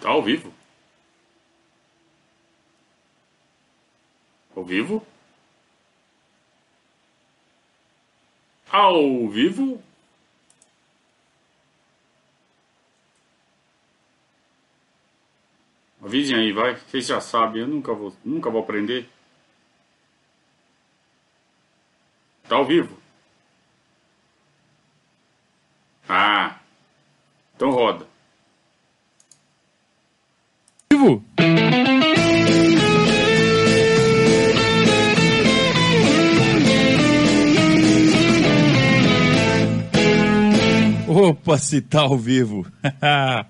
Tá 0.00 0.10
ao 0.10 0.22
vivo? 0.22 0.52
Ao 4.54 4.64
vivo? 4.64 5.06
Ao 8.70 9.28
vivo? 9.28 9.82
Avisem 16.02 16.36
aí, 16.38 16.52
vai. 16.52 16.76
Vocês 16.76 17.06
já 17.06 17.20
sabem, 17.20 17.62
eu 17.62 17.68
nunca 17.68 17.92
vou, 17.92 18.12
nunca 18.24 18.50
vou 18.50 18.62
aprender. 18.62 19.08
Tá 22.48 22.56
ao 22.56 22.64
vivo? 22.64 22.96
Ah. 26.08 26.58
Então 27.54 27.70
roda. 27.70 28.06
Vivo? 30.98 31.22
Opa, 41.08 41.56
se 41.56 41.80
tá 41.80 42.00
ao 42.00 42.18
vivo. 42.18 42.66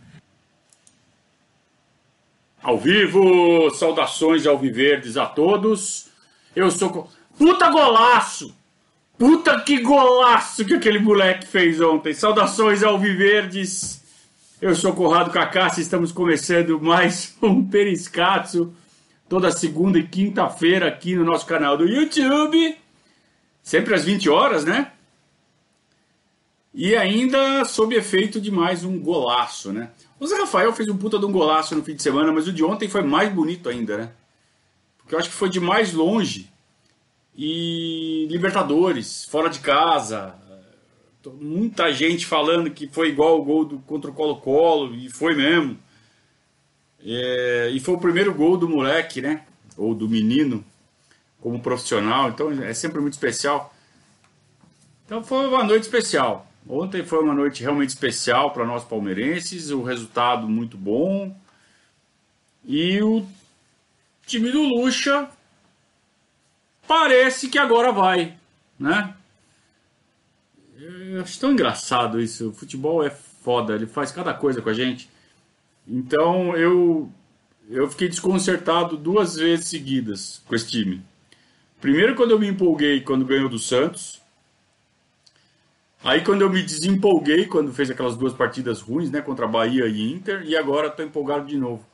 ao 2.63 2.79
vivo, 2.79 3.71
saudações 3.71 4.47
ao 4.47 4.59
Viverdes 4.59 5.17
a 5.17 5.25
todos. 5.25 6.09
Eu 6.55 6.71
sou. 6.71 7.11
Puta 7.39 7.71
golaço! 7.71 8.55
Puta 9.17 9.59
que 9.61 9.81
golaço 9.81 10.65
que 10.65 10.75
aquele 10.75 10.99
moleque 10.99 11.47
fez 11.47 11.81
ontem. 11.81 12.13
Saudações 12.13 12.83
ao 12.83 12.99
Viverdes. 12.99 13.98
Eu 14.61 14.75
sou 14.75 14.93
Corrado 14.93 15.31
Cacassi, 15.31 15.81
estamos 15.81 16.11
começando 16.11 16.81
mais 16.81 17.37
um 17.41 17.65
Periscatso 17.65 18.75
toda 19.29 19.53
segunda 19.53 20.01
e 20.01 20.09
quinta-feira 20.09 20.89
aqui 20.89 21.15
no 21.15 21.25
nosso 21.25 21.47
canal 21.47 21.77
do 21.77 21.87
YouTube. 21.87 22.77
Sempre 23.63 23.95
às 23.95 24.05
20 24.05 24.29
horas, 24.29 24.65
né? 24.65 24.91
E 26.75 26.97
ainda 26.97 27.65
sob 27.65 27.95
efeito 27.95 28.41
de 28.41 28.51
mais 28.51 28.83
um 28.83 28.99
golaço, 28.99 29.73
né? 29.73 29.91
O 30.19 30.27
Zé 30.27 30.37
Rafael 30.37 30.73
fez 30.73 30.89
um 30.89 30.97
puta 30.97 31.21
de 31.21 31.25
um 31.27 31.31
golaço 31.31 31.77
no 31.77 31.85
fim 31.85 31.95
de 31.95 32.03
semana, 32.03 32.33
mas 32.33 32.49
o 32.49 32.53
de 32.53 32.65
ontem 32.65 32.89
foi 32.89 33.03
mais 33.03 33.33
bonito 33.33 33.69
ainda, 33.69 33.97
né? 33.97 34.11
Porque 34.97 35.15
eu 35.15 35.21
acho 35.21 35.31
que 35.31 35.37
foi 35.37 35.51
de 35.51 35.61
mais 35.61 35.93
longe. 35.93 36.51
E 37.33 38.27
Libertadores, 38.29 39.25
fora 39.27 39.49
de 39.49 39.61
casa, 39.61 40.35
muita 41.27 41.93
gente 41.93 42.27
falando 42.27 42.71
que 42.71 42.89
foi 42.89 43.09
igual 43.09 43.41
o 43.41 43.45
gol 43.45 43.65
do, 43.65 43.79
contra 43.81 44.11
o 44.11 44.15
Colo-Colo, 44.15 44.95
e 44.95 45.09
foi 45.11 45.35
mesmo. 45.35 45.79
É, 47.05 47.71
e 47.73 47.81
foi 47.81 47.95
o 47.95 48.01
primeiro 48.01 48.35
gol 48.35 48.57
do 48.57 48.69
moleque, 48.69 49.21
né? 49.21 49.45
Ou 49.77 49.95
do 49.95 50.09
menino, 50.09 50.65
como 51.41 51.61
profissional, 51.61 52.29
então 52.31 52.51
é 52.51 52.75
sempre 52.75 53.01
muito 53.01 53.15
especial. 53.15 53.75
Então 55.07 55.23
foi 55.23 55.47
uma 55.49 55.65
noite 55.65 55.85
especial. 55.85 56.47
Ontem 56.69 57.03
foi 57.03 57.23
uma 57.23 57.35
noite 57.35 57.63
realmente 57.63 57.91
especial 57.91 58.51
para 58.53 58.67
nós 58.67 58.85
palmeirenses, 58.85 59.71
o 59.71 59.83
resultado 59.83 60.49
muito 60.49 60.77
bom. 60.77 61.35
E 62.65 63.01
o 63.01 63.27
time 64.27 64.51
do 64.51 64.61
Lucha 64.61 65.31
parece 66.87 67.49
que 67.49 67.59
agora 67.59 67.91
vai, 67.91 68.37
né? 68.79 69.15
Eu 70.81 71.21
acho 71.21 71.41
tão 71.41 71.53
engraçado 71.53 72.21
isso. 72.21 72.51
O 72.51 72.53
futebol 72.53 73.05
é 73.05 73.11
foda, 73.11 73.75
ele 73.75 73.87
faz 73.87 74.13
cada 74.13 74.33
coisa 74.33 74.63
com 74.63 74.69
a 74.69 74.75
gente. 74.75 75.11
Então 75.87 76.57
eu 76.57 77.13
eu 77.71 77.89
fiquei 77.91 78.09
desconcertado 78.09 78.97
duas 78.97 79.37
vezes 79.37 79.67
seguidas 79.67 80.43
com 80.47 80.55
esse 80.55 80.69
time. 80.69 81.03
Primeiro 81.81 82.15
quando 82.15 82.31
eu 82.31 82.39
me 82.39 82.49
empolguei 82.49 83.01
quando 83.01 83.25
ganhou 83.25 83.49
do 83.49 83.59
Santos, 83.59 84.21
Aí 86.03 86.23
quando 86.23 86.43
eu 86.43 86.51
me 86.51 86.63
desempolguei, 86.63 87.47
quando 87.47 87.73
fez 87.73 87.91
aquelas 87.91 88.17
duas 88.17 88.33
partidas 88.33 88.81
ruins, 88.81 89.11
né, 89.11 89.21
contra 89.21 89.49
Bahia 89.49 89.87
e 89.87 90.13
Inter, 90.13 90.43
e 90.45 90.57
agora 90.57 90.87
estou 90.87 91.05
empolgado 91.05 91.47
de 91.47 91.57
novo. 91.57 91.85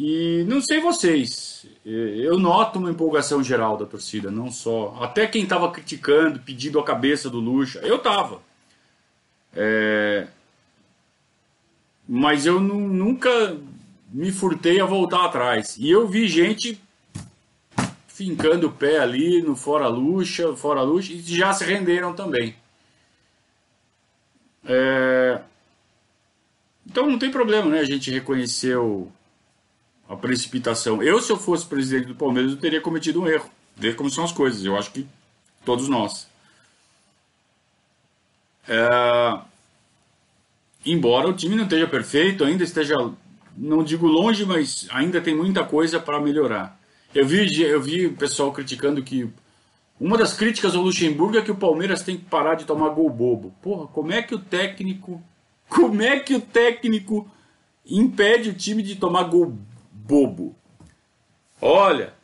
E 0.00 0.44
não 0.46 0.60
sei 0.60 0.80
vocês, 0.80 1.66
eu 1.84 2.38
noto 2.38 2.78
uma 2.78 2.88
empolgação 2.88 3.42
geral 3.42 3.76
da 3.76 3.84
torcida, 3.84 4.30
não 4.30 4.48
só. 4.48 4.96
Até 5.00 5.26
quem 5.26 5.42
estava 5.42 5.68
criticando, 5.72 6.38
pedindo 6.38 6.78
a 6.78 6.84
cabeça 6.84 7.28
do 7.28 7.40
Lucha, 7.40 7.80
eu 7.80 7.98
tava. 7.98 8.40
É... 9.52 10.28
Mas 12.08 12.46
eu 12.46 12.60
nunca 12.60 13.56
me 14.12 14.30
furtei 14.30 14.80
a 14.80 14.84
voltar 14.84 15.24
atrás. 15.24 15.76
E 15.76 15.90
eu 15.90 16.06
vi 16.06 16.28
gente 16.28 16.80
fincando 18.06 18.68
o 18.68 18.72
pé 18.72 19.00
ali 19.00 19.42
no 19.42 19.56
fora 19.56 19.88
luxa, 19.88 20.54
fora 20.54 20.82
luxa, 20.82 21.12
e 21.12 21.20
já 21.22 21.52
se 21.52 21.64
renderam 21.64 22.14
também. 22.14 22.54
É... 24.64 25.40
Então 26.86 27.10
não 27.10 27.18
tem 27.18 27.32
problema, 27.32 27.68
né? 27.68 27.80
A 27.80 27.84
gente 27.84 28.12
reconheceu 28.12 29.10
a 30.08 30.16
precipitação. 30.16 31.02
Eu, 31.02 31.20
se 31.20 31.30
eu 31.30 31.36
fosse 31.36 31.66
presidente 31.66 32.06
do 32.06 32.14
Palmeiras, 32.14 32.52
eu 32.52 32.58
teria 32.58 32.80
cometido 32.80 33.20
um 33.20 33.28
erro. 33.28 33.50
Ver 33.76 33.94
como 33.94 34.10
são 34.10 34.24
as 34.24 34.32
coisas. 34.32 34.64
Eu 34.64 34.76
acho 34.76 34.90
que 34.90 35.06
todos 35.64 35.88
nós. 35.88 36.26
É... 38.66 39.40
Embora 40.84 41.28
o 41.28 41.32
time 41.32 41.54
não 41.54 41.64
esteja 41.64 41.86
perfeito, 41.86 42.44
ainda 42.44 42.64
esteja, 42.64 42.94
não 43.56 43.84
digo 43.84 44.06
longe, 44.06 44.46
mas 44.46 44.86
ainda 44.90 45.20
tem 45.20 45.34
muita 45.36 45.64
coisa 45.64 46.00
para 46.00 46.20
melhorar. 46.20 46.78
Eu 47.14 47.26
vi, 47.26 47.60
eu 47.62 47.80
vi 47.80 48.06
o 48.06 48.14
pessoal 48.14 48.52
criticando 48.52 49.02
que 49.02 49.30
uma 50.00 50.16
das 50.16 50.34
críticas 50.34 50.74
ao 50.74 50.82
Luxemburgo 50.82 51.36
é 51.36 51.42
que 51.42 51.50
o 51.50 51.56
Palmeiras 51.56 52.02
tem 52.02 52.16
que 52.16 52.24
parar 52.24 52.54
de 52.54 52.64
tomar 52.64 52.90
gol 52.90 53.10
bobo. 53.10 53.52
Porra, 53.60 53.86
como 53.88 54.12
é 54.12 54.22
que 54.22 54.34
o 54.34 54.38
técnico. 54.38 55.22
Como 55.68 56.00
é 56.00 56.18
que 56.18 56.34
o 56.34 56.40
técnico 56.40 57.30
impede 57.84 58.50
o 58.50 58.54
time 58.54 58.82
de 58.82 58.96
tomar 58.96 59.24
gol 59.24 59.58
bobo? 60.08 60.56
Olha, 61.60 62.14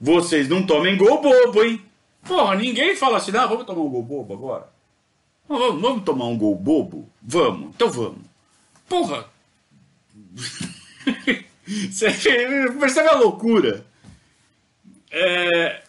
vocês 0.00 0.48
não 0.48 0.66
tomem 0.66 0.96
gol 0.96 1.22
bobo, 1.22 1.62
hein? 1.62 1.80
Porra, 2.26 2.56
ninguém 2.56 2.96
fala 2.96 3.18
assim, 3.18 3.30
não, 3.30 3.48
vamos 3.48 3.64
tomar 3.64 3.80
um 3.80 3.88
gol 3.88 4.02
bobo 4.02 4.34
agora. 4.34 4.68
Vamos, 5.48 5.80
vamos 5.80 6.04
tomar 6.04 6.24
um 6.26 6.36
gol 6.36 6.56
bobo? 6.56 7.08
Vamos, 7.22 7.70
então 7.70 7.88
vamos. 7.88 8.22
Porra! 8.88 9.26
Você 11.64 12.10
percebe 12.80 13.08
a 13.08 13.16
loucura? 13.16 13.86
É, 15.10 15.82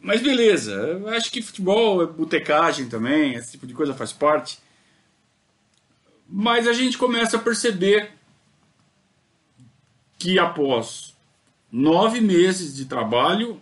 mas 0.00 0.20
beleza, 0.20 0.72
eu 0.72 1.08
acho 1.08 1.30
que 1.30 1.42
futebol 1.42 2.02
é 2.02 2.06
botecagem 2.06 2.88
também, 2.88 3.34
esse 3.34 3.52
tipo 3.52 3.66
de 3.66 3.74
coisa 3.74 3.94
faz 3.94 4.12
parte. 4.12 4.58
Mas 6.28 6.66
a 6.66 6.72
gente 6.72 6.98
começa 6.98 7.36
a 7.36 7.40
perceber 7.40 8.17
que 10.18 10.38
após 10.38 11.14
nove 11.70 12.20
meses 12.20 12.74
de 12.74 12.86
trabalho, 12.86 13.60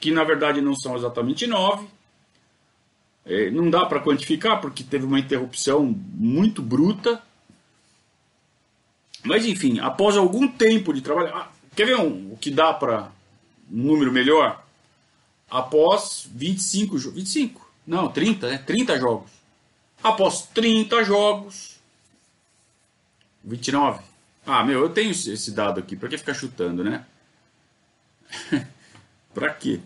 que 0.00 0.10
na 0.10 0.24
verdade 0.24 0.60
não 0.60 0.74
são 0.74 0.96
exatamente 0.96 1.46
nove, 1.46 1.86
é, 3.26 3.50
não 3.50 3.68
dá 3.68 3.84
para 3.84 4.00
quantificar 4.00 4.60
porque 4.60 4.82
teve 4.82 5.04
uma 5.04 5.20
interrupção 5.20 5.84
muito 6.14 6.62
bruta. 6.62 7.22
Mas 9.22 9.44
enfim, 9.44 9.78
após 9.80 10.16
algum 10.16 10.48
tempo 10.48 10.94
de 10.94 11.02
trabalho, 11.02 11.34
ah, 11.34 11.50
quer 11.76 11.84
ver 11.84 11.96
um, 11.98 12.32
o 12.32 12.38
que 12.38 12.50
dá 12.50 12.72
para 12.72 13.10
um 13.70 13.82
número 13.82 14.10
melhor, 14.10 14.64
após 15.50 16.26
25 16.32 16.98
jogos. 16.98 17.18
25? 17.18 17.68
Não, 17.86 18.08
30, 18.08 18.48
né? 18.48 18.58
30 18.58 18.98
jogos. 18.98 19.30
Após 20.02 20.42
30 20.54 21.04
jogos. 21.04 21.76
29. 23.44 24.00
Ah, 24.48 24.64
meu, 24.64 24.80
eu 24.80 24.88
tenho 24.88 25.10
esse 25.10 25.50
dado 25.52 25.78
aqui. 25.78 25.94
Pra 25.94 26.08
que 26.08 26.18
ficar 26.18 26.34
chutando, 26.34 26.82
né? 26.82 27.04
pra 29.34 29.52
quê? 29.52 29.80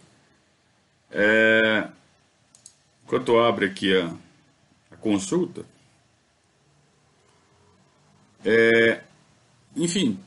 É... 1.11 1.89
Enquanto 3.05 3.39
abre 3.39 3.67
aqui 3.67 3.95
a, 3.95 4.15
a 4.93 4.97
consulta. 4.97 5.65
É... 8.45 9.03
Enfim, 9.77 10.19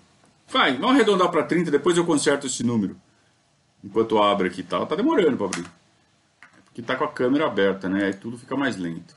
vai, 0.47 0.73
vamos 0.73 0.91
arredondar 0.95 1.31
para 1.31 1.43
30, 1.43 1.71
depois 1.71 1.97
eu 1.97 2.05
conserto 2.05 2.45
esse 2.47 2.63
número 2.63 2.99
enquanto 3.85 4.21
abre 4.21 4.47
aqui 4.47 4.61
e 4.61 4.63
tal, 4.63 4.87
tá 4.87 4.95
demorando 4.95 5.37
para 5.37 5.45
abrir. 5.45 5.65
Porque 6.65 6.81
tá 6.81 6.95
com 6.95 7.03
a 7.03 7.11
câmera 7.11 7.45
aberta, 7.45 7.87
né? 7.87 8.05
Aí 8.05 8.13
tudo 8.13 8.37
fica 8.37 8.57
mais 8.57 8.75
lento. 8.75 9.15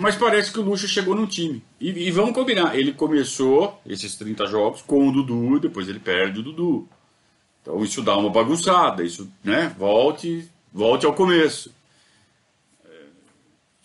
Mas 0.00 0.14
parece 0.14 0.52
que 0.52 0.60
o 0.60 0.62
Lucha 0.62 0.86
chegou 0.86 1.12
no 1.12 1.26
time. 1.26 1.60
E, 1.80 1.88
e, 2.06 2.10
vamos 2.12 2.32
combinar, 2.32 2.78
ele 2.78 2.92
começou 2.92 3.82
esses 3.84 4.14
30 4.14 4.46
jogos 4.46 4.80
com 4.80 5.08
o 5.08 5.12
Dudu, 5.12 5.58
depois 5.58 5.88
ele 5.88 5.98
perde 5.98 6.38
o 6.38 6.42
Dudu. 6.44 6.88
Então 7.60 7.82
isso 7.82 8.00
dá 8.00 8.16
uma 8.16 8.30
bagunçada, 8.30 9.02
isso, 9.02 9.28
né? 9.42 9.74
Volte, 9.76 10.48
volte 10.72 11.04
ao 11.04 11.12
começo. 11.12 11.74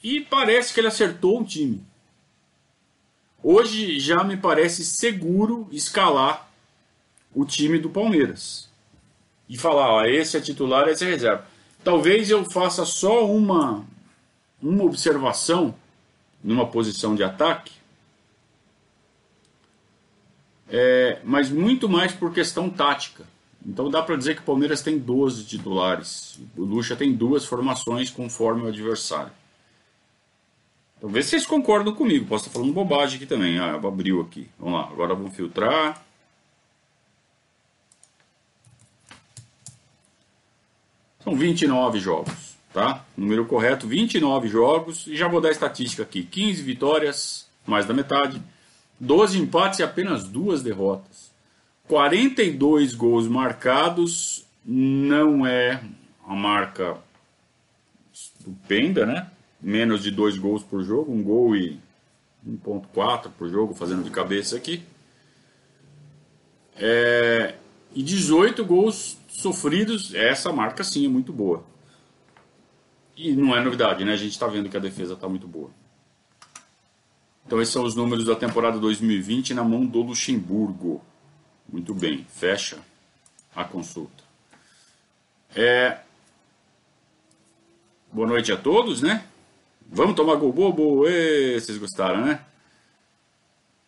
E 0.03 0.21
parece 0.21 0.71
que 0.71 0.79
ele 0.79 0.87
acertou 0.87 1.41
o 1.41 1.43
time. 1.43 1.83
Hoje 3.41 3.99
já 3.99 4.23
me 4.23 4.37
parece 4.37 4.85
seguro 4.85 5.67
escalar 5.71 6.47
o 7.33 7.43
time 7.43 7.79
do 7.79 7.89
Palmeiras 7.89 8.69
e 9.49 9.57
falar, 9.57 9.91
ó, 9.91 10.05
esse 10.05 10.37
é 10.37 10.41
titular, 10.41 10.87
esse 10.87 11.03
é 11.03 11.09
reserva. 11.09 11.47
Talvez 11.83 12.29
eu 12.29 12.45
faça 12.45 12.85
só 12.85 13.25
uma 13.25 13.83
uma 14.61 14.83
observação 14.83 15.75
numa 16.43 16.67
posição 16.67 17.15
de 17.15 17.23
ataque, 17.23 17.71
é, 20.69 21.21
mas 21.23 21.49
muito 21.49 21.87
mais 21.87 22.11
por 22.11 22.33
questão 22.33 22.69
tática. 22.69 23.25
Então 23.65 23.89
dá 23.89 24.01
para 24.01 24.15
dizer 24.15 24.35
que 24.35 24.41
o 24.41 24.45
Palmeiras 24.45 24.81
tem 24.81 24.97
12 24.97 25.45
titulares. 25.45 26.39
O 26.57 26.63
Lucha 26.63 26.95
tem 26.95 27.13
duas 27.13 27.45
formações 27.45 28.09
conforme 28.09 28.63
o 28.63 28.67
adversário. 28.67 29.31
Então 30.97 31.09
vê 31.09 31.21
se 31.21 31.29
vocês 31.29 31.45
concordam 31.45 31.93
comigo. 31.93 32.25
Posso 32.25 32.47
estar 32.47 32.59
falando 32.59 32.73
bobagem 32.73 33.17
aqui 33.17 33.25
também. 33.25 33.59
Ah, 33.59 33.75
abriu 33.75 34.21
aqui. 34.21 34.49
Vamos 34.59 34.79
lá, 34.79 34.87
agora 34.87 35.13
vamos 35.15 35.35
filtrar. 35.35 36.03
São 41.23 41.35
29 41.35 41.99
jogos, 41.99 42.52
tá? 42.73 43.05
Número 43.15 43.45
correto, 43.45 43.87
29 43.87 44.47
jogos. 44.47 45.07
E 45.07 45.15
já 45.15 45.27
vou 45.27 45.39
dar 45.39 45.49
a 45.49 45.51
estatística 45.51 46.03
aqui: 46.03 46.23
15 46.23 46.61
vitórias, 46.63 47.47
mais 47.65 47.85
da 47.85 47.93
metade. 47.93 48.41
12 48.99 49.37
empates 49.39 49.79
e 49.79 49.83
apenas 49.83 50.23
duas 50.23 50.63
derrotas. 50.63 51.31
42 51.87 52.93
gols 52.93 53.27
marcados 53.27 54.45
não 54.65 55.45
é 55.45 55.81
a 56.25 56.33
marca 56.33 56.97
estupenda, 58.13 59.05
né? 59.05 59.27
Menos 59.61 60.03
de 60.03 60.11
dois 60.11 60.37
gols 60.37 60.63
por 60.63 60.83
jogo, 60.83 61.13
um 61.13 61.21
gol 61.21 61.55
e 61.55 61.79
1.4 62.47 63.29
por 63.37 63.49
jogo, 63.49 63.73
fazendo 63.73 64.03
de 64.03 64.09
cabeça 64.09 64.55
aqui. 64.55 64.83
É, 66.75 67.55
e 67.93 68.01
18 68.01 68.65
gols 68.65 69.17
sofridos, 69.27 70.13
essa 70.13 70.51
marca 70.51 70.83
sim 70.83 71.05
é 71.05 71.09
muito 71.09 71.31
boa. 71.31 71.63
E 73.15 73.31
não 73.33 73.55
é 73.55 73.63
novidade, 73.63 74.03
né? 74.03 74.13
A 74.13 74.17
gente 74.17 74.31
está 74.31 74.47
vendo 74.47 74.69
que 74.69 74.77
a 74.77 74.79
defesa 74.79 75.13
está 75.13 75.29
muito 75.29 75.47
boa. 75.47 75.69
Então 77.45 77.61
esses 77.61 77.73
são 77.73 77.83
os 77.83 77.95
números 77.95 78.25
da 78.25 78.35
temporada 78.35 78.79
2020 78.79 79.53
na 79.53 79.63
mão 79.63 79.85
do 79.85 80.01
Luxemburgo. 80.01 81.03
Muito 81.67 81.93
bem, 81.93 82.25
fecha 82.29 82.79
a 83.55 83.63
consulta. 83.63 84.23
É... 85.55 85.99
Boa 88.11 88.27
noite 88.27 88.51
a 88.51 88.57
todos, 88.57 89.01
né? 89.01 89.25
Vamos 89.87 90.15
tomar 90.15 90.35
gol 90.35 90.51
bobo? 90.51 91.03
Vocês 91.03 91.77
gostaram, 91.77 92.25
né? 92.25 92.43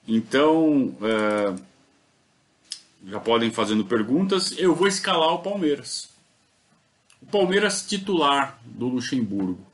Então, 0.07 0.95
é... 1.01 1.55
já 3.07 3.19
podem 3.19 3.51
fazendo 3.51 3.85
perguntas. 3.85 4.55
Eu 4.57 4.75
vou 4.75 4.87
escalar 4.87 5.33
o 5.33 5.39
Palmeiras. 5.39 6.14
O 7.27 7.31
Palmeiras 7.31 7.85
titular 7.85 8.59
do 8.63 8.87
Luxemburgo, 8.87 9.65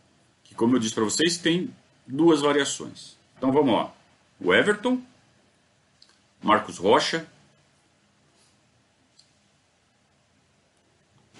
que 0.43 0.55
como 0.55 0.75
eu 0.75 0.79
disse 0.79 0.95
para 0.95 1.03
vocês, 1.03 1.37
tem 1.37 1.73
duas 2.07 2.41
variações. 2.41 3.17
Então 3.37 3.51
vamos 3.51 3.73
lá. 3.73 3.93
O 4.39 4.53
Everton, 4.53 5.01
Marcos 6.41 6.77
Rocha, 6.77 7.27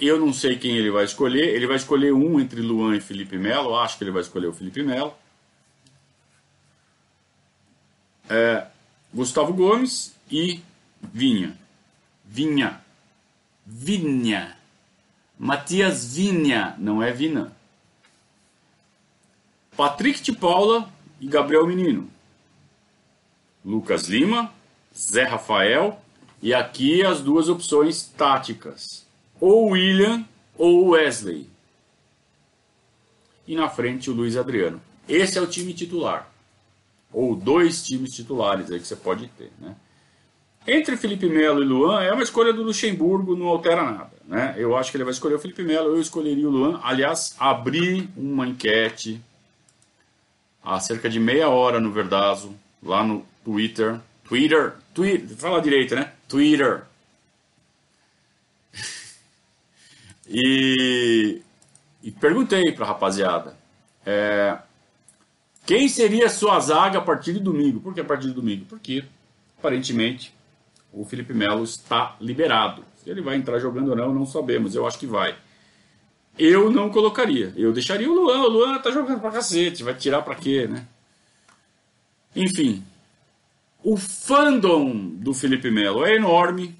Eu 0.01 0.19
não 0.19 0.33
sei 0.33 0.57
quem 0.57 0.75
ele 0.75 0.89
vai 0.89 1.05
escolher. 1.05 1.55
Ele 1.55 1.67
vai 1.67 1.75
escolher 1.75 2.11
um 2.11 2.39
entre 2.39 2.59
Luan 2.59 2.97
e 2.97 2.99
Felipe 2.99 3.37
Melo. 3.37 3.77
Acho 3.77 3.99
que 3.99 4.03
ele 4.03 4.09
vai 4.09 4.23
escolher 4.23 4.47
o 4.47 4.53
Felipe 4.53 4.81
Melo. 4.81 5.13
É, 8.27 8.65
Gustavo 9.13 9.53
Gomes 9.53 10.15
e 10.31 10.59
Vinha. 11.13 11.55
Vinha. 12.25 12.81
Vinha. 13.63 14.57
Matias 15.43 16.13
Vinha, 16.13 16.75
não 16.77 17.01
é 17.01 17.11
Vina. 17.11 17.51
Patrick 19.75 20.21
de 20.21 20.31
Paula 20.31 20.88
e 21.19 21.25
Gabriel 21.25 21.65
Menino. 21.65 22.07
Lucas 23.65 24.03
Lima, 24.03 24.53
Zé 24.95 25.23
Rafael 25.23 25.99
e 26.43 26.53
aqui 26.53 27.03
as 27.03 27.21
duas 27.21 27.49
opções 27.49 28.03
táticas 28.03 29.03
ou 29.39 29.69
William 29.69 30.23
ou 30.59 30.89
Wesley. 30.89 31.49
E 33.47 33.55
na 33.55 33.67
frente 33.67 34.11
o 34.11 34.13
Luiz 34.13 34.37
Adriano. 34.37 34.79
Esse 35.09 35.39
é 35.39 35.41
o 35.41 35.47
time 35.47 35.73
titular. 35.73 36.31
Ou 37.11 37.35
dois 37.35 37.83
times 37.83 38.11
titulares 38.11 38.69
aí 38.69 38.79
que 38.79 38.85
você 38.85 38.95
pode 38.95 39.27
ter. 39.29 39.51
Né? 39.59 39.75
Entre 40.67 40.95
Felipe 40.95 41.25
Melo 41.25 41.63
e 41.63 41.65
Luan 41.65 42.03
é 42.03 42.13
uma 42.13 42.21
escolha 42.21 42.53
do 42.53 42.61
Luxemburgo, 42.61 43.35
não 43.35 43.47
altera 43.47 43.83
nada. 43.83 44.20
Né? 44.31 44.56
Eu 44.56 44.78
acho 44.78 44.89
que 44.89 44.95
ele 44.95 45.04
vai 45.04 45.12
escolher 45.12 45.36
o 45.36 45.39
Felipe 45.39 45.62
Melo, 45.62 45.89
eu 45.89 46.00
escolheria 46.00 46.48
o 46.48 46.51
Luan. 46.51 46.80
Aliás, 46.81 47.36
abri 47.38 48.10
uma 48.16 48.48
enquete 48.48 49.22
há 50.63 50.80
cerca 50.80 51.10
de 51.10 51.19
meia 51.19 51.50
hora 51.50 51.81
no 51.81 51.92
Verdazo, 51.92 52.56
lá 52.81 53.04
no 53.04 53.25
Twitter. 53.44 54.00
Twitter, 54.24 54.75
Twitter, 54.94 55.36
fala 55.36 55.62
direito, 55.62 55.95
né? 55.95 56.13
Twitter. 56.30 56.83
E, 60.33 61.42
e 62.01 62.10
perguntei 62.10 62.72
para 62.72 62.86
a 62.86 62.88
rapaziada: 62.88 63.57
é, 64.06 64.57
quem 65.66 65.89
seria 65.89 66.30
sua 66.30 66.57
zaga 66.62 67.00
a 67.00 67.01
partir 67.01 67.33
de 67.33 67.42
domingo? 67.42 67.81
Por 67.81 67.94
que 67.94 68.00
a 68.00 68.06
partir 68.06 68.28
de 68.28 68.33
domingo? 68.33 68.63
Porque 68.63 69.04
aparentemente 69.60 70.33
o 70.94 71.04
Felipe 71.04 71.33
Melo 71.33 71.66
está 71.66 72.16
liberado. 72.22 72.86
Se 73.01 73.09
ele 73.09 73.21
vai 73.21 73.36
entrar 73.36 73.59
jogando 73.59 73.89
ou 73.89 73.95
não, 73.95 74.13
não 74.13 74.25
sabemos. 74.25 74.75
Eu 74.75 74.86
acho 74.86 75.00
que 75.00 75.07
vai. 75.07 75.36
Eu 76.38 76.69
não 76.69 76.89
colocaria. 76.89 77.53
Eu 77.56 77.74
deixaria 77.74 78.09
o 78.09 78.13
Luan. 78.13 78.44
O 78.44 78.50
Luan 78.50 78.80
tá 78.80 78.92
jogando 78.92 79.19
pra 79.19 79.31
cacete. 79.31 79.83
Vai 79.83 79.95
tirar 79.95 80.21
pra 80.21 80.36
quê, 80.36 80.68
né? 80.68 80.86
Enfim. 82.36 82.83
O 83.83 83.98
fandom 83.98 85.09
do 85.15 85.33
Felipe 85.33 85.71
Melo 85.71 86.06
é 86.06 86.15
enorme. 86.15 86.75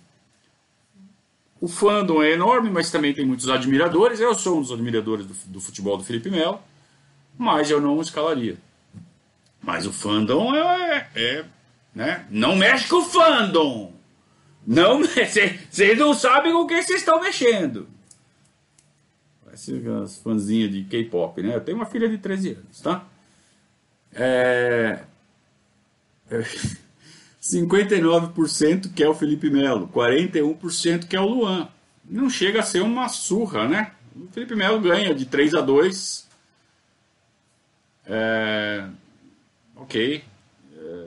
O 1.60 1.68
fandom 1.68 2.22
é 2.22 2.32
enorme, 2.32 2.70
mas 2.70 2.92
também 2.92 3.14
tem 3.14 3.26
muitos 3.26 3.50
admiradores. 3.50 4.20
Eu 4.20 4.34
sou 4.36 4.58
um 4.58 4.62
dos 4.62 4.72
admiradores 4.72 5.26
do, 5.26 5.34
do 5.48 5.60
futebol 5.60 5.98
do 5.98 6.04
Felipe 6.04 6.30
Melo, 6.30 6.60
mas 7.38 7.70
eu 7.70 7.82
não 7.82 8.00
escalaria. 8.02 8.58
Mas 9.62 9.86
o 9.86 9.94
fandom 9.94 10.56
é, 10.56 11.10
é 11.16 11.46
né? 11.94 12.26
Não 12.30 12.56
mexe 12.56 12.88
com 12.88 12.98
o 12.98 13.04
fandom. 13.04 13.94
Não, 14.66 15.02
vocês 15.04 15.98
não 15.98 16.14
sabem 16.14 16.54
com 16.54 16.66
quem 16.68 16.82
vocês 16.82 17.00
estão 17.00 17.22
mexendo. 17.22 17.88
Parece 19.44 19.82
as 20.04 20.18
fãzinhas 20.18 20.72
de 20.72 20.84
K-pop, 20.84 21.42
né? 21.42 21.56
Eu 21.56 21.62
tenho 21.62 21.78
uma 21.78 21.86
filha 21.86 22.08
de 22.08 22.18
13 22.18 22.52
anos, 22.52 22.80
tá? 22.82 23.06
É... 24.14 25.00
é 26.30 26.44
59% 27.42 28.94
que 28.94 29.04
é 29.04 29.10
o 29.10 29.16
Felipe 29.16 29.50
Melo, 29.50 29.88
41% 29.88 31.08
que 31.08 31.16
é 31.16 31.20
o 31.20 31.28
Luan. 31.28 31.68
Não 32.06 32.30
chega 32.30 32.60
a 32.60 32.64
ser 32.64 32.82
uma 32.82 33.10
surra, 33.10 33.68
né? 33.68 33.92
O 34.16 34.28
Felipe 34.32 34.56
Melo 34.56 34.80
ganha 34.80 35.14
de 35.14 35.26
3 35.26 35.56
a 35.56 35.62
2. 35.62 36.30
É... 38.06 38.88
Ok, 39.76 40.24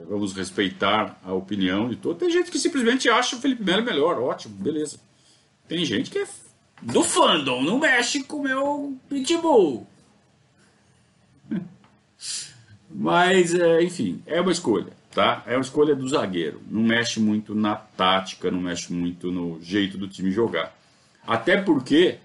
vamos 0.07 0.33
respeitar 0.33 1.19
a 1.23 1.33
opinião 1.33 1.89
de 1.89 1.95
todos. 1.95 2.19
Tem 2.19 2.29
gente 2.29 2.51
que 2.51 2.59
simplesmente 2.59 3.09
acha 3.09 3.35
o 3.35 3.39
Felipe 3.39 3.63
Melo 3.63 3.83
melhor, 3.83 4.19
ótimo, 4.19 4.55
beleza. 4.55 4.99
Tem 5.67 5.83
gente 5.85 6.11
que 6.11 6.19
é 6.19 6.27
do 6.81 7.03
fandom, 7.03 7.61
não 7.63 7.79
mexe 7.79 8.23
com 8.23 8.37
o 8.37 8.43
meu 8.43 8.97
pitbull. 9.09 9.87
Mas, 12.89 13.53
é, 13.53 13.83
enfim, 13.83 14.21
é 14.25 14.39
uma 14.39 14.51
escolha 14.51 14.93
tá? 15.15 15.41
É 15.47 15.55
uma 15.55 15.61
escolha 15.61 15.95
do 15.95 16.07
zagueiro. 16.07 16.61
Não 16.69 16.83
mexe 16.83 17.19
muito 17.19 17.55
na 17.55 17.75
tática, 17.75 18.51
não 18.51 18.59
mexe 18.59 18.93
muito 18.93 19.31
no 19.31 19.59
jeito 19.61 19.97
do 19.97 20.07
time 20.07 20.29
jogar. 20.29 20.75
Até 21.25 21.59
porque, 21.59 22.17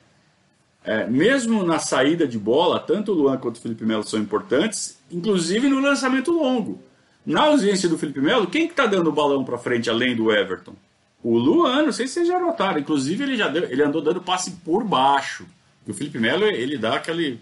é, 0.85 1.07
mesmo 1.07 1.63
na 1.63 1.79
saída 1.79 2.27
de 2.27 2.37
bola, 2.37 2.81
tanto 2.81 3.13
o 3.13 3.15
Luan 3.15 3.39
quanto 3.39 3.57
o 3.57 3.61
Felipe 3.61 3.87
Melo 3.87 4.03
são 4.03 4.19
importantes, 4.19 4.99
inclusive 5.11 5.69
no 5.69 5.79
lançamento 5.79 6.33
longo. 6.33 6.83
Na 7.31 7.43
ausência 7.43 7.89
do 7.89 7.97
Felipe 7.97 8.21
Melo, 8.21 8.49
quem 8.49 8.67
que 8.67 8.75
tá 8.75 8.87
dando 8.87 9.09
o 9.09 9.13
balão 9.13 9.45
para 9.45 9.57
frente 9.57 9.89
além 9.89 10.17
do 10.17 10.33
Everton? 10.33 10.75
O 11.23 11.39
Luan, 11.39 11.85
não 11.85 11.93
sei 11.93 12.09
se 12.09 12.15
vocês 12.15 12.27
já 12.27 12.41
notaram, 12.41 12.81
inclusive 12.81 13.23
ele 13.23 13.37
já 13.37 13.47
deu, 13.47 13.71
ele 13.71 13.85
andou 13.85 14.03
dando 14.03 14.21
passe 14.21 14.51
por 14.65 14.83
baixo. 14.83 15.47
E 15.87 15.93
o 15.93 15.95
Felipe 15.95 16.19
Melo, 16.19 16.45
ele 16.45 16.77
dá 16.77 16.97
aquele, 16.97 17.41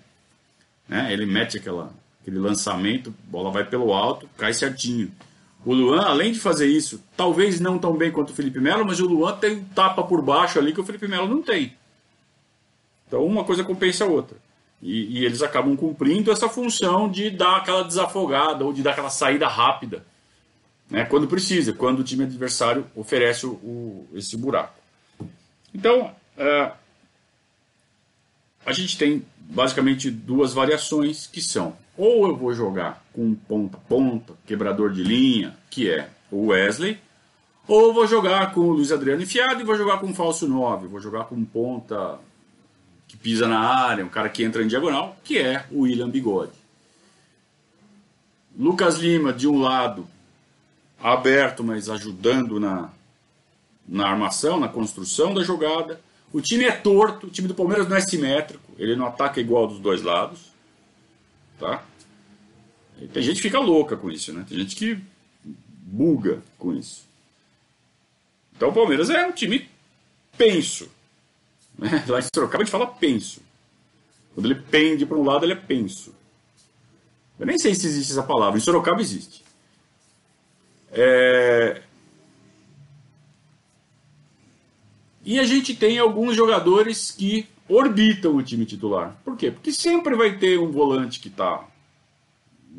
né, 0.86 1.10
ele 1.10 1.24
mete 1.24 1.56
aquela, 1.56 1.90
aquele 2.20 2.38
lançamento, 2.38 3.14
bola 3.28 3.50
vai 3.50 3.64
pelo 3.64 3.94
alto, 3.94 4.28
cai 4.36 4.52
certinho. 4.52 5.10
O 5.64 5.72
Luan, 5.72 6.02
além 6.02 6.32
de 6.32 6.38
fazer 6.38 6.66
isso, 6.66 7.02
talvez 7.16 7.58
não 7.58 7.78
tão 7.78 7.96
bem 7.96 8.12
quanto 8.12 8.28
o 8.28 8.34
Felipe 8.34 8.60
Melo, 8.60 8.84
mas 8.84 9.00
o 9.00 9.06
Luan 9.06 9.36
tem 9.36 9.56
um 9.56 9.64
tapa 9.64 10.02
por 10.02 10.20
baixo 10.20 10.58
ali 10.58 10.74
que 10.74 10.80
o 10.82 10.84
Felipe 10.84 11.08
Melo 11.08 11.26
não 11.26 11.40
tem. 11.40 11.72
Então 13.06 13.24
uma 13.24 13.42
coisa 13.42 13.64
compensa 13.64 14.04
a 14.04 14.06
outra. 14.06 14.36
E, 14.80 15.18
e, 15.18 15.24
eles 15.24 15.42
acabam 15.42 15.76
cumprindo 15.76 16.30
essa 16.30 16.48
função 16.48 17.10
de 17.10 17.30
dar 17.30 17.56
aquela 17.56 17.82
desafogada 17.82 18.64
ou 18.64 18.72
de 18.72 18.82
dar 18.82 18.92
aquela 18.92 19.10
saída 19.10 19.48
rápida 19.48 20.04
Né? 20.88 21.04
Quando 21.04 21.26
precisa, 21.26 21.72
quando 21.72 21.98
o 21.98 22.04
time 22.04 22.24
adversário 22.24 22.86
oferece 22.94 23.44
o, 23.44 23.50
o, 23.50 24.08
esse 24.14 24.36
buraco. 24.36 24.78
Então, 25.74 26.14
uh, 26.36 26.72
a 28.64 28.72
gente 28.72 28.96
tem 28.96 29.26
basicamente 29.38 30.10
duas 30.10 30.52
variações 30.52 31.26
que 31.26 31.42
são 31.42 31.76
ou 31.98 32.28
eu 32.28 32.36
vou 32.36 32.54
jogar 32.54 33.04
com 33.12 33.34
ponta 33.34 33.76
ponta, 33.88 34.32
quebrador 34.46 34.92
de 34.92 35.02
linha, 35.02 35.56
que 35.68 35.90
é 35.90 36.08
o 36.30 36.46
Wesley, 36.46 36.96
ou 37.66 37.92
vou 37.92 38.06
jogar 38.06 38.52
com 38.52 38.60
o 38.60 38.72
Luiz 38.72 38.92
Adriano 38.92 39.20
enfiado 39.20 39.60
e 39.60 39.64
vou 39.64 39.76
jogar 39.76 39.98
com 39.98 40.06
um 40.06 40.14
falso 40.14 40.46
9, 40.46 40.86
vou 40.86 41.00
jogar 41.00 41.24
com 41.24 41.44
ponta 41.44 42.18
pisa 43.22 43.48
na 43.48 43.60
área, 43.60 44.04
um 44.04 44.08
cara 44.08 44.28
que 44.28 44.42
entra 44.42 44.62
em 44.62 44.68
diagonal, 44.68 45.16
que 45.24 45.38
é 45.38 45.66
o 45.70 45.80
William 45.80 46.08
Bigode. 46.08 46.52
Lucas 48.58 48.96
Lima 48.96 49.32
de 49.32 49.46
um 49.46 49.60
lado, 49.60 50.08
aberto, 51.00 51.62
mas 51.62 51.88
ajudando 51.88 52.58
na, 52.58 52.90
na 53.86 54.08
armação, 54.08 54.58
na 54.58 54.68
construção 54.68 55.32
da 55.32 55.42
jogada. 55.42 56.00
O 56.32 56.40
time 56.40 56.64
é 56.64 56.72
torto, 56.72 57.26
o 57.26 57.30
time 57.30 57.48
do 57.48 57.54
Palmeiras 57.54 57.88
não 57.88 57.96
é 57.96 58.00
simétrico, 58.00 58.72
ele 58.78 58.96
não 58.96 59.06
ataca 59.06 59.40
igual 59.40 59.66
dos 59.66 59.78
dois 59.78 60.02
lados. 60.02 60.52
Tá? 61.58 61.82
Tem 63.12 63.22
gente 63.22 63.36
que 63.36 63.42
fica 63.42 63.58
louca 63.58 63.96
com 63.96 64.10
isso, 64.10 64.32
né? 64.32 64.44
Tem 64.48 64.58
gente 64.58 64.76
que 64.76 64.98
buga 65.44 66.42
com 66.58 66.74
isso. 66.74 67.06
Então 68.56 68.70
o 68.70 68.72
Palmeiras 68.72 69.08
é 69.08 69.24
um 69.26 69.32
time 69.32 69.68
penso. 70.36 70.90
Né? 71.78 72.04
Lá 72.08 72.18
em 72.18 72.22
Sorocaba 72.34 72.62
a 72.62 72.64
gente 72.64 72.72
fala 72.72 72.86
penso. 72.86 73.40
Quando 74.34 74.46
ele 74.46 74.56
pende 74.56 75.06
para 75.06 75.16
um 75.16 75.24
lado, 75.24 75.44
ele 75.44 75.52
é 75.52 75.56
penso. 75.56 76.14
Eu 77.38 77.46
nem 77.46 77.58
sei 77.58 77.74
se 77.74 77.86
existe 77.86 78.12
essa 78.12 78.22
palavra. 78.22 78.58
Em 78.58 78.62
Sorocaba 78.62 79.00
existe. 79.00 79.44
É... 80.90 81.82
E 85.24 85.38
a 85.38 85.44
gente 85.44 85.74
tem 85.74 85.98
alguns 85.98 86.34
jogadores 86.34 87.10
que 87.10 87.46
orbitam 87.68 88.34
o 88.36 88.42
time 88.42 88.64
titular. 88.64 89.16
Por 89.24 89.36
quê? 89.36 89.50
Porque 89.50 89.72
sempre 89.72 90.16
vai 90.16 90.38
ter 90.38 90.58
um 90.58 90.70
volante 90.70 91.20
que 91.20 91.28
está 91.28 91.68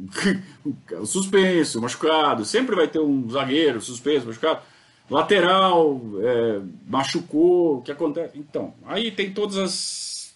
suspenso, 1.06 1.82
machucado, 1.82 2.44
sempre 2.46 2.76
vai 2.76 2.88
ter 2.88 3.00
um 3.00 3.30
zagueiro 3.30 3.80
suspenso, 3.80 4.28
machucado, 4.28 4.62
lateral, 5.10 6.00
é, 6.22 6.62
machucou, 6.88 7.78
o 7.78 7.82
que 7.82 7.92
acontece? 7.92 8.38
Então, 8.38 8.74
aí 8.86 9.12
tem 9.12 9.34
todas 9.34 9.58
as 9.58 10.36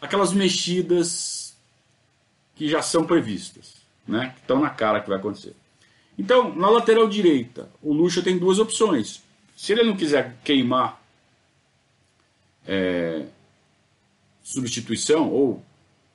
aquelas 0.00 0.32
mexidas 0.32 1.56
que 2.54 2.68
já 2.68 2.82
são 2.82 3.04
previstas, 3.04 3.76
né? 4.06 4.32
Que 4.34 4.40
estão 4.40 4.60
na 4.60 4.70
cara 4.70 5.00
que 5.00 5.08
vai 5.08 5.18
acontecer. 5.18 5.56
Então, 6.16 6.54
na 6.54 6.70
lateral 6.70 7.08
direita, 7.08 7.68
o 7.82 7.92
Lucha 7.92 8.22
tem 8.22 8.38
duas 8.38 8.58
opções. 8.58 9.22
Se 9.56 9.72
ele 9.72 9.82
não 9.82 9.96
quiser 9.96 10.36
queimar 10.44 11.02
é, 12.66 13.26
substituição, 14.42 15.30
ou 15.30 15.62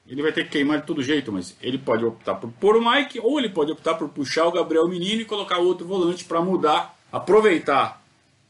ele 0.07 0.21
vai 0.21 0.31
ter 0.31 0.45
que 0.45 0.51
queimar 0.51 0.79
de 0.79 0.87
todo 0.87 1.03
jeito, 1.03 1.31
mas 1.31 1.55
ele 1.61 1.77
pode 1.77 2.05
optar 2.05 2.35
por 2.35 2.51
pôr 2.53 2.77
o 2.77 2.91
Mike, 2.91 3.19
ou 3.19 3.39
ele 3.39 3.49
pode 3.49 3.71
optar 3.71 3.95
por 3.95 4.09
puxar 4.09 4.45
o 4.45 4.51
Gabriel 4.51 4.87
Menino 4.87 5.21
e 5.21 5.25
colocar 5.25 5.57
outro 5.57 5.85
volante 5.85 6.23
para 6.23 6.41
mudar, 6.41 6.97
aproveitar 7.11 8.01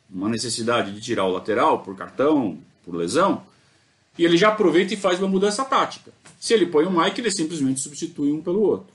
uma 0.09 0.27
necessidade 0.27 0.91
de 0.91 1.01
tirar 1.01 1.25
o 1.25 1.31
lateral 1.31 1.79
por 1.79 1.95
cartão, 1.95 2.57
por 2.83 2.95
lesão, 2.95 3.43
e 4.17 4.25
ele 4.25 4.37
já 4.37 4.49
aproveita 4.49 4.93
e 4.93 4.97
faz 4.97 5.19
uma 5.19 5.27
mudança 5.27 5.63
tática. 5.63 6.11
Se 6.39 6.53
ele 6.53 6.65
põe 6.65 6.85
o 6.85 6.91
Mike, 6.91 7.21
ele 7.21 7.31
simplesmente 7.31 7.79
substitui 7.79 8.31
um 8.31 8.41
pelo 8.41 8.61
outro. 8.61 8.93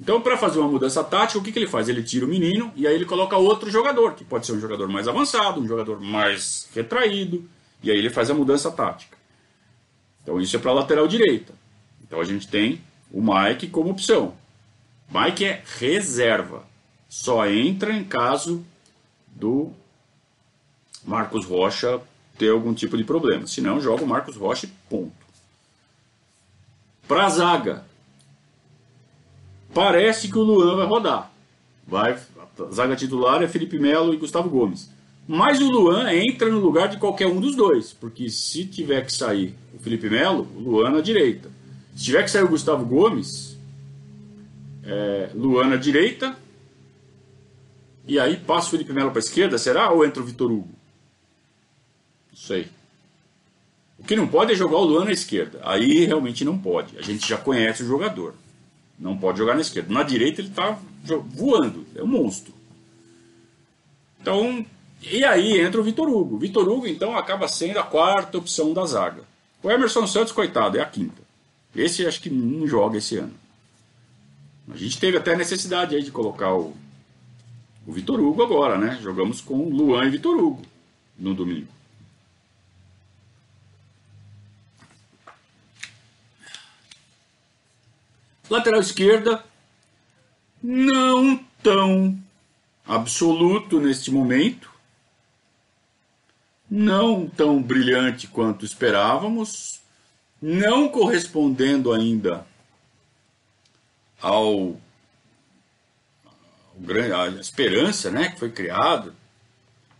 Então, 0.00 0.20
para 0.20 0.36
fazer 0.36 0.60
uma 0.60 0.68
mudança 0.68 1.02
tática, 1.02 1.38
o 1.38 1.42
que, 1.42 1.50
que 1.50 1.58
ele 1.58 1.66
faz? 1.66 1.88
Ele 1.88 2.02
tira 2.02 2.24
o 2.24 2.28
menino 2.28 2.72
e 2.76 2.86
aí 2.86 2.94
ele 2.94 3.04
coloca 3.04 3.36
outro 3.36 3.70
jogador, 3.70 4.14
que 4.14 4.24
pode 4.24 4.46
ser 4.46 4.52
um 4.52 4.60
jogador 4.60 4.88
mais 4.88 5.08
avançado, 5.08 5.60
um 5.60 5.66
jogador 5.66 6.00
mais 6.00 6.68
retraído, 6.74 7.48
e 7.82 7.90
aí 7.90 7.98
ele 7.98 8.10
faz 8.10 8.30
a 8.30 8.34
mudança 8.34 8.70
tática. 8.70 9.18
Então 10.22 10.40
isso 10.40 10.56
é 10.56 10.58
para 10.58 10.70
a 10.70 10.74
lateral 10.74 11.08
direita. 11.08 11.52
Então 12.02 12.20
a 12.20 12.24
gente 12.24 12.46
tem 12.46 12.80
o 13.10 13.20
Mike 13.20 13.68
como 13.68 13.90
opção. 13.90 14.34
Mike 15.10 15.44
é 15.44 15.62
reserva. 15.78 16.64
Só 17.08 17.46
entra 17.46 17.92
em 17.92 18.04
caso 18.04 18.64
do 19.38 19.72
Marcos 21.04 21.44
Rocha 21.44 22.00
ter 22.36 22.50
algum 22.50 22.74
tipo 22.74 22.96
de 22.96 23.04
problema. 23.04 23.46
Se 23.46 23.60
não, 23.60 23.80
joga 23.80 24.04
o 24.04 24.06
Marcos 24.06 24.36
Rocha 24.36 24.66
e 24.66 24.70
ponto. 24.88 25.12
Para 27.06 27.26
a 27.26 27.30
zaga, 27.30 27.84
parece 29.72 30.28
que 30.28 30.38
o 30.38 30.42
Luan 30.42 30.76
vai 30.76 30.86
rodar. 30.86 31.32
Vai, 31.86 32.18
zaga 32.72 32.94
titular 32.96 33.42
é 33.42 33.48
Felipe 33.48 33.78
Melo 33.78 34.12
e 34.12 34.18
Gustavo 34.18 34.50
Gomes. 34.50 34.90
Mas 35.26 35.60
o 35.60 35.70
Luan 35.70 36.10
entra 36.12 36.48
no 36.48 36.58
lugar 36.58 36.88
de 36.88 36.96
qualquer 36.96 37.26
um 37.26 37.40
dos 37.40 37.54
dois, 37.54 37.92
porque 37.92 38.30
se 38.30 38.64
tiver 38.64 39.04
que 39.04 39.12
sair 39.12 39.54
o 39.74 39.78
Felipe 39.78 40.08
Melo, 40.08 40.48
o 40.56 40.60
Luan 40.60 40.90
na 40.90 41.00
direita. 41.00 41.50
Se 41.94 42.04
tiver 42.04 42.22
que 42.22 42.30
sair 42.30 42.44
o 42.44 42.48
Gustavo 42.48 42.84
Gomes, 42.84 43.58
é, 44.84 45.30
Luan 45.34 45.68
na 45.68 45.76
direita, 45.76 46.37
e 48.08 48.18
aí 48.18 48.38
passa 48.38 48.68
o 48.68 48.70
Felipe 48.70 48.92
Melo 48.92 49.10
para 49.10 49.18
a 49.18 49.20
esquerda, 49.20 49.58
será? 49.58 49.90
Ou 49.90 50.02
entra 50.02 50.22
o 50.22 50.24
Vitor 50.24 50.50
Hugo? 50.50 50.70
Não 52.30 52.38
sei. 52.38 52.68
O 53.98 54.02
que 54.02 54.16
não 54.16 54.26
pode 54.26 54.52
é 54.52 54.54
jogar 54.54 54.78
o 54.78 54.84
Luan 54.84 55.04
na 55.04 55.12
esquerda. 55.12 55.60
Aí 55.62 56.06
realmente 56.06 56.42
não 56.42 56.56
pode. 56.56 56.96
A 56.96 57.02
gente 57.02 57.28
já 57.28 57.36
conhece 57.36 57.82
o 57.82 57.86
jogador. 57.86 58.34
Não 58.98 59.18
pode 59.18 59.36
jogar 59.36 59.54
na 59.54 59.60
esquerda. 59.60 59.92
Na 59.92 60.02
direita 60.02 60.40
ele 60.40 60.48
está 60.48 60.78
voando. 61.04 61.86
É 61.94 62.02
um 62.02 62.06
monstro. 62.06 62.54
Então, 64.22 64.64
e 65.02 65.22
aí 65.22 65.60
entra 65.60 65.78
o 65.78 65.84
Vitor 65.84 66.08
Hugo. 66.08 66.38
Vitor 66.38 66.66
Hugo, 66.66 66.86
então, 66.86 67.14
acaba 67.14 67.46
sendo 67.46 67.78
a 67.78 67.82
quarta 67.82 68.38
opção 68.38 68.72
da 68.72 68.86
zaga. 68.86 69.22
O 69.62 69.70
Emerson 69.70 70.06
Santos, 70.06 70.32
coitado, 70.32 70.78
é 70.78 70.80
a 70.80 70.86
quinta. 70.86 71.20
Esse 71.76 72.06
acho 72.06 72.22
que 72.22 72.30
não 72.30 72.66
joga 72.66 72.96
esse 72.96 73.18
ano. 73.18 73.34
A 74.72 74.76
gente 74.76 74.98
teve 74.98 75.18
até 75.18 75.34
a 75.34 75.36
necessidade 75.36 75.94
aí 75.94 76.02
de 76.02 76.10
colocar 76.10 76.54
o, 76.54 76.74
o 77.88 77.92
Vitor 77.92 78.20
Hugo 78.20 78.42
agora, 78.42 78.76
né? 78.76 78.98
Jogamos 79.00 79.40
com 79.40 79.68
Luan 79.68 80.04
e 80.04 80.10
Vitor 80.10 80.36
Hugo 80.36 80.62
no 81.18 81.34
domingo. 81.34 81.72
Lateral 88.48 88.80
esquerda, 88.80 89.44
não 90.62 91.36
tão 91.62 92.16
absoluto 92.86 93.80
neste 93.80 94.10
momento 94.10 94.78
não 96.70 97.26
tão 97.26 97.62
brilhante 97.62 98.26
quanto 98.26 98.64
esperávamos, 98.64 99.80
não 100.40 100.88
correspondendo 100.88 101.92
ainda 101.92 102.46
ao, 104.20 104.78
à 107.14 107.28
esperança 107.40 108.10
né, 108.10 108.30
que 108.30 108.38
foi 108.38 108.50
criada. 108.50 109.14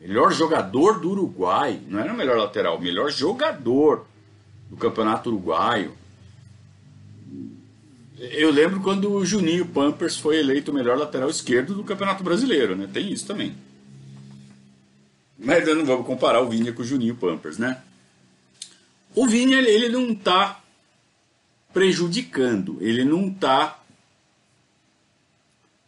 Melhor 0.00 0.32
jogador 0.32 1.00
do 1.00 1.10
Uruguai, 1.10 1.80
não 1.88 1.98
era 1.98 2.12
o 2.12 2.16
melhor 2.16 2.36
lateral, 2.36 2.80
melhor 2.80 3.10
jogador 3.10 4.06
do 4.70 4.76
Campeonato 4.76 5.28
Uruguaio. 5.28 5.92
Eu 8.16 8.50
lembro 8.50 8.80
quando 8.80 9.12
o 9.12 9.24
Juninho 9.24 9.66
Pampers 9.66 10.16
foi 10.16 10.38
eleito 10.38 10.70
o 10.70 10.74
melhor 10.74 10.96
lateral 10.96 11.28
esquerdo 11.28 11.74
do 11.74 11.84
Campeonato 11.84 12.22
Brasileiro, 12.22 12.76
né? 12.76 12.88
Tem 12.92 13.12
isso 13.12 13.26
também. 13.26 13.54
Mas 15.38 15.66
não 15.66 15.84
vamos 15.84 16.06
comparar 16.06 16.40
o 16.40 16.48
Vinha 16.48 16.72
com 16.72 16.82
o 16.82 16.84
Juninho 16.84 17.14
Pampers, 17.14 17.58
né? 17.58 17.80
O 19.14 19.26
Vinha, 19.26 19.58
ele 19.58 19.88
não 19.88 20.10
está 20.10 20.60
prejudicando, 21.72 22.78
ele 22.80 23.04
não 23.04 23.28
está. 23.28 23.80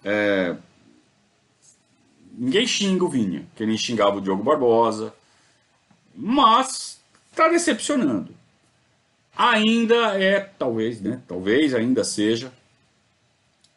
É... 0.04 0.56
Ninguém 2.40 2.66
xinga 2.66 3.04
o 3.04 3.08
Vinha, 3.10 3.46
que 3.54 3.66
nem 3.66 3.76
xingava 3.76 4.16
o 4.16 4.20
Diogo 4.22 4.42
Barbosa, 4.42 5.12
mas 6.16 6.98
está 7.30 7.46
decepcionando. 7.48 8.34
Ainda 9.36 10.18
é, 10.18 10.40
talvez, 10.40 11.02
né? 11.02 11.20
Talvez 11.28 11.74
ainda 11.74 12.02
seja 12.02 12.50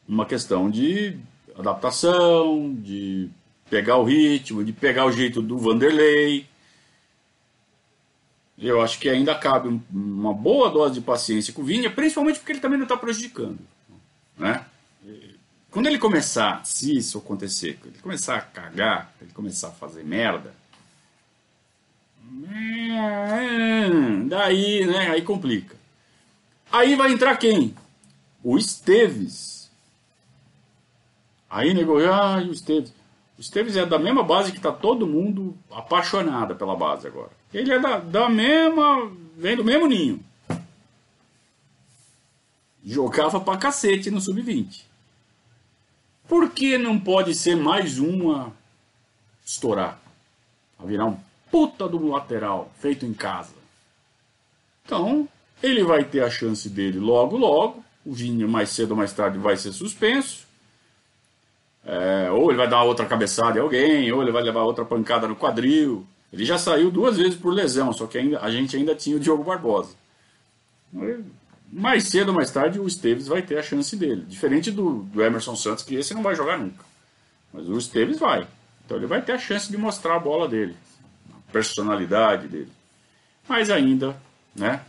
uma 0.07 0.25
questão 0.25 0.71
de 0.71 1.17
adaptação, 1.59 2.73
de 2.73 3.29
pegar 3.69 3.97
o 3.97 4.05
ritmo, 4.05 4.63
de 4.63 4.71
pegar 4.71 5.07
o 5.07 5.11
jeito 5.11 5.41
do 5.41 5.57
Vanderlei. 5.57 6.47
Eu 8.57 8.81
acho 8.81 8.97
que 8.97 9.09
ainda 9.09 9.35
cabe 9.35 9.77
uma 9.91 10.33
boa 10.33 10.69
dose 10.69 10.93
de 10.93 11.01
paciência 11.01 11.51
com 11.51 11.63
o 11.63 11.65
Vinha, 11.65 11.89
principalmente 11.89 12.39
porque 12.39 12.53
ele 12.53 12.61
também 12.61 12.77
não 12.77 12.85
está 12.85 12.95
prejudicando. 12.95 13.59
Né? 14.37 14.65
Quando 15.73 15.87
ele 15.87 15.97
começar, 15.97 16.63
se 16.63 16.95
isso 16.95 17.17
acontecer, 17.17 17.79
ele 17.83 17.97
começar 17.97 18.35
a 18.35 18.41
cagar, 18.41 19.11
ele 19.19 19.31
começar 19.31 19.69
a 19.69 19.71
fazer 19.71 20.03
merda, 20.03 20.53
daí, 24.29 24.85
né, 24.85 25.09
aí 25.09 25.23
complica. 25.23 25.75
Aí 26.71 26.95
vai 26.95 27.11
entrar 27.11 27.35
quem? 27.37 27.73
O 28.43 28.55
Esteves. 28.55 29.71
Aí 31.49 31.73
nego, 31.73 31.97
ah, 32.05 32.37
o 32.37 32.51
Esteves. 32.51 32.93
O 33.35 33.41
Esteves 33.41 33.75
é 33.75 33.83
da 33.83 33.97
mesma 33.97 34.21
base 34.21 34.51
que 34.51 34.57
está 34.57 34.71
todo 34.71 35.07
mundo 35.07 35.57
apaixonado 35.71 36.55
pela 36.55 36.75
base 36.75 37.07
agora. 37.07 37.31
Ele 37.51 37.73
é 37.73 37.79
da, 37.79 37.97
da 37.97 38.29
mesma. 38.29 39.11
vem 39.35 39.55
do 39.55 39.65
mesmo 39.65 39.87
ninho. 39.87 40.23
Jogava 42.85 43.39
pra 43.41 43.57
cacete 43.57 44.11
no 44.11 44.21
sub-20. 44.21 44.92
Por 46.27 46.49
que 46.51 46.77
não 46.77 46.99
pode 46.99 47.33
ser 47.33 47.55
mais 47.55 47.99
uma 47.99 48.51
estourar? 49.45 49.99
A 50.79 50.85
virar 50.85 51.05
um 51.05 51.17
puta 51.51 51.87
do 51.87 52.07
lateral 52.07 52.71
feito 52.79 53.05
em 53.05 53.13
casa. 53.13 53.53
Então, 54.85 55.27
ele 55.61 55.83
vai 55.83 56.03
ter 56.03 56.23
a 56.23 56.29
chance 56.29 56.69
dele 56.69 56.99
logo, 56.99 57.37
logo. 57.37 57.83
O 58.05 58.11
Vinho, 58.11 58.49
mais 58.49 58.69
cedo 58.69 58.91
ou 58.91 58.97
mais 58.97 59.13
tarde, 59.13 59.37
vai 59.37 59.55
ser 59.55 59.71
suspenso. 59.71 60.45
É, 61.85 62.31
ou 62.31 62.49
ele 62.49 62.57
vai 62.57 62.67
dar 62.67 62.83
outra 62.83 63.05
cabeçada 63.05 63.59
em 63.59 63.61
alguém, 63.61 64.11
ou 64.11 64.21
ele 64.21 64.31
vai 64.31 64.41
levar 64.41 64.63
outra 64.63 64.83
pancada 64.83 65.27
no 65.27 65.35
quadril. 65.35 66.05
Ele 66.31 66.43
já 66.43 66.57
saiu 66.57 66.89
duas 66.89 67.17
vezes 67.17 67.35
por 67.35 67.53
lesão, 67.53 67.93
só 67.93 68.07
que 68.07 68.17
ainda, 68.17 68.39
a 68.39 68.49
gente 68.49 68.75
ainda 68.75 68.95
tinha 68.95 69.15
o 69.15 69.19
Diogo 69.19 69.43
Barbosa. 69.43 69.95
Mais 71.75 72.03
cedo 72.03 72.29
ou 72.29 72.35
mais 72.35 72.51
tarde, 72.51 72.79
o 72.79 72.87
Esteves 72.87 73.27
vai 73.27 73.41
ter 73.41 73.57
a 73.57 73.63
chance 73.63 73.95
dele. 73.95 74.23
Diferente 74.27 74.69
do, 74.69 74.99
do 75.03 75.23
Emerson 75.23 75.55
Santos, 75.55 75.83
que 75.83 75.95
esse 75.95 76.13
não 76.13 76.21
vai 76.21 76.35
jogar 76.35 76.59
nunca. 76.59 76.85
Mas 77.51 77.67
o 77.67 77.75
Esteves 77.75 78.19
vai. 78.19 78.47
Então 78.85 78.97
ele 78.97 79.07
vai 79.07 79.23
ter 79.23 79.31
a 79.31 79.39
chance 79.39 79.71
de 79.71 79.77
mostrar 79.77 80.15
a 80.15 80.19
bola 80.19 80.47
dele, 80.47 80.75
a 81.31 81.51
personalidade 81.51 82.47
dele. 82.47 82.71
Mas 83.49 83.71
ainda, 83.71 84.15
né? 84.55 84.81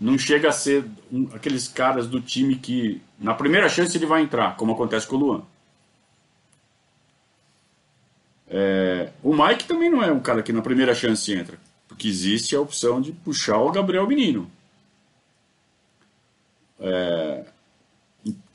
Não 0.00 0.16
chega 0.16 0.48
a 0.48 0.52
ser 0.52 0.86
um, 1.12 1.28
aqueles 1.34 1.68
caras 1.68 2.06
do 2.06 2.18
time 2.18 2.56
que 2.56 3.02
na 3.18 3.34
primeira 3.34 3.68
chance 3.68 3.94
ele 3.94 4.06
vai 4.06 4.22
entrar, 4.22 4.56
como 4.56 4.72
acontece 4.72 5.06
com 5.06 5.16
o 5.16 5.18
Luan. 5.18 5.42
É, 8.48 9.12
o 9.22 9.36
Mike 9.36 9.64
também 9.64 9.90
não 9.90 10.02
é 10.02 10.10
um 10.10 10.20
cara 10.20 10.42
que 10.42 10.52
na 10.52 10.62
primeira 10.62 10.94
chance 10.94 11.30
entra, 11.30 11.58
porque 11.86 12.08
existe 12.08 12.56
a 12.56 12.60
opção 12.60 13.02
de 13.02 13.12
puxar 13.12 13.58
o 13.58 13.70
Gabriel 13.70 14.08
Menino. 14.08 14.50
É, 16.80 17.44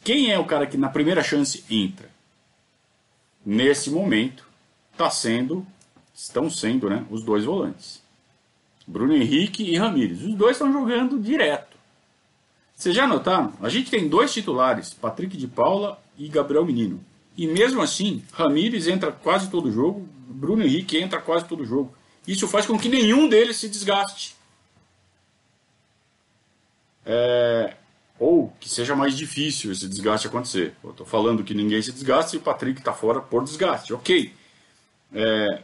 quem 0.04 0.32
é 0.32 0.38
o 0.38 0.46
cara 0.46 0.68
que 0.68 0.78
na 0.78 0.90
primeira 0.90 1.24
chance 1.24 1.64
entra? 1.70 2.10
Nesse 3.46 3.90
momento, 3.90 4.46
está 4.92 5.10
sendo, 5.10 5.66
estão 6.14 6.50
sendo, 6.50 6.90
né, 6.90 7.06
os 7.10 7.24
dois 7.24 7.46
volantes. 7.46 8.02
Bruno 8.88 9.16
Henrique 9.16 9.64
e 9.64 9.78
Ramires. 9.78 10.22
Os 10.22 10.34
dois 10.36 10.56
estão 10.56 10.72
jogando 10.72 11.20
direto. 11.20 11.76
Vocês 12.76 12.94
já 12.94 13.08
notaram? 13.08 13.54
A 13.62 13.70
gente 13.70 13.90
tem 13.90 14.08
dois 14.08 14.34
titulares, 14.34 14.94
Patrick 14.94 15.38
de 15.38 15.48
Paula 15.48 16.00
e 16.18 16.28
Gabriel 16.28 16.66
Menino. 16.66 17.04
E 17.38 17.48
mesmo 17.48 17.82
assim, 17.82 18.24
Ramires 18.32 18.88
entra 18.88 19.12
quase 19.12 19.50
todo 19.50 19.72
jogo, 19.72 20.08
Bruno 20.28 20.64
Henrique 20.64 20.98
entra 20.98 21.22
quase 21.22 21.46
todo 21.46 21.66
jogo. 21.66 21.94
Isso 22.28 22.48
faz 22.48 22.66
com 22.66 22.78
que 22.78 22.90
nenhum 22.90 23.28
deles 23.28 23.58
se 23.58 23.70
desgaste. 23.70 24.36
É, 27.06 27.76
ou 28.20 28.54
que 28.60 28.70
seja 28.70 28.96
mais 28.96 29.16
difícil 29.18 29.72
esse 29.72 29.88
desgaste 29.88 30.28
acontecer. 30.28 30.74
Eu 30.84 30.92
estou 30.92 31.06
falando 31.06 31.44
que 31.44 31.54
ninguém 31.54 31.82
se 31.82 31.92
desgaste 31.92 32.36
e 32.36 32.40
o 32.40 32.42
Patrick 32.42 32.80
está 32.80 32.94
fora 32.94 33.20
por 33.20 33.44
desgaste. 33.44 33.94
Ok. 33.94 34.34
É, 35.14 35.62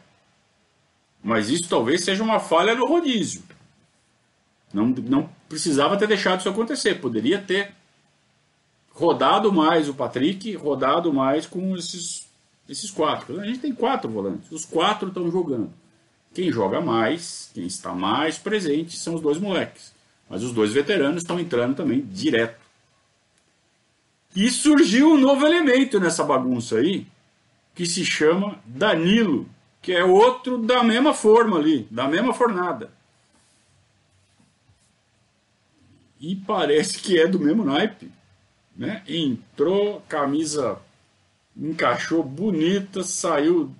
mas 1.23 1.49
isso 1.49 1.69
talvez 1.69 2.03
seja 2.03 2.23
uma 2.23 2.39
falha 2.39 2.75
no 2.75 2.85
rodízio. 2.85 3.43
Não, 4.73 4.87
não 4.87 5.29
precisava 5.47 5.97
ter 5.97 6.07
deixado 6.07 6.39
isso 6.39 6.49
acontecer. 6.49 6.95
Poderia 6.95 7.39
ter 7.39 7.73
rodado 8.89 9.51
mais 9.51 9.87
o 9.89 9.93
Patrick, 9.93 10.55
rodado 10.55 11.13
mais 11.13 11.45
com 11.45 11.75
esses, 11.75 12.27
esses 12.67 12.91
quatro. 12.91 13.39
A 13.39 13.45
gente 13.45 13.59
tem 13.59 13.73
quatro 13.73 14.09
volantes, 14.09 14.51
os 14.51 14.65
quatro 14.65 15.07
estão 15.09 15.29
jogando. 15.31 15.71
Quem 16.33 16.51
joga 16.51 16.79
mais, 16.79 17.51
quem 17.53 17.65
está 17.65 17.93
mais 17.93 18.37
presente 18.37 18.97
são 18.97 19.15
os 19.15 19.21
dois 19.21 19.37
moleques. 19.37 19.93
Mas 20.31 20.43
os 20.43 20.51
dois 20.51 20.73
veteranos 20.73 21.21
estão 21.21 21.39
entrando 21.39 21.75
também 21.75 22.01
direto. 22.01 22.59
E 24.35 24.49
surgiu 24.49 25.11
um 25.11 25.17
novo 25.17 25.45
elemento 25.45 25.99
nessa 25.99 26.23
bagunça 26.23 26.77
aí, 26.77 27.05
que 27.75 27.85
se 27.85 28.03
chama 28.05 28.57
Danilo, 28.65 29.47
que 29.81 29.91
é 29.91 30.03
outro 30.03 30.57
da 30.57 30.83
mesma 30.83 31.13
forma 31.13 31.59
ali, 31.59 31.87
da 31.91 32.07
mesma 32.07 32.33
fornada. 32.33 32.91
E 36.19 36.35
parece 36.35 36.99
que 36.99 37.19
é 37.19 37.27
do 37.27 37.39
mesmo 37.39 37.63
naipe 37.63 38.09
né? 38.75 39.03
Entrou, 39.07 40.01
camisa 40.07 40.79
encaixou 41.55 42.23
bonita, 42.23 43.03
saiu 43.03 43.71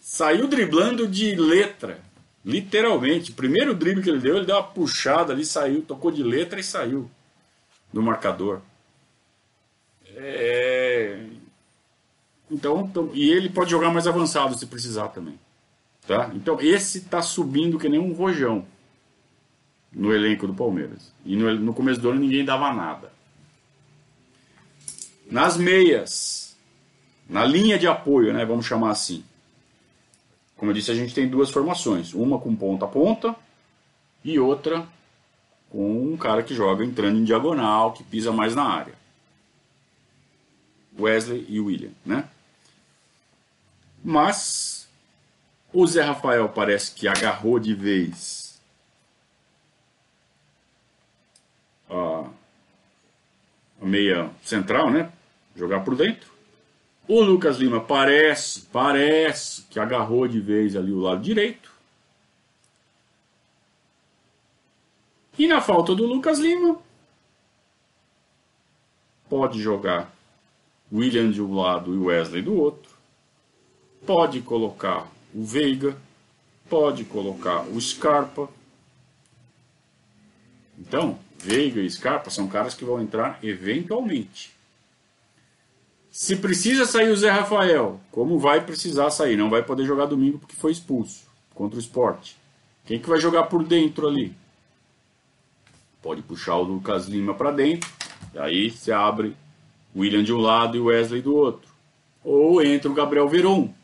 saiu 0.00 0.46
driblando 0.46 1.06
de 1.08 1.34
letra, 1.34 2.00
literalmente. 2.44 3.32
Primeiro 3.32 3.74
drible 3.74 4.02
que 4.02 4.10
ele 4.10 4.20
deu, 4.20 4.36
ele 4.36 4.46
deu 4.46 4.56
uma 4.56 4.62
puxada 4.62 5.32
ali, 5.32 5.44
saiu, 5.44 5.82
tocou 5.82 6.10
de 6.10 6.22
letra 6.22 6.60
e 6.60 6.64
saiu 6.64 7.10
do 7.92 8.02
marcador. 8.02 8.60
É... 10.16 11.26
Então, 12.50 12.82
então, 12.82 13.10
e 13.14 13.30
ele 13.30 13.48
pode 13.48 13.70
jogar 13.70 13.90
mais 13.90 14.06
avançado 14.06 14.56
se 14.56 14.66
precisar 14.66 15.08
também. 15.08 15.38
Tá? 16.06 16.30
Então, 16.34 16.60
esse 16.60 17.02
tá 17.02 17.22
subindo 17.22 17.78
que 17.78 17.88
nem 17.88 17.98
um 17.98 18.12
rojão 18.12 18.66
no 19.90 20.12
elenco 20.12 20.46
do 20.46 20.52
Palmeiras. 20.52 21.12
E 21.24 21.34
no, 21.36 21.52
no 21.54 21.72
começo 21.72 22.00
do 22.00 22.10
ano 22.10 22.20
ninguém 22.20 22.44
dava 22.44 22.72
nada. 22.72 23.12
Nas 25.30 25.56
meias, 25.56 26.56
na 27.28 27.44
linha 27.44 27.78
de 27.78 27.86
apoio, 27.86 28.32
né, 28.32 28.44
vamos 28.44 28.66
chamar 28.66 28.90
assim. 28.90 29.24
Como 30.64 30.70
eu 30.70 30.74
disse, 30.76 30.90
a 30.90 30.94
gente 30.94 31.12
tem 31.12 31.28
duas 31.28 31.50
formações, 31.50 32.14
uma 32.14 32.38
com 32.38 32.56
ponta 32.56 32.86
a 32.86 32.88
ponta 32.88 33.36
e 34.24 34.38
outra 34.38 34.88
com 35.68 36.14
um 36.14 36.16
cara 36.16 36.42
que 36.42 36.54
joga 36.54 36.82
entrando 36.82 37.18
em 37.18 37.24
diagonal, 37.24 37.92
que 37.92 38.02
pisa 38.02 38.32
mais 38.32 38.54
na 38.54 38.62
área. 38.64 38.94
Wesley 40.98 41.44
e 41.50 41.60
William, 41.60 41.90
né? 42.02 42.26
Mas 44.02 44.88
o 45.70 45.86
Zé 45.86 46.00
Rafael 46.00 46.48
parece 46.48 46.94
que 46.94 47.06
agarrou 47.06 47.58
de 47.58 47.74
vez 47.74 48.58
a 51.90 52.24
meia 53.82 54.30
central, 54.42 54.90
né? 54.90 55.12
Jogar 55.54 55.80
por 55.84 55.94
dentro. 55.94 56.33
O 57.06 57.20
Lucas 57.20 57.58
Lima 57.58 57.80
parece, 57.80 58.62
parece 58.72 59.62
que 59.64 59.78
agarrou 59.78 60.26
de 60.26 60.40
vez 60.40 60.74
ali 60.74 60.90
o 60.90 61.00
lado 61.00 61.20
direito. 61.20 61.70
E 65.38 65.46
na 65.46 65.60
falta 65.60 65.94
do 65.94 66.06
Lucas 66.06 66.38
Lima, 66.38 66.78
pode 69.28 69.60
jogar 69.60 70.14
William 70.90 71.30
de 71.30 71.42
um 71.42 71.54
lado 71.54 71.92
e 71.92 71.98
Wesley 71.98 72.40
do 72.40 72.54
outro. 72.54 72.94
Pode 74.06 74.40
colocar 74.40 75.06
o 75.34 75.44
Veiga, 75.44 75.96
pode 76.70 77.04
colocar 77.04 77.62
o 77.62 77.78
Scarpa. 77.80 78.48
Então, 80.78 81.18
Veiga 81.38 81.80
e 81.80 81.90
Scarpa 81.90 82.30
são 82.30 82.48
caras 82.48 82.74
que 82.74 82.84
vão 82.84 83.02
entrar 83.02 83.38
eventualmente. 83.42 84.53
Se 86.14 86.36
precisa 86.36 86.86
sair 86.86 87.10
o 87.10 87.16
Zé 87.16 87.28
Rafael, 87.28 88.00
como 88.12 88.38
vai 88.38 88.64
precisar 88.64 89.10
sair? 89.10 89.36
Não 89.36 89.50
vai 89.50 89.64
poder 89.64 89.84
jogar 89.84 90.06
domingo 90.06 90.38
porque 90.38 90.54
foi 90.54 90.70
expulso 90.70 91.24
contra 91.52 91.76
o 91.76 91.80
esporte. 91.80 92.36
Quem 92.86 93.00
que 93.00 93.08
vai 93.08 93.18
jogar 93.18 93.42
por 93.46 93.64
dentro 93.64 94.06
ali? 94.06 94.32
Pode 96.00 96.22
puxar 96.22 96.54
o 96.54 96.62
Lucas 96.62 97.06
Lima 97.06 97.34
para 97.34 97.50
dentro, 97.50 97.90
e 98.32 98.38
aí 98.38 98.70
você 98.70 98.92
abre 98.92 99.36
William 99.96 100.22
de 100.22 100.32
um 100.32 100.38
lado 100.38 100.76
e 100.76 100.80
Wesley 100.80 101.20
do 101.20 101.34
outro. 101.34 101.68
Ou 102.22 102.62
entra 102.62 102.88
o 102.88 102.94
Gabriel 102.94 103.28
Veron. 103.28 103.74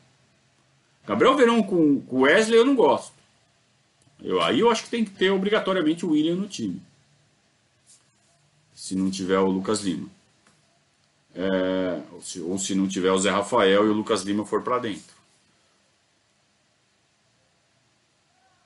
Gabriel 1.05 1.35
Veron 1.35 1.64
com 1.64 2.01
Wesley 2.12 2.61
eu 2.61 2.64
não 2.64 2.77
gosto. 2.77 3.12
Eu, 4.23 4.40
aí 4.40 4.61
eu 4.61 4.71
acho 4.71 4.85
que 4.85 4.90
tem 4.90 5.05
que 5.05 5.11
ter 5.11 5.31
obrigatoriamente 5.31 6.07
o 6.07 6.11
William 6.11 6.37
no 6.37 6.47
time 6.47 6.81
se 8.73 8.95
não 8.95 9.11
tiver 9.11 9.40
o 9.40 9.51
Lucas 9.51 9.81
Lima. 9.81 10.20
É, 11.35 12.01
ou, 12.12 12.23
se, 12.23 12.40
ou 12.40 12.59
se 12.59 12.75
não 12.75 12.88
tiver 12.88 13.12
o 13.12 13.19
Zé 13.19 13.31
Rafael 13.31 13.87
e 13.87 13.88
o 13.88 13.93
Lucas 13.93 14.23
Lima 14.23 14.45
for 14.45 14.62
para 14.62 14.79
dentro. 14.79 15.14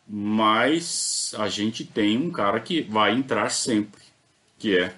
Mas 0.06 1.34
a 1.38 1.48
gente 1.48 1.84
tem 1.84 2.18
um 2.18 2.30
cara 2.30 2.60
que 2.60 2.82
vai 2.82 3.12
entrar 3.12 3.50
sempre, 3.50 4.02
que 4.58 4.78
é 4.78 4.94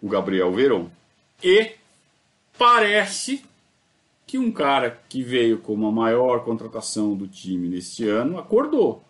o 0.00 0.08
Gabriel 0.08 0.52
Veron. 0.52 0.90
E 1.42 1.72
parece 2.58 3.44
que 4.26 4.38
um 4.38 4.50
cara 4.50 5.02
que 5.08 5.22
veio 5.22 5.58
como 5.58 5.86
a 5.86 5.92
maior 5.92 6.44
contratação 6.44 7.14
do 7.14 7.28
time 7.28 7.68
neste 7.68 8.08
ano 8.08 8.38
acordou 8.38 9.04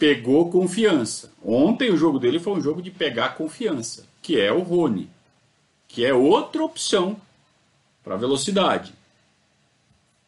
pegou 0.00 0.50
confiança. 0.50 1.30
Ontem 1.44 1.90
o 1.90 1.96
jogo 1.96 2.18
dele 2.18 2.40
foi 2.40 2.54
um 2.54 2.60
jogo 2.60 2.80
de 2.80 2.90
pegar 2.90 3.36
confiança, 3.36 4.06
que 4.22 4.40
é 4.40 4.50
o 4.50 4.62
Rony, 4.62 5.10
que 5.86 6.04
é 6.04 6.14
outra 6.14 6.64
opção 6.64 7.20
para 8.02 8.16
velocidade. 8.16 8.94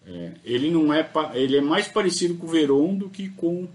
É, 0.07 0.33
ele 0.45 0.71
não 0.71 0.93
é 0.93 1.09
ele 1.33 1.57
é 1.57 1.61
mais 1.61 1.89
parecido 1.89 2.35
com 2.35 2.47
o 2.47 2.51
Veron 2.51 2.95
do 2.95 3.09
que 3.09 3.31
com 3.31 3.67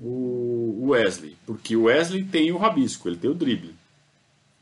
o 0.00 0.90
Wesley, 0.90 1.36
porque 1.44 1.74
o 1.74 1.84
Wesley 1.84 2.22
tem 2.22 2.52
o 2.52 2.56
rabisco, 2.56 3.08
ele 3.08 3.16
tem 3.16 3.28
o 3.28 3.34
drible. 3.34 3.74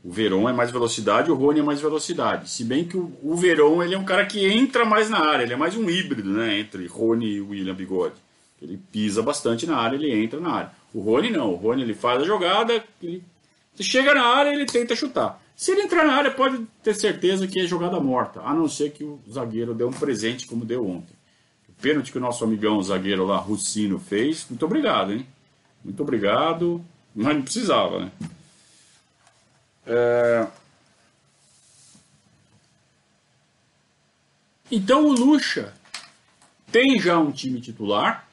O 0.02 0.10
Veron 0.10 0.48
é 0.48 0.52
mais 0.52 0.70
velocidade, 0.70 1.30
o 1.30 1.34
Rony 1.34 1.60
é 1.60 1.62
mais 1.62 1.80
velocidade. 1.80 2.48
Se 2.48 2.64
bem 2.64 2.84
que 2.84 2.96
o, 2.96 3.12
o 3.22 3.34
Veron 3.34 3.82
ele 3.82 3.94
é 3.94 3.98
um 3.98 4.04
cara 4.04 4.24
que 4.24 4.46
entra 4.46 4.84
mais 4.84 5.10
na 5.10 5.18
área, 5.18 5.42
ele 5.42 5.52
é 5.52 5.56
mais 5.56 5.76
um 5.76 5.90
híbrido 5.90 6.30
né, 6.30 6.58
entre 6.58 6.86
Rony 6.86 7.34
e 7.34 7.40
William 7.40 7.74
Bigode. 7.74 8.25
Ele 8.60 8.80
pisa 8.90 9.22
bastante 9.22 9.66
na 9.66 9.76
área, 9.76 9.96
ele 9.96 10.12
entra 10.12 10.40
na 10.40 10.50
área. 10.50 10.72
O 10.94 11.00
Rony 11.00 11.30
não, 11.30 11.52
o 11.52 11.56
Rony 11.56 11.82
ele 11.82 11.94
faz 11.94 12.22
a 12.22 12.24
jogada, 12.24 12.82
ele 13.02 13.22
chega 13.78 14.14
na 14.14 14.24
área 14.24 14.50
ele 14.50 14.64
tenta 14.64 14.96
chutar. 14.96 15.42
Se 15.54 15.72
ele 15.72 15.82
entrar 15.82 16.04
na 16.04 16.14
área, 16.14 16.30
pode 16.30 16.66
ter 16.82 16.94
certeza 16.94 17.46
que 17.46 17.60
é 17.60 17.66
jogada 17.66 17.98
morta, 17.98 18.40
a 18.40 18.52
não 18.52 18.68
ser 18.68 18.92
que 18.92 19.04
o 19.04 19.20
zagueiro 19.30 19.74
dê 19.74 19.84
um 19.84 19.92
presente 19.92 20.46
como 20.46 20.64
deu 20.64 20.86
ontem. 20.86 21.14
O 21.68 21.72
pênalti 21.80 22.12
que 22.12 22.18
o 22.18 22.20
nosso 22.20 22.44
amigão, 22.44 22.76
o 22.76 22.82
zagueiro 22.82 23.24
lá, 23.24 23.38
Russino, 23.38 23.98
fez, 23.98 24.46
muito 24.48 24.64
obrigado, 24.64 25.12
hein? 25.12 25.26
Muito 25.84 26.02
obrigado, 26.02 26.84
mas 27.14 27.34
não 27.34 27.42
precisava, 27.42 28.00
né? 28.00 28.12
É... 29.86 30.46
Então 34.70 35.06
o 35.06 35.12
Lucha 35.12 35.72
tem 36.70 36.98
já 36.98 37.18
um 37.18 37.30
time 37.30 37.60
titular 37.60 38.25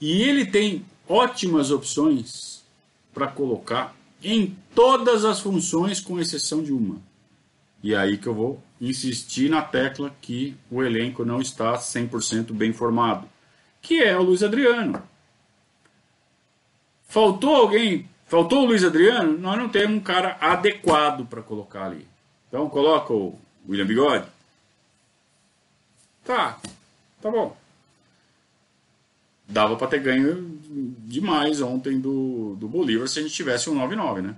e 0.00 0.22
ele 0.22 0.46
tem 0.46 0.84
ótimas 1.08 1.70
opções 1.70 2.62
para 3.12 3.28
colocar 3.28 3.94
em 4.22 4.56
todas 4.74 5.24
as 5.24 5.40
funções, 5.40 6.00
com 6.00 6.20
exceção 6.20 6.62
de 6.62 6.72
uma. 6.72 7.00
E 7.82 7.94
aí 7.94 8.18
que 8.18 8.26
eu 8.26 8.34
vou 8.34 8.62
insistir 8.80 9.48
na 9.48 9.62
tecla 9.62 10.14
que 10.20 10.56
o 10.70 10.82
elenco 10.82 11.24
não 11.24 11.40
está 11.40 11.74
100% 11.74 12.52
bem 12.52 12.72
formado, 12.72 13.28
que 13.80 14.02
é 14.02 14.16
o 14.16 14.22
Luiz 14.22 14.42
Adriano. 14.42 15.02
Faltou 17.08 17.54
alguém 17.54 18.08
Faltou 18.26 18.62
o 18.62 18.66
Luiz 18.66 18.82
Adriano? 18.82 19.38
Nós 19.38 19.56
não 19.56 19.68
temos 19.68 19.96
um 19.96 20.00
cara 20.00 20.36
adequado 20.40 21.24
para 21.26 21.42
colocar 21.42 21.84
ali. 21.84 22.06
Então 22.48 22.68
coloca 22.68 23.12
o 23.12 23.38
William 23.68 23.86
Bigode. 23.86 24.26
Tá, 26.24 26.58
tá 27.22 27.30
bom. 27.30 27.56
Dava 29.48 29.76
para 29.76 29.86
ter 29.86 30.00
ganho 30.00 30.58
demais 31.04 31.60
ontem 31.60 32.00
do, 32.00 32.56
do 32.58 32.68
Bolívar 32.68 33.06
se 33.06 33.18
a 33.18 33.22
gente 33.22 33.34
tivesse 33.34 33.70
um 33.70 33.74
9-9, 33.76 34.20
né? 34.20 34.36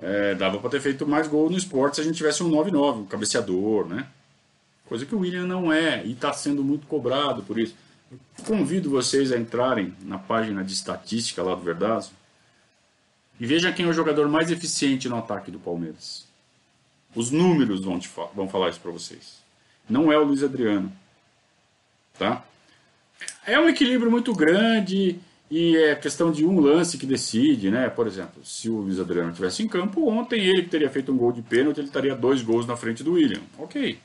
É, 0.00 0.34
dava 0.34 0.58
para 0.58 0.70
ter 0.70 0.80
feito 0.80 1.06
mais 1.06 1.28
gol 1.28 1.48
no 1.48 1.56
esporte 1.56 1.96
se 1.96 2.00
a 2.00 2.04
gente 2.04 2.16
tivesse 2.16 2.42
um 2.42 2.50
9-9, 2.50 3.02
um 3.02 3.04
cabeceador, 3.04 3.86
né? 3.86 4.08
Coisa 4.86 5.06
que 5.06 5.14
o 5.14 5.20
William 5.20 5.46
não 5.46 5.72
é 5.72 6.04
e 6.04 6.12
está 6.12 6.32
sendo 6.32 6.64
muito 6.64 6.86
cobrado 6.86 7.42
por 7.42 7.58
isso. 7.58 7.76
Convido 8.46 8.90
vocês 8.90 9.30
a 9.30 9.38
entrarem 9.38 9.94
na 10.02 10.18
página 10.18 10.64
de 10.64 10.72
estatística 10.72 11.42
lá 11.42 11.54
do 11.54 11.62
Verdazo 11.62 12.12
e 13.38 13.46
veja 13.46 13.72
quem 13.72 13.86
é 13.86 13.88
o 13.88 13.92
jogador 13.92 14.28
mais 14.28 14.50
eficiente 14.50 15.08
no 15.08 15.16
ataque 15.16 15.50
do 15.50 15.58
Palmeiras. 15.58 16.26
Os 17.14 17.30
números 17.30 17.84
vão, 17.84 17.98
te 17.98 18.10
vão 18.34 18.48
falar 18.48 18.70
isso 18.70 18.80
para 18.80 18.90
vocês. 18.90 19.42
Não 19.88 20.10
é 20.10 20.18
o 20.18 20.24
Luiz 20.24 20.42
Adriano. 20.42 20.92
Tá? 22.22 22.44
É 23.46 23.58
um 23.58 23.68
equilíbrio 23.68 24.10
muito 24.10 24.32
grande 24.34 25.18
e 25.50 25.76
é 25.76 25.94
questão 25.94 26.32
de 26.32 26.44
um 26.44 26.60
lance 26.60 26.98
que 26.98 27.06
decide, 27.06 27.70
né? 27.70 27.88
Por 27.88 28.06
exemplo, 28.06 28.44
se 28.44 28.68
o 28.68 28.78
Luiz 28.78 28.98
Adriano 28.98 29.30
estivesse 29.30 29.62
em 29.62 29.68
campo 29.68 30.08
ontem, 30.08 30.40
ele 30.40 30.62
que 30.62 30.70
teria 30.70 30.90
feito 30.90 31.12
um 31.12 31.16
gol 31.16 31.32
de 31.32 31.42
pênalti, 31.42 31.78
ele 31.78 31.88
estaria 31.88 32.14
dois 32.14 32.42
gols 32.42 32.66
na 32.66 32.76
frente 32.76 33.02
do 33.02 33.12
William. 33.14 33.40
Ok. 33.58 33.98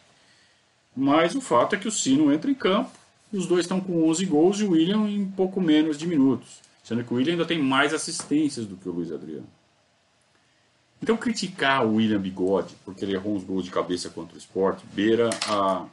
Mas 0.96 1.36
o 1.36 1.42
fato 1.42 1.76
é 1.76 1.78
que 1.78 1.88
o 1.88 1.92
Sino 1.92 2.34
entra 2.34 2.50
em 2.50 2.56
campo 2.56 2.98
os 3.32 3.46
dois 3.46 3.62
estão 3.62 3.80
com 3.80 4.08
11 4.10 4.26
gols 4.26 4.60
e 4.60 4.64
o 4.64 4.72
William 4.72 5.10
em 5.10 5.26
pouco 5.26 5.60
menos 5.60 5.98
de 5.98 6.08
minutos. 6.08 6.62
Sendo 6.84 7.04
que 7.04 7.14
o 7.14 7.18
William 7.18 7.34
ainda 7.34 7.46
tem 7.46 7.62
mais 7.62 7.94
assistências 7.94 8.66
do 8.66 8.78
que 8.78 8.88
o 8.88 8.92
Luiz 8.92 9.12
Adriano. 9.12 9.48
Então 11.02 11.18
criticar 11.18 11.86
o 11.86 11.96
William 11.96 12.20
Bigode 12.20 12.76
porque 12.86 13.04
ele 13.04 13.14
errou 13.14 13.36
uns 13.36 13.44
gols 13.44 13.66
de 13.66 13.72
cabeça 13.72 14.10
contra 14.10 14.36
o 14.36 14.38
esporte 14.38 14.86
beira 14.94 15.30
a. 15.48 15.86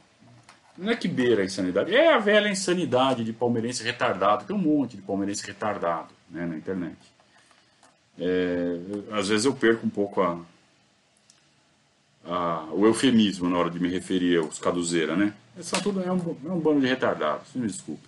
Não 0.77 0.91
é 0.91 0.97
que 0.97 1.07
beira 1.07 1.43
a 1.43 1.45
insanidade, 1.45 1.95
é 1.95 2.13
a 2.13 2.19
velha 2.19 2.49
insanidade 2.49 3.23
de 3.23 3.33
palmeirense 3.33 3.83
retardado. 3.83 4.45
Tem 4.45 4.57
um 4.57 4.59
monte 4.59 4.97
de 4.97 5.03
palmeirense 5.03 5.47
retardado 5.47 6.13
né, 6.29 6.45
na 6.47 6.57
internet. 6.57 6.97
É, 8.19 8.77
às 9.13 9.29
vezes 9.29 9.45
eu 9.45 9.55
perco 9.55 9.87
um 9.87 9.91
pouco 9.91 10.21
a, 10.21 10.39
a, 12.25 12.69
o 12.73 12.87
eufemismo 12.87 13.49
na 13.49 13.57
hora 13.57 13.71
de 13.71 13.79
me 13.79 13.89
referir 13.89 14.39
aos 14.39 14.59
caduzeira, 14.59 15.17
né? 15.17 15.33
São 15.61 15.81
tudo, 15.81 16.03
é, 16.03 16.11
um, 16.11 16.37
é 16.45 16.51
um 16.51 16.59
bando 16.59 16.81
de 16.81 16.87
retardados, 16.87 17.55
me 17.55 17.67
desculpe. 17.67 18.03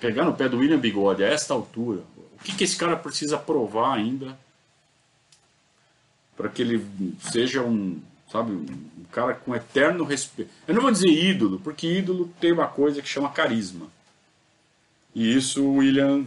Pegar 0.00 0.24
no 0.24 0.34
pé 0.34 0.48
do 0.48 0.58
William 0.58 0.78
Bigode 0.78 1.22
a 1.22 1.28
esta 1.28 1.54
altura, 1.54 2.02
o 2.16 2.42
que, 2.42 2.54
que 2.56 2.64
esse 2.64 2.76
cara 2.76 2.96
precisa 2.96 3.38
provar 3.38 3.94
ainda 3.94 4.36
para 6.36 6.48
que 6.48 6.60
ele 6.60 6.84
seja 7.20 7.62
um, 7.62 8.00
sabe, 8.30 8.52
um 8.52 8.95
cara 9.12 9.34
com 9.34 9.54
eterno 9.54 10.04
respeito. 10.04 10.50
Eu 10.66 10.74
não 10.74 10.82
vou 10.82 10.90
dizer 10.90 11.08
ídolo, 11.08 11.60
porque 11.60 11.86
ídolo 11.86 12.30
tem 12.40 12.52
uma 12.52 12.66
coisa 12.66 13.00
que 13.00 13.08
chama 13.08 13.30
carisma. 13.30 13.86
E 15.14 15.34
isso 15.34 15.64
o 15.64 15.76
William, 15.76 16.24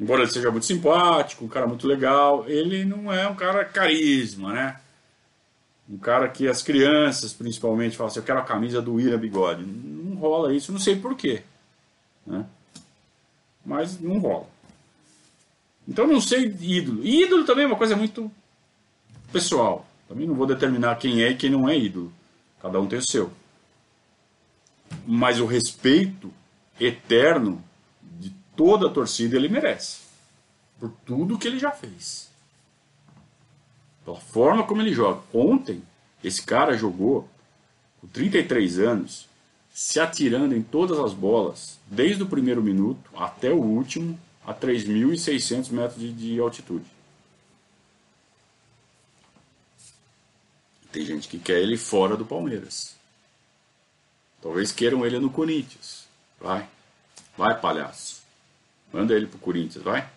embora 0.00 0.22
ele 0.22 0.30
seja 0.30 0.50
muito 0.50 0.66
simpático, 0.66 1.44
um 1.44 1.48
cara 1.48 1.66
muito 1.66 1.86
legal, 1.86 2.44
ele 2.48 2.84
não 2.84 3.12
é 3.12 3.26
um 3.28 3.34
cara 3.34 3.64
carisma, 3.64 4.52
né? 4.52 4.80
Um 5.88 5.98
cara 5.98 6.28
que 6.28 6.48
as 6.48 6.62
crianças, 6.62 7.32
principalmente, 7.32 7.96
falam 7.96 8.10
assim, 8.10 8.18
eu 8.18 8.24
quero 8.24 8.40
a 8.40 8.44
camisa 8.44 8.82
do 8.82 9.00
Ira 9.00 9.16
Bigode. 9.16 9.64
Não 9.64 10.16
rola 10.16 10.52
isso, 10.54 10.72
não 10.72 10.80
sei 10.80 10.96
porquê. 10.96 11.42
Né? 12.26 12.44
Mas 13.64 14.00
não 14.00 14.18
rola. 14.18 14.48
Então 15.86 16.06
não 16.06 16.20
sei 16.20 16.46
ídolo. 16.60 17.04
ídolo 17.04 17.44
também 17.44 17.64
é 17.64 17.68
uma 17.68 17.76
coisa 17.76 17.94
muito 17.94 18.30
pessoal. 19.32 19.85
Também 20.08 20.26
não 20.26 20.34
vou 20.34 20.46
determinar 20.46 20.96
quem 20.96 21.22
é 21.22 21.30
e 21.30 21.36
quem 21.36 21.50
não 21.50 21.68
é 21.68 21.76
ídolo. 21.76 22.12
Cada 22.60 22.80
um 22.80 22.86
tem 22.86 22.98
o 22.98 23.06
seu. 23.06 23.30
Mas 25.06 25.40
o 25.40 25.46
respeito 25.46 26.32
eterno 26.80 27.62
de 28.02 28.32
toda 28.54 28.86
a 28.86 28.90
torcida 28.90 29.36
ele 29.36 29.48
merece. 29.48 30.00
Por 30.78 30.90
tudo 31.04 31.38
que 31.38 31.48
ele 31.48 31.58
já 31.58 31.70
fez 31.70 32.26
pela 34.06 34.20
forma 34.20 34.62
como 34.62 34.80
ele 34.80 34.92
joga. 34.92 35.20
Ontem, 35.34 35.82
esse 36.22 36.40
cara 36.40 36.78
jogou 36.78 37.28
com 38.00 38.06
33 38.06 38.78
anos, 38.78 39.28
se 39.74 39.98
atirando 39.98 40.54
em 40.54 40.62
todas 40.62 40.98
as 41.00 41.12
bolas, 41.12 41.78
desde 41.86 42.22
o 42.22 42.26
primeiro 42.26 42.62
minuto 42.62 43.10
até 43.16 43.50
o 43.50 43.60
último, 43.60 44.18
a 44.46 44.54
3.600 44.54 45.70
metros 45.70 46.00
de, 46.00 46.12
de 46.12 46.40
altitude. 46.40 46.86
Tem 50.96 51.04
gente 51.04 51.28
que 51.28 51.38
quer 51.38 51.60
ele 51.60 51.76
fora 51.76 52.16
do 52.16 52.24
Palmeiras. 52.24 52.96
Talvez 54.40 54.72
queiram 54.72 55.04
ele 55.04 55.18
no 55.18 55.28
Corinthians. 55.28 56.08
Vai. 56.40 56.66
Vai, 57.36 57.60
palhaço. 57.60 58.22
Manda 58.90 59.14
ele 59.14 59.26
pro 59.26 59.38
Corinthians, 59.38 59.84
vai. 59.84 60.10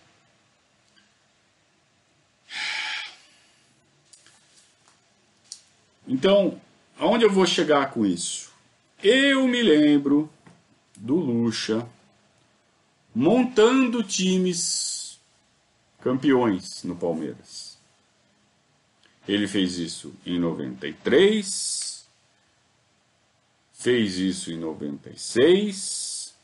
Então, 6.08 6.58
aonde 6.98 7.26
eu 7.26 7.30
vou 7.30 7.44
chegar 7.44 7.90
com 7.90 8.06
isso? 8.06 8.50
Eu 9.02 9.46
me 9.46 9.62
lembro 9.62 10.32
do 10.96 11.16
Lucha 11.16 11.86
montando 13.14 14.02
times 14.02 15.20
campeões 16.00 16.82
no 16.84 16.96
Palmeiras. 16.96 17.69
Ele 19.28 19.46
fez 19.46 19.78
isso 19.78 20.14
em 20.26 20.38
93, 20.38 22.06
fez 23.72 24.18
isso 24.18 24.50
em 24.50 24.58
96, 24.58 26.34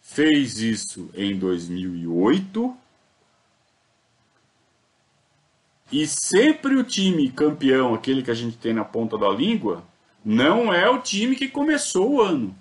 fez 0.00 0.58
isso 0.58 1.10
em 1.14 1.38
2008 1.38 2.76
E 5.92 6.06
sempre 6.06 6.74
o 6.74 6.82
time 6.82 7.30
campeão, 7.30 7.92
aquele 7.92 8.22
que 8.22 8.30
a 8.30 8.34
gente 8.34 8.56
tem 8.56 8.72
na 8.72 8.82
ponta 8.82 9.18
da 9.18 9.28
língua, 9.28 9.84
não 10.24 10.72
é 10.72 10.88
o 10.88 11.02
time 11.02 11.36
que 11.36 11.48
começou 11.48 12.14
o 12.14 12.20
ano. 12.22 12.56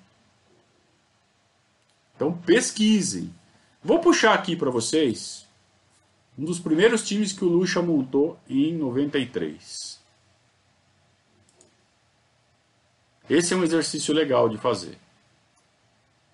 Então 2.14 2.34
pesquisem. 2.34 3.34
Vou 3.82 4.00
puxar 4.00 4.34
aqui 4.34 4.54
para 4.54 4.70
vocês 4.70 5.48
um 6.42 6.44
dos 6.44 6.60
primeiros 6.60 7.08
times 7.08 7.32
que 7.32 7.46
o 7.46 7.48
Lucha 7.48 7.84
montou 7.84 8.36
em 8.50 8.74
93. 8.74 10.02
Esse 13.30 13.54
é 13.54 13.58
um 13.58 13.64
exercício 13.64 14.12
legal 14.12 14.50
de 14.50 14.58
fazer. 14.58 14.98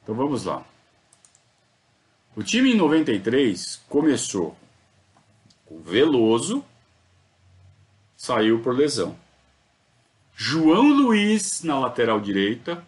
Então 0.02 0.15
vamos 0.15 0.46
lá. 0.46 0.65
O 2.38 2.41
time 2.41 2.72
em 2.72 2.78
93 2.78 3.82
começou 3.89 4.56
com 5.65 5.82
Veloso, 5.82 6.63
saiu 8.15 8.62
por 8.62 8.74
lesão. 8.74 9.13
João 10.34 10.88
Luiz 10.88 11.63
na 11.63 11.78
lateral 11.78 12.22
direita. 12.22 12.82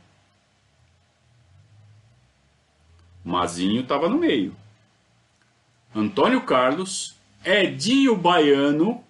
Mazinho 3.26 3.82
estava 3.82 4.08
no 4.08 4.18
meio. 4.18 4.56
Antônio 5.96 6.42
Carlos, 6.42 7.16
Edinho 7.44 8.16
Baiano, 8.16 9.04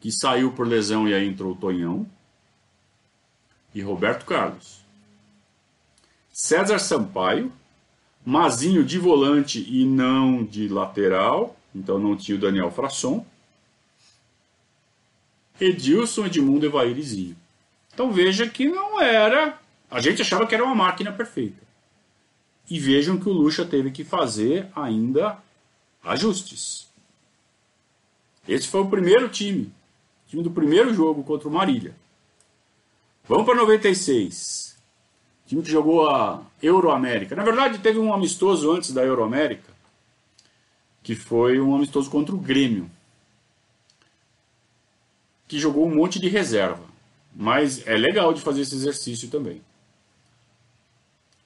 que 0.00 0.12
saiu 0.12 0.52
por 0.52 0.66
lesão 0.66 1.08
e 1.08 1.14
aí 1.14 1.26
entrou 1.26 1.52
o 1.52 1.56
Tonhão, 1.56 2.06
e 3.74 3.80
Roberto 3.80 4.24
Carlos. 4.24 4.80
César 6.30 6.78
Sampaio, 6.78 7.52
Mazinho 8.24 8.84
de 8.84 8.98
volante 8.98 9.64
e 9.66 9.86
não 9.86 10.44
de 10.44 10.68
lateral, 10.68 11.56
então 11.74 11.98
não 11.98 12.14
tinha 12.14 12.36
o 12.36 12.40
Daniel 12.40 12.70
Frasson. 12.70 13.24
Edilson, 15.58 16.26
Edmundo, 16.26 16.66
e 16.66 17.02
Zinho. 17.02 17.36
Então 17.92 18.12
veja 18.12 18.46
que 18.46 18.68
não 18.68 19.00
era. 19.00 19.58
A 19.90 20.00
gente 20.00 20.20
achava 20.20 20.46
que 20.46 20.54
era 20.54 20.62
uma 20.62 20.74
máquina 20.74 21.10
perfeita. 21.10 21.62
E 22.68 22.78
vejam 22.78 23.18
que 23.18 23.28
o 23.28 23.32
Lucha 23.32 23.64
teve 23.64 23.90
que 23.90 24.04
fazer 24.04 24.68
ainda 24.76 25.38
ajustes. 26.02 26.88
Esse 28.46 28.68
foi 28.68 28.80
o 28.80 28.88
primeiro 28.88 29.28
time. 29.28 29.72
Time 30.26 30.42
do 30.42 30.50
primeiro 30.50 30.92
jogo 30.94 31.22
contra 31.22 31.48
o 31.48 31.52
Marília. 31.52 31.94
Vamos 33.26 33.44
para 33.44 33.54
96. 33.54 34.76
Time 35.46 35.62
que 35.62 35.70
jogou 35.70 36.08
a 36.08 36.42
Euroamérica. 36.62 37.34
Na 37.36 37.44
verdade, 37.44 37.78
teve 37.78 37.98
um 37.98 38.12
amistoso 38.12 38.70
antes 38.70 38.92
da 38.92 39.02
Euroamérica, 39.02 39.72
que 41.02 41.14
foi 41.14 41.60
um 41.60 41.74
amistoso 41.74 42.10
contra 42.10 42.34
o 42.34 42.38
Grêmio 42.38 42.90
que 45.48 45.58
jogou 45.58 45.86
um 45.86 45.94
monte 45.94 46.20
de 46.20 46.28
reserva. 46.28 46.84
Mas 47.34 47.86
é 47.86 47.96
legal 47.96 48.34
de 48.34 48.42
fazer 48.42 48.60
esse 48.60 48.74
exercício 48.74 49.30
também. 49.30 49.62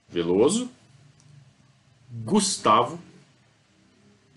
Veloso, 0.09 0.69
Gustavo 2.11 2.99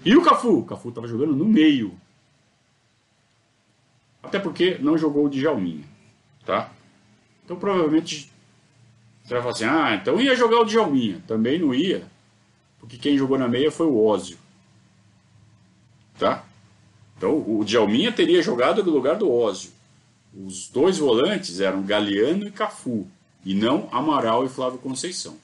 e 0.06 0.16
o 0.16 0.22
Cafu. 0.22 0.60
O 0.60 0.66
Cafu 0.66 0.90
estava 0.90 1.08
jogando 1.08 1.36
no 1.36 1.44
meio. 1.44 2.00
Até 4.22 4.40
porque 4.40 4.78
não 4.80 4.98
jogou 4.98 5.26
o 5.26 5.30
Djalminha, 5.30 5.84
tá? 6.46 6.72
Então 7.44 7.58
provavelmente 7.58 8.32
você 9.24 9.34
vai 9.34 9.42
falar 9.42 9.54
assim, 9.54 9.66
ah, 9.66 9.96
então 9.96 10.22
ia 10.22 10.36
jogar 10.36 10.60
o 10.60 10.66
Djalminha. 10.66 11.22
Também 11.28 11.60
não 11.60 11.74
ia, 11.74 12.06
porque 12.80 12.98
quem 12.98 13.18
jogou 13.18 13.38
na 13.38 13.48
meia 13.48 13.72
foi 13.72 13.88
o 13.88 14.04
Ózio. 14.04 14.38
Tá? 16.20 16.46
Então 17.18 17.38
o 17.38 17.64
Djalminha 17.66 18.12
teria 18.12 18.42
jogado 18.42 18.84
no 18.84 18.92
lugar 18.92 19.16
do 19.16 19.32
Ózio. 19.32 19.72
Os 20.34 20.70
dois 20.70 20.98
volantes 20.98 21.60
eram 21.60 21.82
Galeano 21.84 22.48
e 22.48 22.52
Cafu, 22.52 23.08
e 23.44 23.54
não 23.54 23.90
Amaral 23.92 24.46
e 24.46 24.50
Flávio 24.50 24.80
Conceição. 24.80 25.38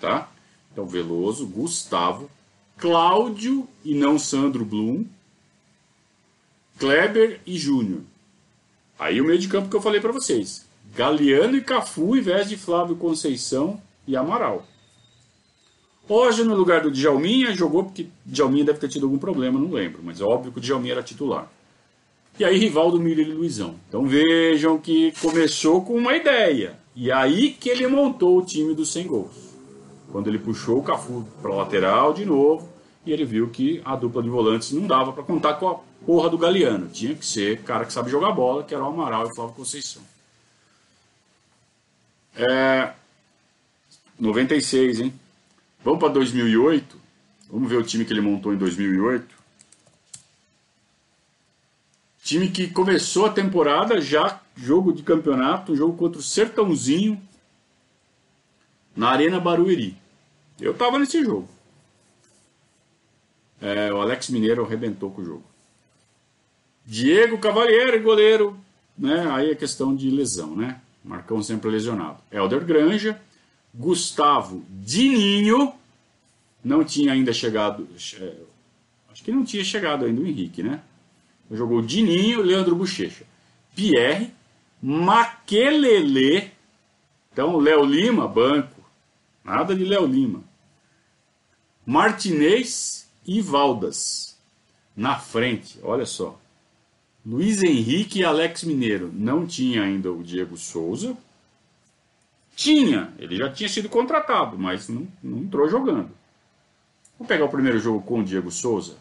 Tá? 0.00 0.28
Então 0.72 0.86
Veloso, 0.86 1.46
Gustavo, 1.46 2.30
Cláudio 2.78 3.66
e 3.84 3.94
não 3.94 4.18
Sandro 4.18 4.64
Blum, 4.64 5.04
Kleber 6.78 7.40
e 7.46 7.56
Júnior. 7.56 8.00
Aí 8.98 9.20
o 9.20 9.24
meio 9.24 9.38
de 9.38 9.48
campo 9.48 9.68
que 9.68 9.76
eu 9.76 9.80
falei 9.80 10.00
para 10.00 10.12
vocês. 10.12 10.66
Galeano 10.94 11.56
e 11.56 11.62
Cafu 11.62 12.16
em 12.16 12.20
vez 12.20 12.48
de 12.48 12.56
Flávio 12.56 12.96
Conceição 12.96 13.80
e 14.06 14.16
Amaral. 14.16 14.66
Hoje, 16.08 16.44
no 16.44 16.54
lugar 16.54 16.82
do 16.82 16.90
Djalminha, 16.90 17.52
jogou 17.52 17.84
porque 17.84 18.06
Djalminha 18.24 18.64
deve 18.64 18.78
ter 18.78 18.88
tido 18.88 19.06
algum 19.06 19.18
problema, 19.18 19.58
não 19.58 19.72
lembro, 19.72 20.00
mas 20.04 20.20
é 20.20 20.24
óbvio 20.24 20.52
que 20.52 20.58
o 20.58 20.60
Djalminha 20.60 20.92
era 20.92 21.02
titular. 21.02 21.50
E 22.38 22.44
aí, 22.44 22.58
Rivaldo, 22.58 23.00
Miller 23.00 23.26
e 23.26 23.32
Luizão. 23.32 23.74
Então 23.88 24.06
vejam 24.06 24.78
que 24.78 25.12
começou 25.20 25.82
com 25.82 25.94
uma 25.94 26.14
ideia. 26.14 26.78
E 26.94 27.10
aí 27.10 27.52
que 27.52 27.70
ele 27.70 27.86
montou 27.86 28.38
o 28.38 28.44
time 28.44 28.74
dos 28.74 28.92
100 28.92 29.06
gols. 29.06 29.55
Quando 30.16 30.28
ele 30.28 30.38
puxou 30.38 30.78
o 30.78 30.82
Cafu 30.82 31.28
para 31.42 31.54
lateral 31.54 32.14
de 32.14 32.24
novo, 32.24 32.66
e 33.04 33.12
ele 33.12 33.22
viu 33.22 33.50
que 33.50 33.82
a 33.84 33.94
dupla 33.94 34.22
de 34.22 34.30
volantes 34.30 34.72
não 34.72 34.86
dava 34.86 35.12
para 35.12 35.22
contar 35.22 35.52
com 35.56 35.68
a 35.68 35.74
porra 36.06 36.30
do 36.30 36.38
Galeano. 36.38 36.88
Tinha 36.88 37.14
que 37.14 37.26
ser 37.26 37.60
cara 37.64 37.84
que 37.84 37.92
sabe 37.92 38.10
jogar 38.10 38.32
bola, 38.32 38.64
que 38.64 38.74
era 38.74 38.82
o 38.82 38.86
Amaral 38.86 39.26
e 39.26 39.30
o 39.30 39.34
Flávio 39.34 39.54
Conceição. 39.54 40.02
É... 42.34 42.94
96, 44.18 45.00
hein? 45.00 45.12
Vamos 45.84 46.00
para 46.00 46.08
2008. 46.08 46.98
Vamos 47.50 47.68
ver 47.68 47.76
o 47.76 47.82
time 47.82 48.06
que 48.06 48.12
ele 48.14 48.22
montou 48.22 48.54
em 48.54 48.56
2008. 48.56 49.36
Time 52.24 52.48
que 52.48 52.68
começou 52.68 53.26
a 53.26 53.30
temporada 53.34 54.00
já 54.00 54.40
jogo 54.56 54.94
de 54.94 55.02
campeonato, 55.02 55.76
jogo 55.76 55.94
contra 55.94 56.18
o 56.18 56.24
Sertãozinho 56.24 57.20
na 58.96 59.10
Arena 59.10 59.38
Barueri. 59.38 60.05
Eu 60.60 60.74
tava 60.74 60.98
nesse 60.98 61.22
jogo. 61.22 61.48
É, 63.60 63.92
o 63.92 64.00
Alex 64.00 64.28
Mineiro 64.28 64.64
arrebentou 64.64 65.10
com 65.10 65.22
o 65.22 65.24
jogo. 65.24 65.44
Diego 66.84 67.38
Cavalieri, 67.38 67.98
goleiro, 67.98 68.56
né? 68.96 69.26
Aí 69.32 69.50
é 69.50 69.54
questão 69.54 69.94
de 69.94 70.10
lesão, 70.10 70.54
né? 70.54 70.80
Marcão 71.04 71.42
sempre 71.42 71.70
lesionado. 71.70 72.18
Helder 72.30 72.64
Granja, 72.64 73.20
Gustavo 73.74 74.64
Dininho, 74.70 75.72
não 76.64 76.84
tinha 76.84 77.12
ainda 77.12 77.32
chegado, 77.32 77.86
é, 78.20 78.34
acho 79.12 79.22
que 79.22 79.30
não 79.30 79.44
tinha 79.44 79.62
chegado 79.62 80.04
ainda 80.04 80.20
o 80.20 80.26
Henrique, 80.26 80.62
né? 80.62 80.80
Jogou 81.50 81.80
Dininho, 81.80 82.42
Leandro 82.42 82.74
Bochecha, 82.74 83.24
Pierre, 83.74 84.32
Maquelele, 84.82 86.50
então 87.32 87.56
Léo 87.58 87.84
Lima, 87.84 88.26
banco, 88.26 88.84
nada 89.44 89.74
de 89.74 89.84
Léo 89.84 90.06
Lima, 90.06 90.42
Martinez 91.86 93.08
e 93.24 93.40
Valdas 93.40 94.36
na 94.96 95.18
frente, 95.18 95.78
olha 95.82 96.04
só. 96.04 96.38
Luiz 97.24 97.62
Henrique 97.62 98.20
e 98.20 98.24
Alex 98.24 98.64
Mineiro. 98.64 99.10
Não 99.12 99.46
tinha 99.46 99.82
ainda 99.82 100.10
o 100.10 100.22
Diego 100.22 100.56
Souza, 100.56 101.16
tinha, 102.56 103.12
ele 103.18 103.36
já 103.36 103.50
tinha 103.52 103.68
sido 103.68 103.88
contratado, 103.88 104.58
mas 104.58 104.88
não, 104.88 105.06
não 105.22 105.38
entrou 105.38 105.68
jogando. 105.68 106.10
Vamos 107.18 107.28
pegar 107.28 107.44
o 107.44 107.50
primeiro 107.50 107.78
jogo 107.78 108.02
com 108.02 108.20
o 108.20 108.24
Diego 108.24 108.50
Souza. 108.50 108.96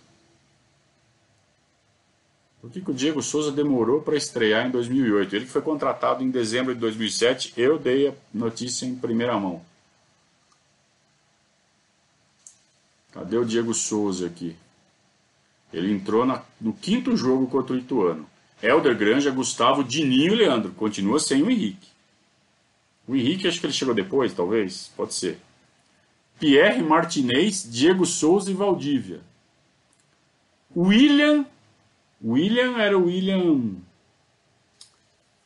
Por 2.61 2.71
que, 2.71 2.81
que 2.81 2.91
o 2.91 2.93
Diego 2.93 3.21
Souza 3.21 3.51
demorou 3.51 4.01
para 4.01 4.17
estrear 4.17 4.67
em 4.67 4.71
2008? 4.71 5.35
Ele 5.35 5.45
foi 5.45 5.61
contratado 5.61 6.23
em 6.23 6.29
dezembro 6.29 6.73
de 6.73 6.79
2007, 6.79 7.53
eu 7.55 7.77
dei 7.77 8.09
a 8.09 8.13
notícia 8.33 8.85
em 8.85 8.95
primeira 8.95 9.39
mão. 9.39 9.61
Cadê 13.15 13.37
o 13.37 13.45
Diego 13.45 13.73
Souza 13.73 14.27
aqui? 14.27 14.57
Ele 15.71 15.91
entrou 15.93 16.25
na, 16.25 16.43
no 16.59 16.73
quinto 16.73 17.15
jogo 17.15 17.47
contra 17.47 17.73
o 17.73 17.79
Ituano. 17.79 18.29
Helder 18.61 18.95
Granja, 18.97 19.31
Gustavo, 19.31 19.85
Dininho 19.85 20.33
e 20.33 20.35
Leandro. 20.35 20.73
Continua 20.73 21.17
sem 21.17 21.41
o 21.41 21.49
Henrique. 21.49 21.87
O 23.07 23.15
Henrique 23.15 23.47
acho 23.47 23.59
que 23.59 23.65
ele 23.65 23.73
chegou 23.73 23.93
depois, 23.95 24.33
talvez. 24.33 24.91
Pode 24.97 25.13
ser. 25.13 25.39
Pierre 26.37 26.83
Martinez, 26.83 27.65
Diego 27.71 28.05
Souza 28.05 28.51
e 28.51 28.53
Valdívia. 28.53 29.21
William. 30.75 31.45
William 32.21 32.77
era 32.77 32.97
o 32.97 33.05
William. 33.05 33.75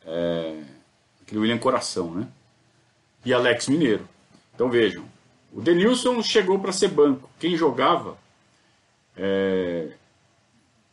É, 0.04 0.64
aquele 1.22 1.42
William 1.42 1.60
Coração, 1.60 2.16
né? 2.16 2.28
E 3.24 3.32
Alex 3.32 3.68
Mineiro. 3.68 4.10
Então 4.56 4.72
vejam. 4.72 5.06
O 5.52 5.62
Denilson 5.62 6.22
chegou 6.22 6.60
para 6.60 6.72
ser 6.72 6.90
banco. 6.90 7.30
Quem 7.40 7.56
jogava. 7.58 8.18
É, 9.18 9.92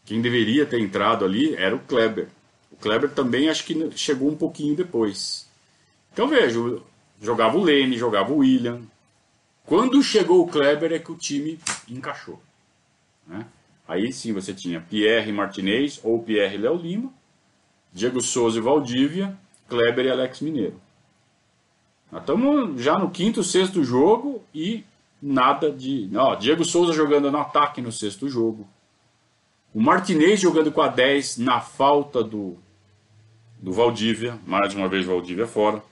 quem 0.04 0.20
deveria 0.20 0.64
ter 0.64 0.80
entrado 0.80 1.24
ali 1.24 1.54
era 1.54 1.74
o 1.74 1.80
Kleber. 1.80 2.28
O 2.70 2.76
Kleber 2.76 3.10
também 3.10 3.48
acho 3.48 3.64
que 3.64 3.90
chegou 3.96 4.30
um 4.30 4.36
pouquinho 4.36 4.74
depois. 4.74 5.48
Então 6.12 6.28
veja, 6.28 6.58
jogava 7.20 7.56
o 7.56 7.62
Lene, 7.62 7.98
jogava 7.98 8.32
o 8.32 8.38
William. 8.38 8.82
Quando 9.64 10.02
chegou 10.02 10.42
o 10.42 10.48
Kleber 10.48 10.92
é 10.92 10.98
que 10.98 11.10
o 11.10 11.16
time 11.16 11.58
encaixou. 11.88 12.40
Né? 13.26 13.46
Aí 13.86 14.12
sim 14.12 14.32
você 14.32 14.54
tinha 14.54 14.80
Pierre 14.80 15.32
Martinez 15.32 16.00
ou 16.02 16.22
Pierre 16.22 16.56
Léo 16.56 16.76
Lima, 16.76 17.12
Diego 17.92 18.20
Souza 18.20 18.58
e 18.58 18.62
Valdívia, 18.62 19.36
Kleber 19.68 20.06
e 20.06 20.10
Alex 20.10 20.40
Mineiro. 20.40 20.80
Nós 22.10 22.22
estamos 22.22 22.80
já 22.80 22.98
no 22.98 23.10
quinto, 23.10 23.42
sexto 23.42 23.82
jogo 23.82 24.42
e 24.54 24.84
nada 25.20 25.70
de. 25.70 26.10
Ó, 26.14 26.34
Diego 26.34 26.64
Souza 26.64 26.92
jogando 26.92 27.30
no 27.30 27.38
ataque 27.38 27.80
no 27.80 27.90
sexto 27.90 28.28
jogo. 28.28 28.66
O 29.74 29.80
Martinez 29.80 30.40
jogando 30.40 30.72
com 30.72 30.80
a 30.80 30.88
10 30.88 31.38
na 31.38 31.60
falta 31.60 32.22
do, 32.22 32.56
do 33.60 33.72
Valdívia. 33.72 34.38
Mais 34.46 34.74
uma 34.74 34.88
vez 34.88 35.04
Valdívia 35.04 35.46
fora. 35.46 35.82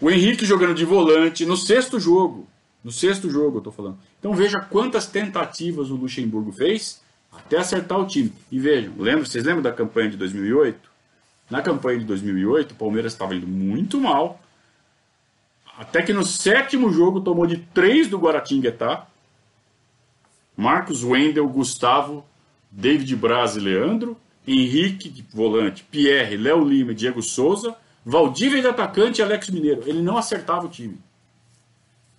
O 0.00 0.10
Henrique 0.10 0.44
jogando 0.44 0.74
de 0.74 0.84
volante 0.84 1.46
no 1.46 1.56
sexto 1.56 1.98
jogo. 1.98 2.46
No 2.82 2.90
sexto 2.90 3.30
jogo, 3.30 3.58
eu 3.58 3.62
tô 3.62 3.72
falando. 3.72 3.98
Então 4.18 4.34
veja 4.34 4.60
quantas 4.60 5.06
tentativas 5.06 5.90
o 5.90 5.94
Luxemburgo 5.94 6.52
fez 6.52 7.02
Até 7.32 7.56
acertar 7.56 7.98
o 7.98 8.06
time. 8.06 8.30
E 8.50 8.58
vejam, 8.58 8.92
lembra, 8.98 9.24
vocês 9.24 9.44
lembram 9.44 9.62
da 9.62 9.72
campanha 9.72 10.10
de 10.10 10.16
2008? 10.16 10.90
Na 11.50 11.62
campanha 11.62 11.98
de 11.98 12.04
2008, 12.04 12.72
o 12.72 12.74
Palmeiras 12.74 13.12
estava 13.12 13.34
indo 13.34 13.46
muito 13.46 13.98
mal. 13.98 14.40
Até 15.76 16.02
que 16.02 16.12
no 16.12 16.24
sétimo 16.24 16.92
jogo 16.92 17.20
tomou 17.20 17.46
de 17.46 17.58
3 17.58 18.08
do 18.08 18.18
Guaratinguetá. 18.18 19.06
Marcos 20.56 21.02
Wendel, 21.02 21.48
Gustavo, 21.48 22.24
David 22.70 23.16
Braz 23.16 23.56
e 23.56 23.60
Leandro. 23.60 24.16
Henrique, 24.46 25.08
de 25.08 25.24
volante, 25.34 25.82
Pierre, 25.84 26.36
Léo 26.36 26.62
Lima 26.62 26.92
e 26.92 26.94
Diego 26.94 27.22
Souza. 27.22 27.76
Valdívia 28.04 28.60
de 28.60 28.68
atacante 28.68 29.20
e 29.20 29.22
Alex 29.22 29.48
Mineiro. 29.48 29.82
Ele 29.86 30.02
não 30.02 30.18
acertava 30.18 30.66
o 30.66 30.68
time. 30.68 30.98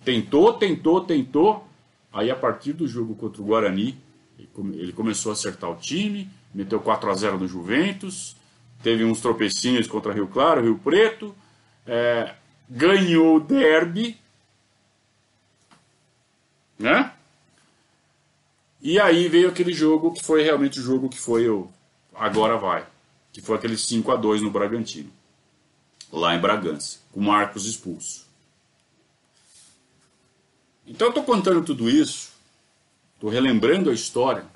Tentou, 0.04 0.52
tentou, 0.52 1.00
tentou. 1.00 1.66
Aí 2.12 2.30
a 2.30 2.36
partir 2.36 2.72
do 2.72 2.86
jogo 2.86 3.14
contra 3.14 3.40
o 3.40 3.44
Guarani, 3.44 3.96
ele 4.38 4.92
começou 4.92 5.30
a 5.30 5.32
acertar 5.34 5.70
o 5.70 5.76
time, 5.76 6.28
meteu 6.54 6.80
4 6.80 7.10
a 7.10 7.14
0 7.14 7.38
no 7.38 7.48
Juventus, 7.48 8.36
teve 8.82 9.04
uns 9.04 9.20
tropecinhos 9.20 9.86
contra 9.86 10.12
Rio 10.12 10.26
Claro, 10.26 10.62
Rio 10.62 10.78
Preto, 10.78 11.34
é, 11.86 12.34
ganhou 12.68 13.36
o 13.36 13.40
derby, 13.40 14.18
né? 16.78 17.12
E 18.80 19.00
aí 19.00 19.28
veio 19.28 19.48
aquele 19.48 19.72
jogo 19.72 20.12
que 20.12 20.22
foi 20.22 20.42
realmente 20.42 20.78
o 20.78 20.82
jogo 20.82 21.08
que 21.08 21.18
foi 21.18 21.48
o 21.48 21.68
agora 22.14 22.56
vai, 22.56 22.86
que 23.32 23.40
foi 23.40 23.56
aquele 23.56 23.76
5 23.76 24.10
a 24.12 24.16
2 24.16 24.42
no 24.42 24.50
Bragantino, 24.50 25.10
lá 26.12 26.34
em 26.34 26.40
Bragança, 26.40 26.98
com 27.12 27.20
Marcos 27.20 27.66
expulso. 27.66 28.26
Então 30.86 31.08
eu 31.08 31.10
estou 31.10 31.24
contando 31.24 31.64
tudo 31.64 31.90
isso, 31.90 32.30
estou 33.14 33.28
relembrando 33.28 33.90
a 33.90 33.94
história, 33.94 34.46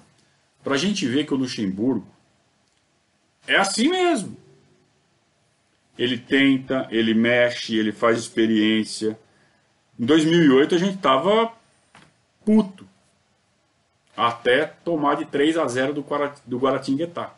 para 0.62 0.74
a 0.74 0.78
gente 0.78 1.06
ver 1.06 1.26
que 1.26 1.34
o 1.34 1.36
Luxemburgo 1.36 2.06
é 3.46 3.56
assim 3.56 3.88
mesmo. 3.88 4.36
Ele 6.00 6.16
tenta, 6.16 6.88
ele 6.90 7.12
mexe, 7.12 7.76
ele 7.76 7.92
faz 7.92 8.18
experiência. 8.18 9.20
Em 9.98 10.06
2008 10.06 10.74
a 10.74 10.78
gente 10.78 10.94
estava 10.94 11.52
puto. 12.42 12.88
Até 14.16 14.64
tomar 14.64 15.16
de 15.16 15.26
3 15.26 15.58
a 15.58 15.68
0 15.68 15.92
do, 15.92 16.06
do 16.46 16.58
Guaratinguetá. 16.58 17.34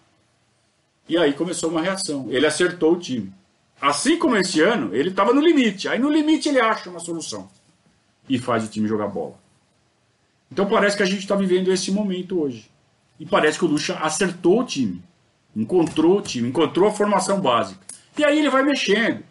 E 1.09 1.18
aí 1.18 1.33
começou 1.33 1.70
uma 1.70 1.83
reação. 1.83 2.29
Ele 2.31 2.46
acertou 2.46 2.92
o 2.92 3.01
time. 3.01 3.33
Assim 3.81 4.16
como 4.16 4.37
esse 4.37 4.61
ano, 4.61 4.94
ele 4.94 5.09
estava 5.09 5.35
no 5.35 5.40
limite. 5.40 5.88
Aí 5.88 5.98
no 5.98 6.09
limite 6.09 6.48
ele 6.48 6.61
acha 6.61 6.88
uma 6.88 7.01
solução. 7.01 7.51
E 8.29 8.38
faz 8.38 8.64
o 8.64 8.68
time 8.68 8.87
jogar 8.87 9.09
bola. 9.09 9.35
Então 10.53 10.68
parece 10.68 10.96
que 10.96 11.03
a 11.03 11.07
gente 11.07 11.22
está 11.22 11.35
vivendo 11.35 11.72
esse 11.72 11.90
momento 11.90 12.40
hoje. 12.40 12.70
E 13.18 13.27
parece 13.27 13.59
que 13.59 13.64
o 13.64 13.68
Lucha 13.68 13.94
acertou 13.96 14.61
o 14.61 14.64
time. 14.64 15.03
Encontrou 15.57 16.18
o 16.18 16.22
time, 16.22 16.48
encontrou 16.48 16.88
a 16.88 16.92
formação 16.92 17.40
básica. 17.40 17.92
E 18.16 18.25
aí 18.25 18.38
ele 18.38 18.51
vai 18.51 18.62
mexendo. 18.62 19.22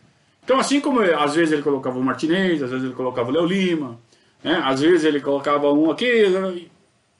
Então, 0.43 0.59
assim 0.59 0.81
como 0.81 1.01
às 1.01 1.35
vezes 1.35 1.53
ele 1.53 1.61
colocava 1.61 1.99
o 1.99 2.03
Martinez, 2.03 2.63
às 2.63 2.71
vezes 2.71 2.85
ele 2.85 2.95
colocava 2.95 3.29
o 3.29 3.33
Léo 3.33 3.45
Lima, 3.45 3.99
né? 4.43 4.59
às 4.63 4.81
vezes 4.81 5.03
ele 5.03 5.19
colocava 5.19 5.71
um 5.71 5.91
aqui, 5.91 6.69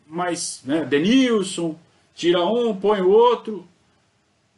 mas 0.08 0.62
né? 0.66 0.84
Denilson, 0.84 1.78
tira 2.16 2.44
um, 2.44 2.76
põe 2.76 3.02
o 3.02 3.10
outro, 3.10 3.68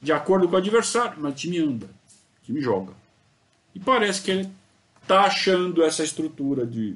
de 0.02 0.12
acordo 0.12 0.48
com 0.48 0.56
o 0.56 0.58
adversário, 0.58 1.18
mas 1.20 1.34
o 1.34 1.36
time 1.36 1.60
anda, 1.60 1.86
o 1.86 2.46
time 2.46 2.62
joga. 2.62 2.94
E 3.76 3.80
parece 3.80 4.22
que 4.22 4.32
ele 4.32 4.50
está 5.02 5.22
achando 5.22 5.84
essa 5.84 6.04
estrutura 6.04 6.66
de 6.66 6.96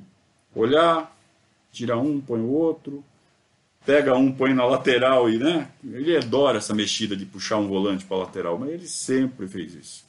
olhar, 0.56 1.15
tira 1.72 1.98
um, 1.98 2.20
põe 2.20 2.39
o 2.39 2.50
outro, 2.50 3.04
pega 3.88 4.13
um, 4.17 4.34
põe 4.34 4.54
na 4.54 4.65
lateral 4.65 5.30
e, 5.30 5.38
né? 5.38 5.71
Ele 5.82 6.17
adora 6.17 6.58
essa 6.58 6.76
mexida 6.76 7.15
de 7.15 7.26
puxar 7.26 7.56
um 7.56 7.69
volante 7.69 8.04
para 8.04 8.17
a 8.17 8.19
lateral, 8.19 8.60
mas 8.60 8.71
ele 8.71 8.86
sempre 8.86 9.47
fez 9.47 9.73
isso. 9.73 10.06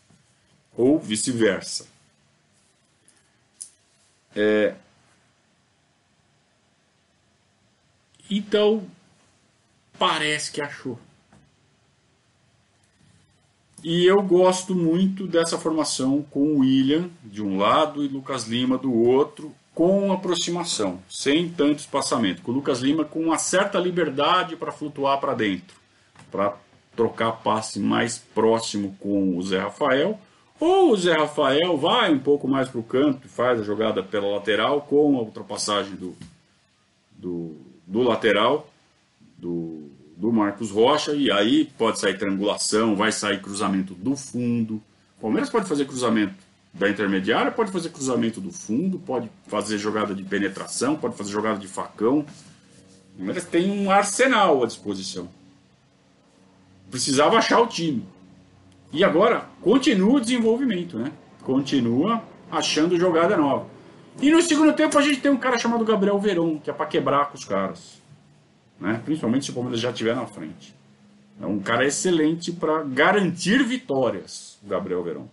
Ou 0.76 0.98
vice-versa. 0.98 1.86
É... 4.34 4.74
Então, 8.28 8.84
parece 9.96 10.50
que 10.50 10.60
achou. 10.60 10.98
E 13.84 14.04
eu 14.04 14.20
gosto 14.22 14.74
muito 14.74 15.24
dessa 15.28 15.56
formação 15.56 16.20
com 16.20 16.40
o 16.40 16.58
William 16.58 17.08
de 17.22 17.40
um 17.40 17.56
lado 17.56 18.04
e 18.04 18.08
Lucas 18.08 18.42
Lima 18.42 18.76
do 18.76 18.92
outro, 18.92 19.54
com 19.78 20.12
aproximação, 20.12 20.98
sem 21.08 21.48
tanto 21.48 21.78
espaçamento. 21.78 22.42
Com 22.42 22.50
o 22.50 22.54
Lucas 22.56 22.80
Lima 22.80 23.04
com 23.04 23.20
uma 23.20 23.38
certa 23.38 23.78
liberdade 23.78 24.56
para 24.56 24.72
flutuar 24.72 25.20
para 25.20 25.34
dentro, 25.34 25.76
para 26.32 26.56
trocar 26.96 27.30
passe 27.30 27.78
mais 27.78 28.18
próximo 28.18 28.96
com 28.98 29.38
o 29.38 29.40
Zé 29.40 29.60
Rafael. 29.60 30.18
Ou 30.58 30.90
o 30.90 30.96
Zé 30.96 31.12
Rafael 31.12 31.76
vai 31.76 32.12
um 32.12 32.18
pouco 32.18 32.48
mais 32.48 32.68
para 32.68 32.80
o 32.80 32.82
canto 32.82 33.28
e 33.28 33.30
faz 33.30 33.60
a 33.60 33.62
jogada 33.62 34.02
pela 34.02 34.26
lateral 34.26 34.80
com 34.80 35.16
a 35.16 35.20
ultrapassagem 35.20 35.94
do, 35.94 36.16
do, 37.12 37.56
do 37.86 38.02
lateral, 38.02 38.68
do, 39.36 39.92
do 40.16 40.32
Marcos 40.32 40.72
Rocha, 40.72 41.12
e 41.12 41.30
aí 41.30 41.66
pode 41.78 42.00
sair 42.00 42.18
triangulação, 42.18 42.96
vai 42.96 43.12
sair 43.12 43.40
cruzamento 43.40 43.94
do 43.94 44.16
fundo. 44.16 44.82
O 45.18 45.20
Palmeiras 45.20 45.48
pode 45.48 45.68
fazer 45.68 45.84
cruzamento 45.84 46.47
da 46.72 46.88
intermediária, 46.88 47.50
pode 47.50 47.70
fazer 47.72 47.90
cruzamento 47.90 48.40
do 48.40 48.52
fundo, 48.52 48.98
pode 48.98 49.30
fazer 49.46 49.78
jogada 49.78 50.14
de 50.14 50.22
penetração, 50.22 50.96
pode 50.96 51.16
fazer 51.16 51.30
jogada 51.30 51.58
de 51.58 51.66
facão. 51.66 52.24
Palmeiras 53.16 53.44
tem 53.44 53.70
um 53.70 53.90
arsenal 53.90 54.62
à 54.62 54.66
disposição. 54.66 55.28
Precisava 56.90 57.36
achar 57.36 57.60
o 57.60 57.66
time. 57.66 58.06
E 58.92 59.02
agora 59.04 59.46
continua 59.60 60.14
o 60.14 60.20
desenvolvimento, 60.20 60.98
né? 60.98 61.12
Continua 61.42 62.22
achando 62.50 62.98
jogada 62.98 63.36
nova. 63.36 63.66
E 64.20 64.30
no 64.30 64.40
segundo 64.40 64.72
tempo 64.72 64.98
a 64.98 65.02
gente 65.02 65.20
tem 65.20 65.30
um 65.30 65.36
cara 65.36 65.58
chamado 65.58 65.84
Gabriel 65.84 66.18
Verón, 66.18 66.58
que 66.58 66.70
é 66.70 66.72
para 66.72 66.86
quebrar 66.86 67.26
com 67.26 67.36
os 67.36 67.44
caras. 67.44 68.00
Né? 68.80 69.00
Principalmente 69.04 69.44
se 69.44 69.50
o 69.50 69.54
Palmeiras 69.54 69.80
já 69.80 69.90
estiver 69.90 70.14
na 70.14 70.26
frente. 70.26 70.74
É 71.40 71.46
um 71.46 71.60
cara 71.60 71.86
excelente 71.86 72.50
para 72.52 72.82
garantir 72.82 73.62
vitórias, 73.62 74.58
o 74.64 74.68
Gabriel 74.68 75.02
Verón. 75.02 75.26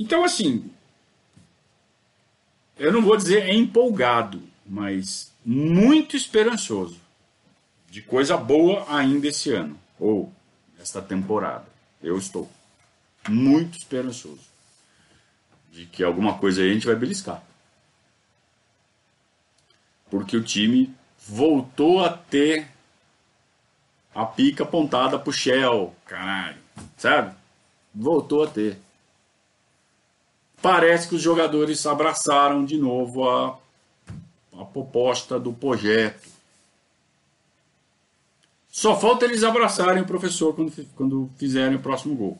Então, 0.00 0.24
assim, 0.24 0.72
eu 2.78 2.90
não 2.90 3.02
vou 3.02 3.18
dizer 3.18 3.50
empolgado, 3.50 4.42
mas 4.64 5.30
muito 5.44 6.16
esperançoso 6.16 6.98
de 7.90 8.00
coisa 8.00 8.34
boa 8.34 8.86
ainda 8.88 9.28
esse 9.28 9.52
ano, 9.52 9.78
ou 9.98 10.32
esta 10.80 11.02
temporada. 11.02 11.66
Eu 12.02 12.16
estou 12.16 12.50
muito 13.28 13.76
esperançoso 13.76 14.48
de 15.70 15.84
que 15.84 16.02
alguma 16.02 16.38
coisa 16.38 16.62
aí 16.62 16.70
a 16.70 16.72
gente 16.72 16.86
vai 16.86 16.96
beliscar. 16.96 17.42
Porque 20.08 20.34
o 20.34 20.42
time 20.42 20.94
voltou 21.28 22.02
a 22.02 22.08
ter 22.08 22.66
a 24.14 24.24
pica 24.24 24.64
apontada 24.64 25.18
pro 25.18 25.30
Shell, 25.30 25.94
caralho, 26.06 26.58
sabe? 26.96 27.36
Voltou 27.94 28.44
a 28.44 28.46
ter 28.46 28.78
parece 30.62 31.08
que 31.08 31.14
os 31.14 31.22
jogadores 31.22 31.86
abraçaram 31.86 32.64
de 32.64 32.76
novo 32.76 33.28
a, 33.28 33.58
a 34.58 34.64
proposta 34.64 35.38
do 35.38 35.52
projeto. 35.52 36.28
Só 38.70 38.98
falta 38.98 39.24
eles 39.24 39.42
abraçarem 39.42 40.02
o 40.02 40.06
professor 40.06 40.54
quando, 40.54 40.72
quando 40.94 41.30
fizerem 41.36 41.76
o 41.76 41.82
próximo 41.82 42.14
gol. 42.14 42.38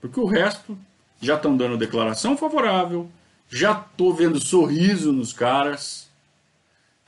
Porque 0.00 0.18
o 0.18 0.26
resto 0.26 0.76
já 1.20 1.36
estão 1.36 1.56
dando 1.56 1.76
declaração 1.76 2.36
favorável, 2.36 3.08
já 3.48 3.72
estou 3.72 4.14
vendo 4.14 4.40
sorriso 4.40 5.12
nos 5.12 5.32
caras. 5.32 6.08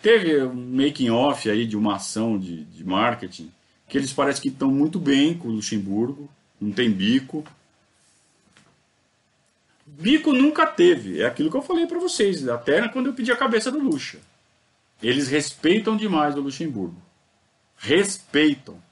Teve 0.03 0.45
um 0.45 0.55
making 0.55 1.11
off 1.11 1.49
aí 1.49 1.66
de 1.66 1.76
uma 1.76 1.97
ação 1.97 2.38
de, 2.38 2.64
de 2.64 2.84
marketing 2.84 3.51
que 3.88 3.99
eles 3.99 4.12
parecem 4.12 4.42
que 4.42 4.49
estão 4.49 4.70
muito 4.70 4.99
bem 4.99 5.36
com 5.36 5.49
o 5.49 5.53
Luxemburgo, 5.53 6.28
não 6.61 6.72
tem 6.72 6.90
bico. 6.90 7.45
Bico 9.99 10.32
nunca 10.32 10.66
teve. 10.66 11.20
É 11.20 11.26
aquilo 11.26 11.51
que 11.51 11.57
eu 11.57 11.62
falei 11.62 11.86
para 11.86 11.99
vocês, 11.99 12.47
até 12.49 12.88
quando 12.88 13.07
eu 13.07 13.14
pedi 13.14 13.30
a 13.30 13.36
cabeça 13.36 13.70
do 13.70 13.78
Lucha. 13.78 14.18
Eles 15.03 15.28
respeitam 15.28 15.97
demais 15.97 16.36
o 16.36 16.40
Luxemburgo. 16.40 17.01
Respeitam. 17.76 18.82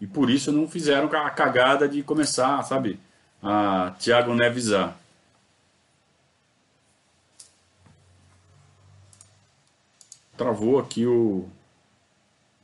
E 0.00 0.06
por 0.06 0.30
isso 0.30 0.52
não 0.52 0.68
fizeram 0.68 1.08
a 1.08 1.30
cagada 1.30 1.88
de 1.88 2.02
começar, 2.02 2.62
sabe, 2.62 2.98
a 3.42 3.94
Thiago 3.98 4.34
Nevisar. 4.34 4.96
Travou 10.36 10.78
aqui 10.78 11.04
o, 11.04 11.48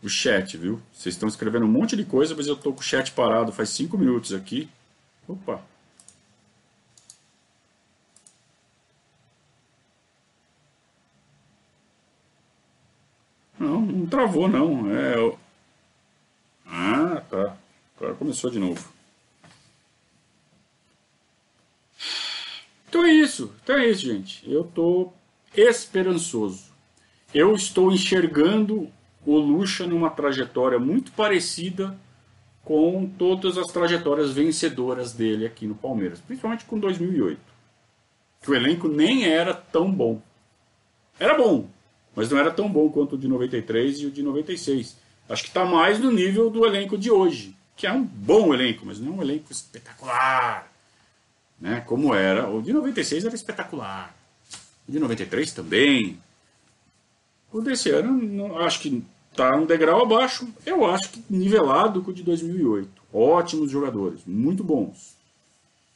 o 0.03 0.09
chat, 0.09 0.57
viu? 0.57 0.80
Vocês 0.93 1.16
estão 1.16 1.28
escrevendo 1.28 1.66
um 1.66 1.68
monte 1.68 1.97
de 1.97 2.05
coisa, 2.05 2.35
mas 2.35 2.47
eu 2.47 2.57
tô 2.57 2.72
com 2.72 2.80
o 2.80 2.85
chat 2.85 3.11
parado 3.12 3.51
faz 3.51 3.70
cinco 3.70 3.99
minutos 3.99 4.32
aqui. 4.32 4.70
Opa! 5.26 5.74
Travou, 14.15 14.49
não. 14.49 14.95
É, 14.95 15.17
eu... 15.17 15.39
Ah, 16.67 17.23
tá. 17.29 17.57
Agora 17.97 18.15
começou 18.15 18.51
de 18.51 18.59
novo. 18.59 18.89
Então 22.89 23.05
é 23.05 23.12
isso. 23.12 23.53
Então 23.62 23.77
é 23.77 23.89
isso, 23.89 24.03
gente. 24.03 24.49
Eu 24.51 24.65
tô 24.65 25.12
esperançoso. 25.57 26.73
Eu 27.33 27.55
estou 27.55 27.91
enxergando 27.91 28.89
o 29.27 29.37
Lucha 29.37 29.87
numa 29.87 30.11
trajetória 30.11 30.79
muito 30.79 31.11
parecida 31.12 31.99
com 32.62 33.07
todas 33.19 33.59
as 33.59 33.67
trajetórias 33.67 34.33
vencedoras 34.33 35.12
dele 35.12 35.45
aqui 35.45 35.67
no 35.67 35.75
Palmeiras, 35.75 36.21
principalmente 36.21 36.65
com 36.65 36.79
2008. 36.79 37.41
Que 38.41 38.51
o 38.51 38.55
elenco 38.55 38.89
nem 38.89 39.25
era 39.25 39.53
tão 39.53 39.91
bom. 39.91 40.23
Era 41.19 41.37
bom, 41.37 41.69
mas 42.15 42.31
não 42.31 42.39
era 42.39 42.51
tão 42.51 42.69
bom 42.69 42.89
quanto 42.89 43.15
o 43.15 43.19
de 43.19 43.29
93 43.29 44.01
e 44.01 44.07
o 44.07 44.11
de 44.11 44.23
96. 44.23 44.97
Acho 45.29 45.43
que 45.43 45.49
está 45.49 45.65
mais 45.65 45.99
no 45.99 46.11
nível 46.11 46.51
do 46.51 46.65
elenco 46.67 46.99
de 46.99 47.11
hoje, 47.11 47.57
que 47.77 47.87
é 47.87 47.93
um 47.93 48.05
bom 48.05 48.53
elenco, 48.53 48.85
mas 48.85 48.99
não 48.99 49.15
é 49.15 49.17
um 49.17 49.23
elenco 49.23 49.51
espetacular. 49.51 50.71
Né? 51.61 51.83
Como 51.87 52.15
era. 52.15 52.49
O 52.49 52.61
de 52.61 52.73
96 52.73 53.25
era 53.25 53.35
espetacular. 53.35 54.15
O 54.87 54.93
de 54.93 54.99
93 54.99 55.53
também. 55.53 56.19
O 57.53 57.61
desse 57.61 57.91
ano, 57.91 58.12
não, 58.12 58.59
acho 58.59 58.81
que 58.81 59.03
está 59.31 59.57
um 59.57 59.65
degrau 59.65 60.03
abaixo. 60.03 60.47
Eu 60.67 60.85
acho 60.87 61.11
que 61.11 61.23
nivelado 61.31 62.03
com 62.03 62.11
o 62.11 62.15
de 62.15 62.23
2008. 62.23 62.89
Ótimos 63.12 63.71
jogadores, 63.71 64.21
muito 64.27 64.62
bons. 64.62 65.15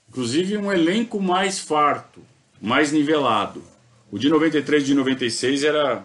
Inclusive 0.09 0.57
um 0.57 0.73
elenco 0.73 1.21
mais 1.21 1.59
farto, 1.59 2.21
mais 2.61 2.93
nivelado. 2.93 3.63
O 4.11 4.19
de 4.19 4.29
93 4.29 4.83
e 4.83 4.87
de 4.87 4.95
96 4.95 5.65
era. 5.65 6.05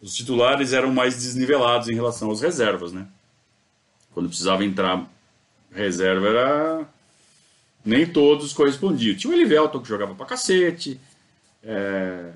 Os 0.00 0.14
titulares 0.14 0.72
eram 0.72 0.92
mais 0.92 1.14
desnivelados 1.14 1.88
em 1.88 1.94
relação 1.94 2.28
aos 2.28 2.42
reservas, 2.42 2.92
né? 2.92 3.06
Quando 4.12 4.28
precisava 4.28 4.64
entrar 4.64 5.08
reserva 5.72 6.28
era. 6.28 6.88
Nem 7.84 8.06
todos 8.06 8.52
correspondiam. 8.52 9.16
Tinha 9.16 9.30
o 9.30 9.36
Elivelton 9.36 9.80
que 9.80 9.88
jogava 9.88 10.14
pra 10.14 10.26
cacete. 10.26 11.00
É... 11.62 12.32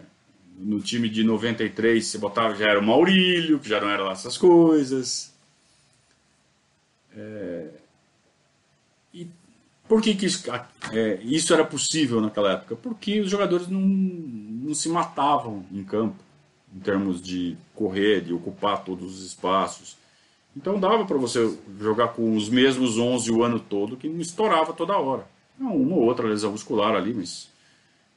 No 0.58 0.80
time 0.80 1.08
de 1.08 1.22
93 1.22 2.04
você 2.04 2.18
botava 2.18 2.54
já 2.54 2.66
era 2.66 2.80
o 2.80 2.82
Maurílio, 2.82 3.58
que 3.58 3.68
já 3.68 3.80
não 3.80 3.88
era 3.88 4.02
lá 4.02 4.12
essas 4.12 4.36
coisas. 4.36 5.32
É... 7.16 7.68
E 9.14 9.28
por 9.88 10.02
que, 10.02 10.14
que 10.14 10.26
isso, 10.26 10.44
é, 10.92 11.18
isso, 11.22 11.54
era 11.54 11.64
possível 11.64 12.20
naquela 12.20 12.52
época? 12.52 12.76
Porque 12.76 13.20
os 13.20 13.30
jogadores 13.30 13.68
não, 13.68 13.80
não 14.68 14.74
se 14.74 14.88
matavam 14.90 15.64
em 15.72 15.82
campo, 15.82 16.16
em 16.76 16.80
termos 16.80 17.22
de 17.22 17.56
correr, 17.74 18.20
de 18.20 18.34
ocupar 18.34 18.84
todos 18.84 19.18
os 19.18 19.26
espaços. 19.26 19.96
Então 20.54 20.78
dava 20.78 21.06
para 21.06 21.16
você 21.16 21.56
jogar 21.80 22.08
com 22.08 22.36
os 22.36 22.50
mesmos 22.50 22.98
11 22.98 23.32
o 23.32 23.42
ano 23.42 23.58
todo, 23.58 23.96
que 23.96 24.08
não 24.08 24.20
estourava 24.20 24.74
toda 24.74 24.98
hora. 24.98 25.26
Não, 25.58 25.74
uma 25.74 25.96
ou 25.96 26.02
outra 26.02 26.28
lesão 26.28 26.52
muscular 26.52 26.94
ali, 26.94 27.14
mas 27.14 27.48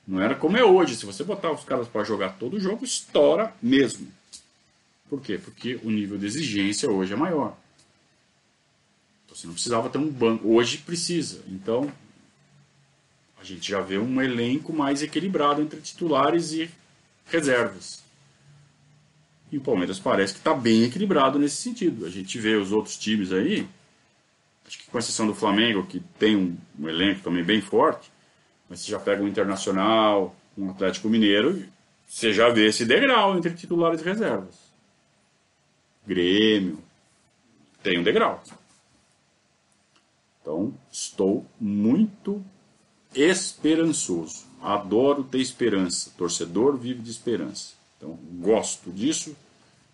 não 0.05 0.19
era 0.21 0.35
como 0.35 0.57
é 0.57 0.63
hoje. 0.63 0.97
Se 0.97 1.05
você 1.05 1.23
botar 1.23 1.51
os 1.51 1.63
caras 1.63 1.87
para 1.87 2.03
jogar 2.03 2.37
todo 2.37 2.57
o 2.57 2.59
jogo, 2.59 2.83
estoura 2.83 3.53
mesmo. 3.61 4.07
Por 5.09 5.21
quê? 5.21 5.37
Porque 5.37 5.79
o 5.83 5.89
nível 5.89 6.17
de 6.17 6.25
exigência 6.25 6.91
hoje 6.91 7.13
é 7.13 7.15
maior. 7.15 7.55
Você 9.29 9.47
não 9.47 9.53
precisava 9.53 9.89
ter 9.89 9.97
um 9.97 10.09
banco. 10.09 10.49
Hoje 10.49 10.79
precisa. 10.79 11.41
Então, 11.47 11.89
a 13.41 13.43
gente 13.43 13.69
já 13.69 13.81
vê 13.81 13.97
um 13.97 14.21
elenco 14.21 14.71
mais 14.71 15.01
equilibrado 15.01 15.61
entre 15.61 15.81
titulares 15.81 16.53
e 16.53 16.69
reservas. 17.25 18.03
E 19.51 19.57
o 19.57 19.61
Palmeiras 19.61 19.99
parece 19.99 20.33
que 20.33 20.39
está 20.39 20.53
bem 20.53 20.83
equilibrado 20.83 21.39
nesse 21.39 21.57
sentido. 21.57 22.05
A 22.05 22.09
gente 22.09 22.39
vê 22.39 22.55
os 22.55 22.71
outros 22.71 22.97
times 22.97 23.31
aí, 23.33 23.67
acho 24.65 24.77
que 24.77 24.85
com 24.85 24.99
exceção 24.99 25.25
do 25.25 25.33
Flamengo, 25.33 25.85
que 25.85 25.99
tem 26.19 26.35
um, 26.35 26.57
um 26.79 26.87
elenco 26.87 27.21
também 27.21 27.43
bem 27.43 27.61
forte, 27.61 28.11
mas 28.69 28.81
você 28.81 28.91
já 28.91 28.99
pega 28.99 29.23
um 29.23 29.27
Internacional, 29.27 30.35
um 30.55 30.69
Atlético 30.69 31.09
Mineiro, 31.09 31.65
você 32.07 32.31
já 32.31 32.47
vê 32.49 32.67
esse 32.67 32.85
degrau 32.85 33.35
entre 33.35 33.53
titulares 33.55 34.01
e 34.01 34.05
reservas. 34.05 34.55
Grêmio, 36.05 36.77
tem 37.81 37.97
um 37.97 38.03
degrau. 38.03 38.43
Então, 40.41 40.73
estou 40.91 41.45
muito 41.59 42.43
esperançoso. 43.13 44.45
Adoro 44.61 45.23
ter 45.23 45.39
esperança. 45.39 46.11
Torcedor 46.17 46.77
vive 46.77 47.01
de 47.01 47.11
esperança. 47.11 47.73
Então, 47.97 48.17
gosto 48.39 48.91
disso. 48.91 49.35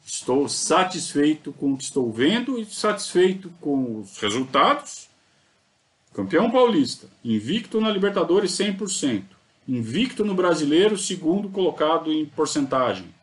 Estou 0.06 0.48
satisfeito 0.48 1.52
com 1.52 1.74
o 1.74 1.78
que 1.78 1.84
estou 1.84 2.12
vendo 2.12 2.58
e 2.58 2.66
satisfeito 2.66 3.52
com 3.60 4.00
os 4.00 4.18
resultados. 4.20 5.10
Campeão 6.14 6.50
paulista, 6.50 7.08
invicto 7.24 7.80
na 7.80 7.92
Libertadores 7.92 8.52
100%, 8.54 9.24
invicto 9.68 10.26
no 10.26 10.34
Brasileiro, 10.34 10.98
segundo 10.98 11.50
colocado 11.50 12.12
em 12.12 12.26
porcentagem. 12.26 13.14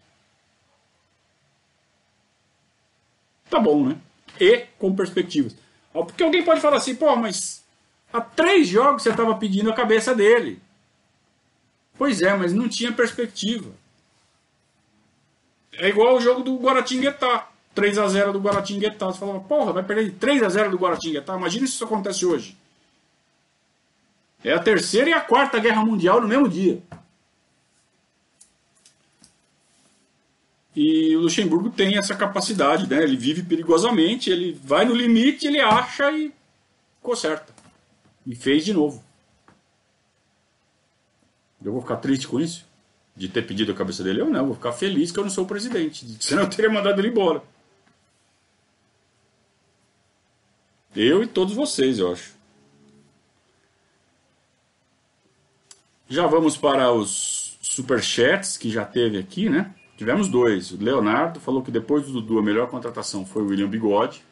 Tá 3.51 3.59
bom, 3.59 3.89
né? 3.89 3.99
E 4.39 4.67
com 4.79 4.95
perspectivas. 4.95 5.57
Porque 5.93 6.23
alguém 6.23 6.45
pode 6.45 6.61
falar 6.61 6.77
assim, 6.77 6.95
pô, 6.95 7.17
mas 7.17 7.64
há 8.15 8.21
três 8.21 8.69
jogos 8.69 9.03
você 9.03 9.11
estava 9.11 9.35
pedindo 9.35 9.71
a 9.71 9.75
cabeça 9.75 10.15
dele. 10.15 10.63
Pois 11.99 12.23
é, 12.23 12.33
mas 12.35 12.53
não 12.53 12.69
tinha 12.69 12.93
perspectiva. 12.93 13.71
É 15.73 15.89
igual 15.89 16.17
o 16.17 16.21
jogo 16.21 16.43
do 16.43 16.57
Guaratinguetá. 16.57 17.49
3 17.75 17.99
a 17.99 18.07
0 18.07 18.33
do 18.35 18.39
Guaratinguetá. 18.39 19.07
Você 19.07 19.19
falava, 19.19 19.41
porra, 19.41 19.73
vai 19.73 19.83
perder 19.83 20.05
de 20.05 20.13
3 20.13 20.45
a 20.45 20.49
0 20.49 20.71
do 20.71 20.79
Guaratinguetá. 20.79 21.37
Imagina 21.37 21.67
se 21.67 21.73
isso 21.73 21.85
acontece 21.85 22.25
hoje. 22.25 22.57
É 24.45 24.53
a 24.53 24.61
terceira 24.61 25.11
e 25.11 25.13
a 25.13 25.21
quarta 25.21 25.59
guerra 25.59 25.85
mundial 25.85 26.21
no 26.21 26.29
mesmo 26.29 26.49
dia. 26.49 26.81
E 30.77 31.17
o 31.17 31.21
Luxemburgo 31.23 31.71
tem 31.71 31.97
essa 31.97 32.15
capacidade, 32.15 32.89
né? 32.89 33.03
Ele 33.03 33.17
vive 33.17 33.43
perigosamente, 33.43 34.31
ele 34.31 34.59
vai 34.63 34.85
no 34.85 34.95
limite, 34.95 35.47
ele 35.47 35.61
acha 35.61 36.13
e 36.13 36.33
conserta. 37.03 37.54
E 38.27 38.35
fez 38.35 38.65
de 38.65 38.73
novo. 38.73 39.03
Eu 41.65 41.73
vou 41.73 41.81
ficar 41.81 41.97
triste 41.97 42.29
com 42.29 42.41
isso? 42.41 42.67
De 43.17 43.29
ter 43.29 43.47
pedido 43.47 43.73
a 43.73 43.75
cabeça 43.75 44.03
dele? 44.03 44.21
Eu 44.21 44.29
não, 44.29 44.47
vou 44.47 44.55
ficar 44.55 44.73
feliz 44.73 45.11
que 45.11 45.19
eu 45.19 45.25
não 45.25 45.31
sou 45.31 45.45
o 45.45 45.49
presidente. 45.49 46.07
Senão 46.21 46.43
eu 46.43 46.51
teria 46.51 46.71
mandado 46.71 47.01
ele 47.01 47.09
embora. 47.09 47.43
Eu 50.95 51.23
e 51.23 51.27
todos 51.27 51.55
vocês, 51.55 51.99
eu 51.99 52.13
acho. 52.13 52.35
Já 56.09 56.27
vamos 56.27 56.57
para 56.57 56.93
os 56.93 57.59
superchats 57.61 58.57
que 58.57 58.71
já 58.71 58.85
teve 58.85 59.19
aqui, 59.19 59.49
né? 59.49 59.75
Tivemos 59.97 60.29
dois. 60.29 60.71
O 60.71 60.77
Leonardo 60.77 61.41
falou 61.41 61.63
que 61.63 61.71
depois 61.71 62.07
do 62.07 62.13
Dudu 62.13 62.39
a 62.39 62.43
melhor 62.43 62.69
contratação 62.69 63.25
foi 63.25 63.43
o 63.43 63.47
William 63.47 63.69
Bigode. 63.69 64.23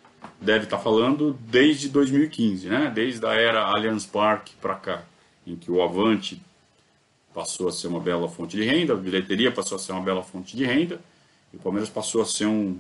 Deve 0.40 0.64
estar 0.64 0.78
tá 0.78 0.82
falando 0.82 1.38
desde 1.40 1.88
2015, 1.88 2.68
né? 2.68 2.92
Desde 2.94 3.24
a 3.24 3.32
era 3.32 3.64
Allianz 3.64 4.06
Parque 4.06 4.54
para 4.60 4.74
cá, 4.74 5.02
em 5.46 5.56
que 5.56 5.70
o 5.70 5.82
Avante 5.82 6.40
passou 7.32 7.68
a 7.68 7.72
ser 7.72 7.86
uma 7.86 8.00
bela 8.00 8.28
fonte 8.28 8.56
de 8.56 8.64
renda, 8.64 8.92
a 8.92 8.96
bilheteria 8.96 9.50
passou 9.50 9.76
a 9.76 9.78
ser 9.78 9.92
uma 9.92 10.02
bela 10.02 10.22
fonte 10.22 10.56
de 10.56 10.64
renda, 10.64 11.00
e 11.52 11.56
o 11.56 11.60
Palmeiras 11.60 11.88
passou 11.88 12.22
a 12.22 12.26
ser 12.26 12.46
um, 12.46 12.78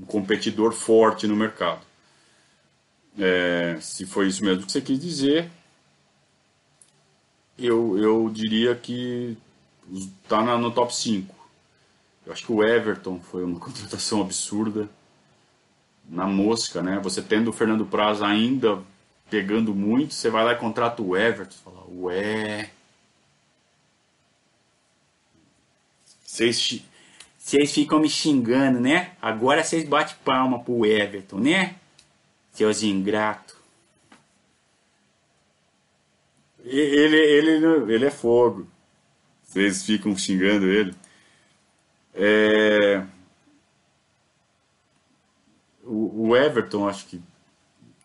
um 0.00 0.04
competidor 0.06 0.72
forte 0.72 1.26
no 1.26 1.36
mercado. 1.36 1.80
É, 3.18 3.78
se 3.80 4.06
foi 4.06 4.28
isso 4.28 4.44
mesmo 4.44 4.64
que 4.64 4.72
você 4.72 4.80
quis 4.80 4.98
dizer, 4.98 5.50
eu, 7.58 7.98
eu 7.98 8.30
diria 8.32 8.74
que 8.74 9.36
está 9.92 10.56
no 10.58 10.70
top 10.70 10.94
5. 10.94 11.34
Eu 12.26 12.32
acho 12.32 12.44
que 12.44 12.52
o 12.52 12.62
Everton 12.62 13.20
foi 13.20 13.44
uma 13.44 13.58
contratação 13.60 14.20
absurda. 14.20 14.88
Na 16.08 16.26
mosca, 16.26 16.82
né? 16.82 17.00
Você 17.02 17.22
tendo 17.22 17.48
o 17.48 17.52
Fernando 17.52 17.86
Praz 17.86 18.22
ainda 18.22 18.82
pegando 19.30 19.74
muito, 19.74 20.12
você 20.12 20.28
vai 20.28 20.44
lá 20.44 20.52
e 20.52 20.56
contrata 20.56 21.00
o 21.02 21.16
Everton. 21.16 21.56
Fala, 21.64 21.86
ué. 21.90 22.70
Vocês, 26.22 26.82
vocês 27.38 27.72
ficam 27.72 27.98
me 27.98 28.08
xingando, 28.08 28.78
né? 28.78 29.12
Agora 29.20 29.64
vocês 29.64 29.88
batem 29.88 30.16
palma 30.24 30.58
pro 30.58 30.84
Everton, 30.84 31.38
né? 31.38 31.76
Seus 32.52 32.82
ingratos. 32.82 33.56
Ele, 36.64 37.16
ele, 37.16 37.92
ele 37.92 38.06
é 38.06 38.10
fogo. 38.10 38.66
Vocês 39.42 39.84
ficam 39.84 40.16
xingando 40.16 40.66
ele. 40.66 40.94
É... 42.14 43.04
O, 45.94 46.34
Everton, 46.34 46.88
acho 46.88 47.06
que 47.06 47.20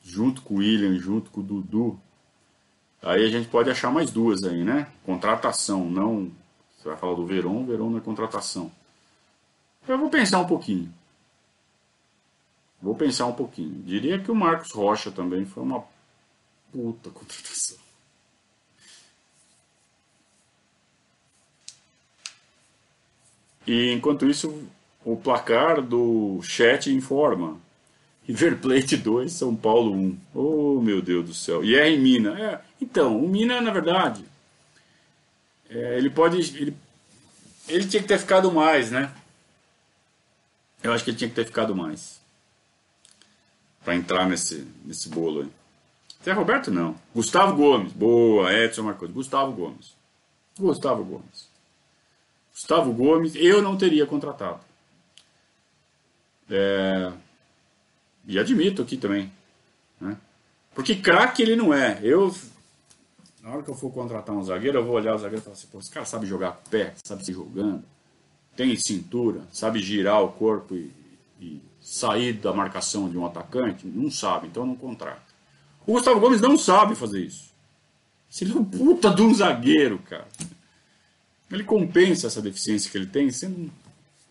junto 0.03 0.41
com 0.41 0.55
o 0.55 0.57
William, 0.57 0.97
junto 0.99 1.31
com 1.31 1.39
o 1.39 1.43
Dudu, 1.43 1.99
aí 3.01 3.23
a 3.23 3.29
gente 3.29 3.47
pode 3.47 3.69
achar 3.69 3.89
mais 3.91 4.11
duas 4.11 4.43
aí, 4.43 4.61
né? 4.63 4.91
Contratação, 5.05 5.89
não. 5.89 6.29
Você 6.77 6.89
vai 6.89 6.97
falar 6.97 7.15
do 7.15 7.25
Verón, 7.25 7.65
Verón 7.65 7.91
não 7.91 7.97
é 7.97 8.01
contratação. 8.01 8.69
Eu 9.88 9.97
vou 9.97 10.09
pensar 10.09 10.39
um 10.39 10.47
pouquinho. 10.47 10.93
Vou 12.81 12.93
pensar 12.93 13.25
um 13.25 13.33
pouquinho. 13.33 13.81
Diria 13.83 14.19
que 14.19 14.29
o 14.29 14.35
Marcos 14.35 14.71
Rocha 14.71 15.09
também 15.09 15.45
foi 15.45 15.63
uma 15.63 15.83
puta 16.73 17.09
contratação. 17.11 17.77
E 23.65 23.93
enquanto 23.93 24.25
isso, 24.25 24.67
o 25.05 25.15
placar 25.15 25.81
do 25.81 26.41
chat 26.41 26.93
informa. 26.93 27.65
River 28.28 28.57
Plate 28.57 28.97
2, 28.97 29.32
São 29.32 29.55
Paulo 29.55 29.93
1. 29.93 30.19
Oh, 30.36 30.82
meu 30.82 31.01
Deus 31.01 31.25
do 31.25 31.34
céu. 31.34 31.63
E 31.63 31.75
é 31.75 31.89
em 31.89 31.97
Mina. 31.97 32.38
É, 32.39 32.61
então, 32.82 33.17
o 33.17 33.28
Mina, 33.28 33.61
na 33.61 33.71
verdade, 33.71 34.25
é, 35.69 35.97
ele 35.97 36.09
pode. 36.09 36.38
Ele, 36.57 36.75
ele 37.69 37.88
tinha 37.88 38.01
que 38.01 38.07
ter 38.07 38.19
ficado 38.19 38.51
mais, 38.51 38.91
né? 38.91 39.11
Eu 40.84 40.91
acho 40.91 41.03
que 41.03 41.09
ele 41.09 41.17
tinha 41.17 41.30
que 41.30 41.36
ter 41.36 41.45
ficado 41.45 41.73
mais. 41.73 42.19
Para 43.84 43.95
entrar 43.95 44.28
nesse, 44.28 44.67
nesse 44.84 45.07
bolo 45.07 45.41
aí. 45.41 45.49
Zé 46.23 46.34
Roberto 46.34 46.69
não. 46.69 46.95
Gustavo 47.15 47.55
Gomes. 47.55 47.93
Boa, 47.93 48.53
Edson 48.53 48.84
Marcos. 48.84 49.09
Gustavo 49.11 49.53
Gomes. 49.53 49.95
Gustavo 50.59 51.03
Gomes. 51.03 51.47
Gustavo 52.51 52.91
Gomes, 52.91 53.36
eu 53.36 53.61
não 53.61 53.78
teria 53.78 54.05
contratado. 54.05 54.59
É, 56.49 57.13
e 58.28 58.38
admito 58.38 58.82
aqui 58.82 58.97
também. 58.97 59.32
Né? 59.99 60.17
Porque 60.75 60.95
craque 60.95 61.41
ele 61.41 61.55
não 61.55 61.73
é. 61.73 61.99
Eu, 62.03 62.36
na 63.41 63.51
hora 63.51 63.63
que 63.63 63.71
eu 63.71 63.75
for 63.75 63.91
contratar 63.91 64.36
um 64.36 64.43
zagueiro, 64.43 64.80
eu 64.80 64.86
vou 64.86 64.95
olhar 64.95 65.15
o 65.15 65.17
zagueiro 65.17 65.41
e 65.41 65.43
falar 65.43 65.55
assim: 65.55 65.67
Pô, 65.71 65.80
esse 65.80 65.89
cara 65.89 66.05
sabe 66.05 66.28
jogar 66.28 66.61
pé, 66.69 66.93
sabe 67.03 67.25
se 67.25 67.32
jogando, 67.32 67.84
tem 68.55 68.75
cintura, 68.75 69.41
sabe 69.51 69.80
girar 69.80 70.21
o 70.21 70.34
corpo 70.34 70.75
e, 70.75 70.91
e 71.39 71.61
sair 71.82 72.34
da 72.34 72.53
marcação 72.53 73.09
de 73.09 73.17
um 73.17 73.25
atacante? 73.25 73.88
Não 73.88 74.11
sabe, 74.11 74.47
então 74.47 74.65
não 74.65 74.75
contrata. 74.75 75.36
O 75.86 75.93
Gustavo 75.93 76.19
Gomes 76.19 76.41
não 76.41 76.57
sabe 76.57 76.95
fazer 76.95 77.21
isso. 77.21 77.47
Ele 78.41 78.51
é 78.51 78.55
um 78.55 78.65
puta 78.65 79.09
de 79.09 79.21
um 79.21 79.34
zagueiro, 79.34 79.99
cara. 79.99 80.28
Ele 81.49 81.63
compensa 81.63 82.28
essa 82.28 82.41
deficiência 82.41 82.91
que 82.91 82.97
ele 82.97 83.05
tem 83.05 83.32
sendo 83.32 83.57
um 83.57 83.69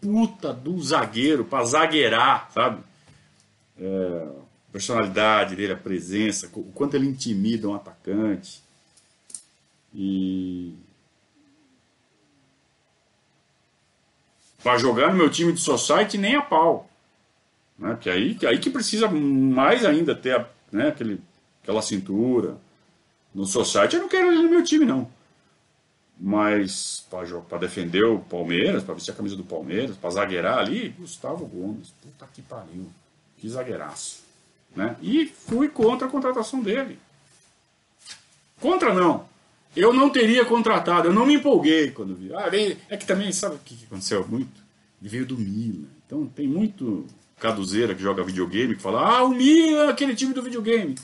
puta 0.00 0.52
do 0.52 0.78
zagueiro 0.82 1.46
para 1.46 1.64
zagueirar, 1.64 2.50
sabe? 2.52 2.82
É, 3.78 4.28
a 4.68 4.72
personalidade 4.72 5.56
dele, 5.56 5.72
a 5.72 5.76
presença, 5.76 6.50
o 6.54 6.72
quanto 6.72 6.94
ele 6.94 7.06
intimida 7.06 7.68
um 7.68 7.74
atacante. 7.74 8.62
E. 9.94 10.74
Para 14.62 14.78
jogar 14.78 15.10
no 15.10 15.16
meu 15.16 15.30
time 15.30 15.52
de 15.52 15.60
society 15.60 16.18
nem 16.18 16.34
a 16.34 16.42
pau. 16.42 16.90
Né? 17.78 17.90
Porque 17.90 18.10
aí, 18.10 18.36
aí 18.46 18.58
que 18.58 18.70
precisa 18.70 19.08
mais 19.08 19.84
ainda 19.84 20.14
ter 20.14 20.44
né, 20.72 20.88
aquele, 20.88 21.20
aquela 21.62 21.82
cintura. 21.82 22.56
No 23.34 23.44
society 23.44 23.96
eu 23.96 24.02
não 24.02 24.08
quero 24.08 24.32
ele 24.32 24.42
no 24.42 24.50
meu 24.50 24.64
time, 24.64 24.84
não. 24.84 25.08
Mas 26.18 27.06
para 27.10 27.58
defender 27.58 28.04
o 28.04 28.18
Palmeiras, 28.18 28.82
para 28.82 28.94
vestir 28.94 29.10
a 29.10 29.14
camisa 29.14 29.36
do 29.36 29.44
Palmeiras, 29.44 29.96
para 29.96 30.10
zagueirar 30.10 30.58
ali, 30.58 30.88
Gustavo 30.90 31.44
Gomes. 31.44 31.94
Puta 32.02 32.26
que 32.32 32.40
pariu. 32.40 32.86
Que 33.38 33.48
zagueiraço. 33.48 34.24
Né? 34.74 34.96
E 35.00 35.26
fui 35.26 35.68
contra 35.68 36.06
a 36.06 36.10
contratação 36.10 36.62
dele. 36.62 36.98
Contra 38.60 38.94
não. 38.94 39.26
Eu 39.74 39.92
não 39.92 40.08
teria 40.08 40.44
contratado, 40.44 41.08
eu 41.08 41.12
não 41.12 41.26
me 41.26 41.34
empolguei 41.34 41.90
quando 41.90 42.14
vi. 42.14 42.34
Ah, 42.34 42.48
é 42.88 42.96
que 42.96 43.06
também, 43.06 43.30
sabe 43.30 43.56
o 43.56 43.58
que 43.58 43.84
aconteceu 43.84 44.26
muito? 44.26 44.64
Ele 45.00 45.10
veio 45.10 45.26
do 45.26 45.36
Milan. 45.36 45.84
Então 46.06 46.26
tem 46.26 46.48
muito 46.48 47.06
caduzeira 47.38 47.94
que 47.94 48.02
joga 48.02 48.24
videogame 48.24 48.74
que 48.74 48.82
fala: 48.82 49.18
Ah, 49.18 49.24
o 49.24 49.30
Milan, 49.30 49.90
aquele 49.90 50.14
time 50.14 50.32
do 50.32 50.42
videogame. 50.42 50.94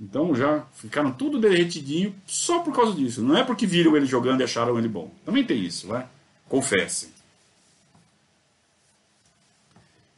Então 0.00 0.34
já 0.34 0.64
ficaram 0.74 1.12
tudo 1.12 1.38
derretidinho 1.38 2.14
só 2.26 2.60
por 2.60 2.74
causa 2.74 2.92
disso. 2.94 3.22
Não 3.22 3.36
é 3.36 3.44
porque 3.44 3.66
viram 3.66 3.96
ele 3.96 4.06
jogando 4.06 4.40
e 4.40 4.44
acharam 4.44 4.78
ele 4.78 4.88
bom. 4.88 5.12
Também 5.24 5.44
tem 5.44 5.62
isso, 5.64 5.86
vai? 5.86 6.08
Confessem. 6.48 7.10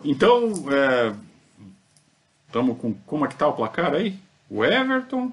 Então, 0.04 0.52
é, 0.72 1.14
estamos 2.52 2.76
com. 2.78 2.92
Como 3.06 3.24
é 3.24 3.28
que 3.28 3.34
tá 3.34 3.48
o 3.48 3.54
placar 3.54 3.94
aí? 3.94 4.18
O 4.50 4.62
Everton, 4.62 5.32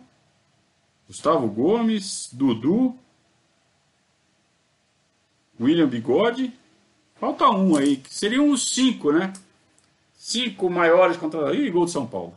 Gustavo 1.05 1.47
Gomes, 1.47 2.29
Dudu, 2.31 2.95
William 5.59 5.87
Bigode. 5.87 6.53
Falta 7.19 7.49
um 7.49 7.75
aí, 7.75 7.97
que 7.97 8.13
seriam 8.13 8.49
os 8.49 8.69
cinco, 8.69 9.11
né? 9.11 9.33
Cinco 10.17 10.69
maiores 10.69 11.17
contra. 11.17 11.53
Ih, 11.53 11.69
gol 11.69 11.85
de 11.85 11.91
São 11.91 12.07
Paulo. 12.07 12.33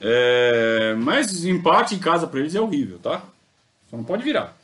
É, 0.00 0.94
mas 0.94 1.44
empate 1.44 1.94
em 1.94 1.98
casa 1.98 2.26
para 2.26 2.40
eles 2.40 2.54
é 2.54 2.60
horrível, 2.60 2.98
tá? 2.98 3.22
Só 3.90 3.98
não 3.98 4.04
pode 4.04 4.22
virar. 4.22 4.56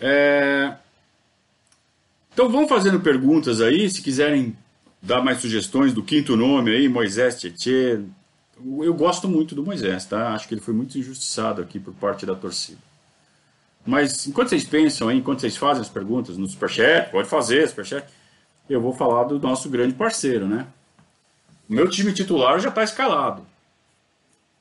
É, 0.00 0.74
então 2.32 2.48
vão 2.48 2.68
fazendo 2.68 3.00
perguntas 3.00 3.60
aí, 3.60 3.90
se 3.90 4.00
quiserem 4.00 4.56
dar 5.02 5.22
mais 5.22 5.40
sugestões 5.40 5.92
do 5.92 6.02
quinto 6.02 6.36
nome 6.36 6.70
aí, 6.70 6.88
Moisés 6.88 7.40
Tietê. 7.40 8.00
Eu 8.80 8.94
gosto 8.94 9.28
muito 9.28 9.54
do 9.54 9.64
Moisés, 9.64 10.04
tá? 10.04 10.34
Acho 10.34 10.46
que 10.46 10.54
ele 10.54 10.60
foi 10.60 10.74
muito 10.74 10.98
injustiçado 10.98 11.60
aqui 11.60 11.78
por 11.78 11.94
parte 11.94 12.26
da 12.26 12.34
torcida. 12.34 12.78
Mas 13.86 14.26
enquanto 14.26 14.50
vocês 14.50 14.64
pensam 14.64 15.08
aí, 15.08 15.18
enquanto 15.18 15.40
vocês 15.40 15.56
fazem 15.56 15.80
as 15.80 15.88
perguntas 15.88 16.36
no 16.36 16.46
Superchat, 16.46 17.10
pode 17.10 17.28
fazer, 17.28 17.66
Superchat, 17.68 18.06
eu 18.68 18.80
vou 18.80 18.92
falar 18.92 19.24
do 19.24 19.38
nosso 19.40 19.68
grande 19.68 19.94
parceiro, 19.94 20.46
né? 20.46 20.66
O 21.68 21.74
meu 21.74 21.88
time 21.88 22.12
titular 22.12 22.60
já 22.60 22.68
está 22.68 22.82
escalado 22.82 23.46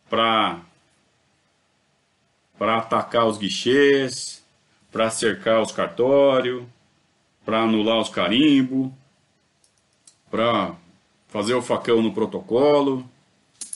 para 0.10 0.62
para 2.58 2.78
atacar 2.78 3.28
os 3.28 3.38
guichês, 3.38 4.37
para 4.92 5.10
cercar 5.10 5.62
os 5.62 5.72
cartórios, 5.72 6.64
para 7.46 7.62
anular 7.62 8.00
os 8.00 8.10
carimbos, 8.10 8.92
para 10.30 10.76
fazer 11.28 11.54
o 11.54 11.62
facão 11.62 12.02
no 12.02 12.14
protocolo. 12.14 13.08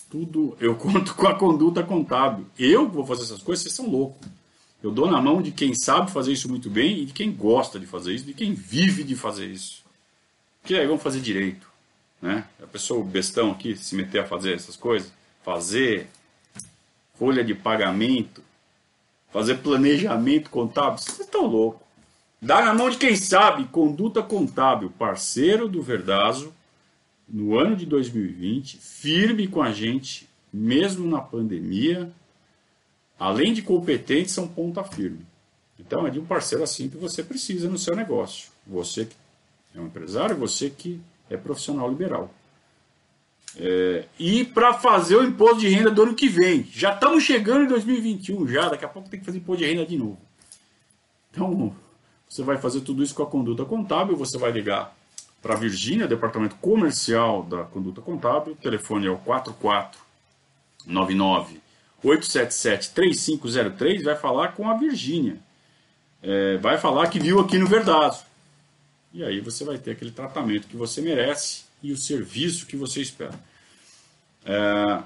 Tudo 0.09 0.57
eu 0.59 0.75
conto 0.77 1.15
com 1.15 1.27
a 1.27 1.35
conduta 1.35 1.83
contábil. 1.83 2.45
Eu 2.57 2.89
vou 2.89 3.05
fazer 3.05 3.23
essas 3.23 3.41
coisas, 3.41 3.63
vocês 3.63 3.75
são 3.75 3.89
loucos. 3.89 4.27
Eu 4.83 4.91
dou 4.91 5.09
na 5.09 5.21
mão 5.21 5.41
de 5.41 5.51
quem 5.51 5.75
sabe 5.75 6.11
fazer 6.11 6.33
isso 6.33 6.49
muito 6.49 6.69
bem 6.69 6.99
e 6.99 7.05
de 7.05 7.13
quem 7.13 7.31
gosta 7.31 7.79
de 7.79 7.85
fazer 7.85 8.13
isso, 8.13 8.25
de 8.25 8.33
quem 8.33 8.53
vive 8.53 9.03
de 9.03 9.15
fazer 9.15 9.47
isso. 9.47 9.83
Que 10.63 10.75
aí 10.75 10.87
vamos 10.87 11.03
fazer 11.03 11.21
direito. 11.21 11.69
Né? 12.21 12.45
A 12.61 12.67
pessoa, 12.67 13.03
bestão 13.03 13.51
aqui, 13.51 13.75
se 13.75 13.95
meter 13.95 14.19
a 14.21 14.27
fazer 14.27 14.53
essas 14.53 14.75
coisas, 14.75 15.11
fazer 15.43 16.07
folha 17.15 17.43
de 17.43 17.53
pagamento, 17.53 18.43
fazer 19.31 19.55
planejamento 19.59 20.49
contábil, 20.49 20.99
vocês 20.99 21.19
estão 21.19 21.45
loucos. 21.45 21.81
Dá 22.41 22.65
na 22.65 22.73
mão 22.73 22.89
de 22.89 22.97
quem 22.97 23.15
sabe, 23.15 23.65
conduta 23.65 24.21
contábil, 24.21 24.91
parceiro 24.97 25.67
do 25.67 25.81
Verdazo, 25.81 26.53
no 27.29 27.57
ano 27.57 27.75
de 27.75 27.85
2020, 27.85 28.77
firme 28.77 29.47
com 29.47 29.61
a 29.61 29.71
gente, 29.71 30.27
mesmo 30.51 31.07
na 31.07 31.21
pandemia, 31.21 32.11
além 33.17 33.53
de 33.53 33.61
competentes, 33.61 34.33
são 34.33 34.47
ponta 34.47 34.83
firme. 34.83 35.25
Então 35.79 36.05
é 36.05 36.09
de 36.09 36.19
um 36.19 36.25
parceiro 36.25 36.63
assim 36.63 36.89
que 36.89 36.97
você 36.97 37.23
precisa 37.23 37.69
no 37.69 37.77
seu 37.77 37.95
negócio. 37.95 38.49
Você 38.67 39.05
que 39.05 39.15
é 39.75 39.79
um 39.79 39.85
empresário, 39.85 40.35
você 40.35 40.69
que 40.69 40.99
é 41.29 41.37
profissional 41.37 41.89
liberal. 41.89 42.29
É, 43.57 44.05
e 44.17 44.45
para 44.45 44.73
fazer 44.73 45.17
o 45.17 45.23
imposto 45.23 45.59
de 45.59 45.67
renda 45.67 45.91
do 45.91 46.03
ano 46.03 46.15
que 46.15 46.29
vem. 46.29 46.65
Já 46.71 46.93
estamos 46.93 47.23
chegando 47.23 47.65
em 47.65 47.67
2021, 47.67 48.47
já, 48.47 48.69
daqui 48.69 48.85
a 48.85 48.87
pouco 48.87 49.09
tem 49.09 49.19
que 49.19 49.25
fazer 49.25 49.39
imposto 49.39 49.63
de 49.63 49.69
renda 49.69 49.85
de 49.85 49.97
novo. 49.97 50.17
Então, 51.31 51.75
você 52.29 52.43
vai 52.43 52.57
fazer 52.57 52.79
tudo 52.81 53.03
isso 53.03 53.13
com 53.13 53.23
a 53.23 53.27
conduta 53.27 53.65
contábil, 53.65 54.15
você 54.15 54.37
vai 54.37 54.51
ligar 54.51 54.95
para 55.41 55.55
a 55.55 55.57
Virgínia, 55.57 56.07
departamento 56.07 56.55
comercial 56.57 57.43
da 57.43 57.63
conduta 57.63 57.99
contábil, 58.01 58.53
o 58.53 58.55
telefone 58.55 59.07
é 59.07 59.09
o 59.09 59.17
4499 59.17 61.59
877-3503 62.03 64.03
vai 64.03 64.15
falar 64.15 64.53
com 64.53 64.69
a 64.69 64.75
Virgínia. 64.75 65.37
É, 66.21 66.57
vai 66.57 66.77
falar 66.77 67.07
que 67.07 67.19
viu 67.19 67.39
aqui 67.39 67.57
no 67.57 67.65
Verdazo. 67.67 68.25
E 69.13 69.23
aí 69.23 69.39
você 69.39 69.63
vai 69.63 69.77
ter 69.77 69.91
aquele 69.91 70.11
tratamento 70.11 70.67
que 70.67 70.75
você 70.75 71.01
merece 71.01 71.63
e 71.81 71.91
o 71.91 71.97
serviço 71.97 72.65
que 72.65 72.75
você 72.75 73.01
espera. 73.01 73.39
É, 74.45 75.01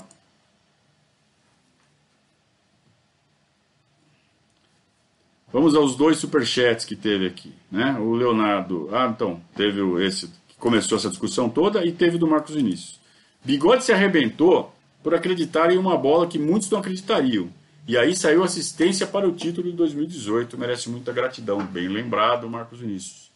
Vamos 5.52 5.76
aos 5.76 5.98
dois 5.98 6.18
superchats 6.18 6.86
que 6.86 6.96
teve 6.96 7.28
aqui, 7.28 7.54
né? 7.70 7.98
O 8.00 8.14
Leonardo, 8.14 8.88
ah, 8.94 9.12
então, 9.14 9.42
teve 9.54 9.82
esse 10.06 10.32
começou 10.62 10.98
essa 10.98 11.10
discussão 11.10 11.50
toda 11.50 11.84
e 11.84 11.92
teve 11.92 12.18
do 12.18 12.28
Marcos 12.28 12.54
Vinícius. 12.56 13.02
Bigode 13.44 13.84
se 13.84 13.92
arrebentou 13.92 14.74
por 15.02 15.16
acreditar 15.16 15.72
em 15.72 15.78
uma 15.78 15.98
bola 15.98 16.28
que 16.28 16.38
muitos 16.38 16.70
não 16.70 16.80
acreditariam. 16.80 17.50
E 17.88 17.98
aí 17.98 18.16
saiu 18.16 18.44
assistência 18.44 19.08
para 19.08 19.28
o 19.28 19.34
título 19.34 19.70
de 19.70 19.76
2018. 19.76 20.58
Merece 20.58 20.88
muita 20.88 21.12
gratidão. 21.12 21.66
Bem 21.66 21.88
lembrado, 21.88 22.48
Marcos 22.48 22.80
Vinícius. 22.80 23.32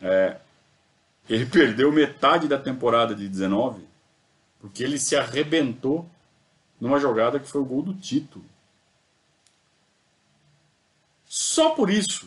É, 0.00 0.38
ele 1.28 1.44
perdeu 1.46 1.92
metade 1.92 2.48
da 2.48 2.58
temporada 2.58 3.14
de 3.14 3.28
19 3.28 3.86
porque 4.58 4.82
ele 4.82 4.98
se 4.98 5.14
arrebentou 5.14 6.08
numa 6.80 6.98
jogada 6.98 7.38
que 7.38 7.46
foi 7.46 7.60
o 7.60 7.64
gol 7.64 7.82
do 7.82 7.94
título. 7.94 8.44
Só 11.26 11.70
por 11.70 11.90
isso, 11.90 12.26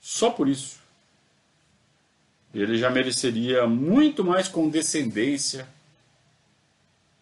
só 0.00 0.30
por 0.30 0.48
isso, 0.48 0.80
ele 2.54 2.78
já 2.78 2.90
mereceria 2.90 3.66
muito 3.66 4.24
mais 4.24 4.48
condescendência 4.48 5.68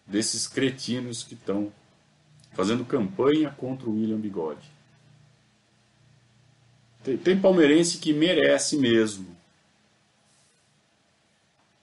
desses 0.07 0.47
cretinos 0.47 1.25
que 1.25 1.35
estão 1.35 1.73
fazendo 2.53 2.85
campanha 2.85 3.51
contra 3.51 3.89
o 3.89 3.95
William 3.95 4.19
Bigode. 4.19 4.71
Tem, 7.03 7.17
tem 7.17 7.41
palmeirense 7.41 7.99
que 7.99 8.13
merece 8.13 8.77
mesmo. 8.77 9.37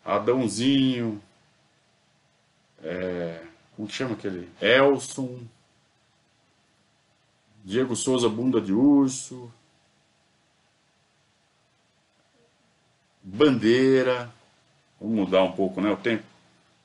Adãozinho, 0.03 1.21
é, 2.81 3.41
como 3.75 3.87
que 3.87 3.93
chama 3.93 4.13
aquele? 4.13 4.49
Elson, 4.61 5.39
Diego 7.63 7.95
Souza, 7.95 8.27
bunda 8.27 8.59
de 8.59 8.73
urso, 8.73 9.51
Bandeira, 13.23 14.29
vamos 14.99 15.15
mudar 15.15 15.43
um 15.43 15.53
pouco 15.53 15.79
né, 15.79 15.89
o 15.89 15.95
tempo. 15.95 16.23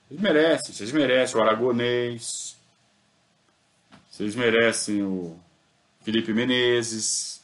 Vocês 0.08 0.20
merecem, 0.20 0.74
vocês 0.74 0.92
merecem 0.92 1.36
o 1.36 1.42
Aragonês, 1.42 2.56
vocês 4.08 4.36
merecem 4.36 5.02
o 5.02 5.36
Felipe 6.02 6.32
Menezes. 6.32 7.42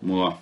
Vamos 0.00 0.28
lá. 0.28 0.38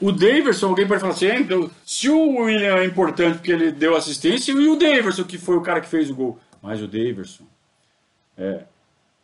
O 0.00 0.10
Daverson, 0.10 0.68
alguém 0.68 0.88
pode 0.88 1.00
falar 1.00 1.12
assim, 1.12 1.26
é, 1.26 1.38
então, 1.38 1.70
se 1.84 2.08
o 2.08 2.38
William 2.38 2.76
é 2.76 2.84
importante 2.86 3.36
porque 3.36 3.52
ele 3.52 3.70
deu 3.70 3.94
assistência, 3.94 4.50
e 4.50 4.68
o 4.68 4.74
Daverson, 4.74 5.24
que 5.24 5.36
foi 5.36 5.56
o 5.56 5.60
cara 5.60 5.80
que 5.80 5.88
fez 5.88 6.10
o 6.10 6.14
gol. 6.14 6.40
Mas 6.62 6.82
o 6.82 6.86
Daverson, 6.86 7.44
é, 8.36 8.64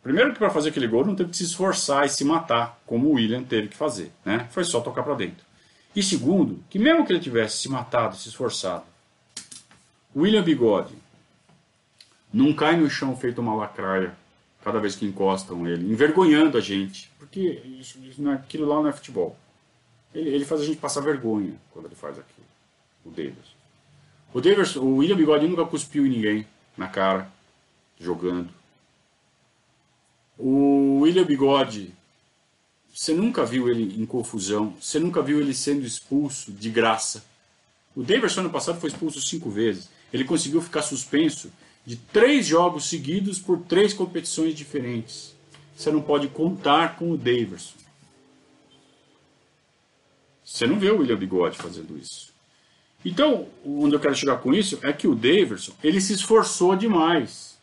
primeiro 0.01 0.33
que 0.33 0.39
para 0.39 0.49
fazer 0.49 0.69
aquele 0.69 0.87
gol 0.87 1.05
não 1.05 1.15
teve 1.15 1.29
que 1.29 1.37
se 1.37 1.43
esforçar 1.43 2.05
e 2.05 2.09
se 2.09 2.23
matar, 2.23 2.79
como 2.85 3.07
o 3.07 3.13
William 3.13 3.43
teve 3.43 3.67
que 3.67 3.77
fazer. 3.77 4.11
Né? 4.25 4.47
Foi 4.51 4.63
só 4.63 4.81
tocar 4.81 5.03
para 5.03 5.15
dentro. 5.15 5.45
E 5.95 6.03
segundo, 6.03 6.63
que 6.69 6.77
mesmo 6.77 7.05
que 7.05 7.11
ele 7.11 7.19
tivesse 7.19 7.57
se 7.57 7.69
matado, 7.69 8.15
se 8.15 8.29
esforçado, 8.29 8.85
William 10.15 10.43
Bigode 10.43 10.95
não 12.33 12.53
cai 12.53 12.75
no 12.75 12.89
chão 12.89 13.15
feito 13.15 13.39
uma 13.39 13.55
lacraia 13.55 14.15
cada 14.63 14.79
vez 14.79 14.95
que 14.95 15.05
encostam 15.05 15.67
ele, 15.67 15.91
envergonhando 15.91 16.57
a 16.57 16.61
gente, 16.61 17.09
porque 17.17 17.39
isso, 17.79 17.99
isso 18.03 18.21
não 18.21 18.33
é, 18.33 18.35
aquilo 18.35 18.65
lá 18.65 18.75
não 18.75 18.89
é 18.89 18.91
futebol. 18.91 19.37
Ele, 20.13 20.29
ele 20.29 20.45
faz 20.45 20.61
a 20.61 20.65
gente 20.65 20.77
passar 20.77 21.01
vergonha 21.01 21.53
quando 21.71 21.85
ele 21.85 21.95
faz 21.95 22.17
aquilo. 22.19 22.47
O 23.05 23.09
Davis. 23.09 23.55
O 24.33 24.41
Davis, 24.41 24.75
o 24.75 24.97
William 24.97 25.15
Bigode 25.15 25.47
nunca 25.47 25.65
cuspiu 25.65 26.05
em 26.05 26.09
ninguém 26.09 26.47
na 26.77 26.87
cara, 26.87 27.31
jogando. 27.99 28.49
O 30.37 30.99
William 31.01 31.25
Bigode, 31.25 31.93
você 32.93 33.13
nunca 33.13 33.43
viu 33.43 33.67
ele 33.69 33.99
em 33.99 34.05
confusão, 34.05 34.75
você 34.79 34.99
nunca 34.99 35.21
viu 35.21 35.41
ele 35.41 35.53
sendo 35.53 35.85
expulso 35.85 36.51
de 36.51 36.69
graça. 36.69 37.25
O 37.95 38.03
Davidson 38.03 38.41
ano 38.41 38.49
passado 38.51 38.79
foi 38.79 38.89
expulso 38.89 39.19
cinco 39.19 39.49
vezes. 39.49 39.89
Ele 40.13 40.23
conseguiu 40.23 40.61
ficar 40.61 40.83
suspenso 40.83 41.51
de 41.85 41.95
três 41.95 42.45
jogos 42.45 42.87
seguidos 42.87 43.39
por 43.39 43.59
três 43.61 43.93
competições 43.93 44.53
diferentes. 44.53 45.33
Você 45.75 45.91
não 45.91 46.01
pode 46.01 46.27
contar 46.27 46.95
com 46.97 47.11
o 47.11 47.17
Davidson. 47.17 47.75
Você 50.43 50.65
não 50.65 50.79
vê 50.79 50.91
o 50.91 50.99
William 50.99 51.17
Bigode 51.17 51.57
fazendo 51.57 51.97
isso. 51.97 52.33
Então, 53.07 53.47
onde 53.65 53.95
eu 53.95 54.01
quero 54.01 54.13
chegar 54.13 54.35
com 54.39 54.53
isso 54.53 54.77
é 54.83 54.91
que 54.91 55.07
o 55.07 55.15
Davidson, 55.15 55.71
ele 55.81 56.01
se 56.01 56.11
esforçou 56.11 56.75
demais 56.75 57.57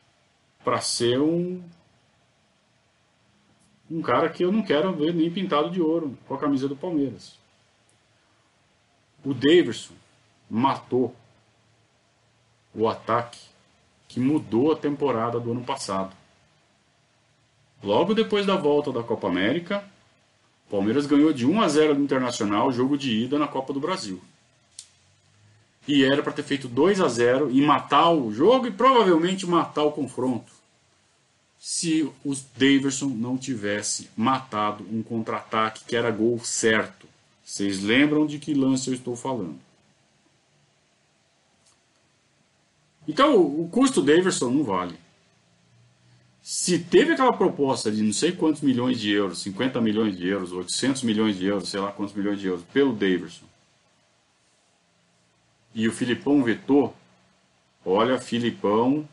para 0.64 0.80
ser 0.80 1.20
um 1.20 1.62
um 3.90 4.00
cara 4.00 4.30
que 4.30 4.42
eu 4.42 4.50
não 4.50 4.62
quero 4.62 4.90
ver 4.94 5.12
nem 5.12 5.30
pintado 5.30 5.70
de 5.70 5.82
ouro 5.82 6.16
com 6.26 6.34
a 6.34 6.38
camisa 6.38 6.66
do 6.66 6.74
Palmeiras. 6.74 7.38
O 9.22 9.34
Davidson 9.34 9.92
matou 10.48 11.14
o 12.74 12.88
ataque 12.88 13.38
que 14.08 14.18
mudou 14.18 14.72
a 14.72 14.76
temporada 14.76 15.38
do 15.38 15.52
ano 15.52 15.62
passado. 15.62 16.16
Logo 17.82 18.14
depois 18.14 18.46
da 18.46 18.56
volta 18.56 18.90
da 18.90 19.02
Copa 19.02 19.28
América, 19.28 19.84
Palmeiras 20.70 21.04
ganhou 21.04 21.34
de 21.34 21.44
1 21.44 21.60
a 21.60 21.68
0 21.68 21.94
do 21.96 22.02
Internacional, 22.02 22.72
jogo 22.72 22.96
de 22.96 23.12
ida 23.24 23.38
na 23.38 23.46
Copa 23.46 23.74
do 23.74 23.78
Brasil. 23.78 24.22
E 25.86 26.04
era 26.04 26.22
para 26.22 26.32
ter 26.32 26.42
feito 26.42 26.66
2 26.66 27.00
a 27.00 27.08
0 27.08 27.50
e 27.50 27.60
matar 27.60 28.10
o 28.10 28.32
jogo 28.32 28.66
e 28.66 28.70
provavelmente 28.70 29.46
matar 29.46 29.84
o 29.84 29.92
confronto. 29.92 30.52
Se 31.58 32.02
o 32.24 32.34
Daverson 32.56 33.08
não 33.08 33.36
tivesse 33.36 34.08
matado 34.16 34.84
um 34.90 35.02
contra-ataque 35.02 35.84
que 35.86 35.96
era 35.96 36.10
gol 36.10 36.38
certo. 36.38 37.06
Vocês 37.44 37.82
lembram 37.82 38.26
de 38.26 38.38
que 38.38 38.54
lance 38.54 38.88
eu 38.88 38.94
estou 38.94 39.16
falando? 39.16 39.58
Então, 43.06 43.36
o 43.36 43.68
custo 43.70 44.02
Daverson 44.02 44.50
não 44.50 44.64
vale. 44.64 44.98
Se 46.42 46.78
teve 46.78 47.12
aquela 47.12 47.32
proposta 47.32 47.90
de 47.90 48.02
não 48.02 48.12
sei 48.12 48.32
quantos 48.32 48.60
milhões 48.60 49.00
de 49.00 49.10
euros, 49.10 49.38
50 49.38 49.80
milhões 49.80 50.16
de 50.16 50.28
euros, 50.28 50.52
800 50.52 51.02
milhões 51.02 51.38
de 51.38 51.46
euros, 51.46 51.70
sei 51.70 51.80
lá 51.80 51.90
quantos 51.90 52.14
milhões 52.14 52.38
de 52.38 52.46
euros, 52.46 52.64
pelo 52.72 52.92
Davidson, 52.92 53.46
e 55.74 55.88
o 55.88 55.92
Filipão 55.92 56.42
vetou, 56.42 56.94
olha, 57.84 58.20
Filipão 58.20 59.08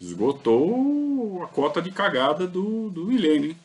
esgotou 0.00 1.42
a 1.42 1.46
cota 1.46 1.80
de 1.80 1.90
cagada 1.90 2.46
do, 2.46 2.90
do 2.90 3.04
Milene. 3.06 3.56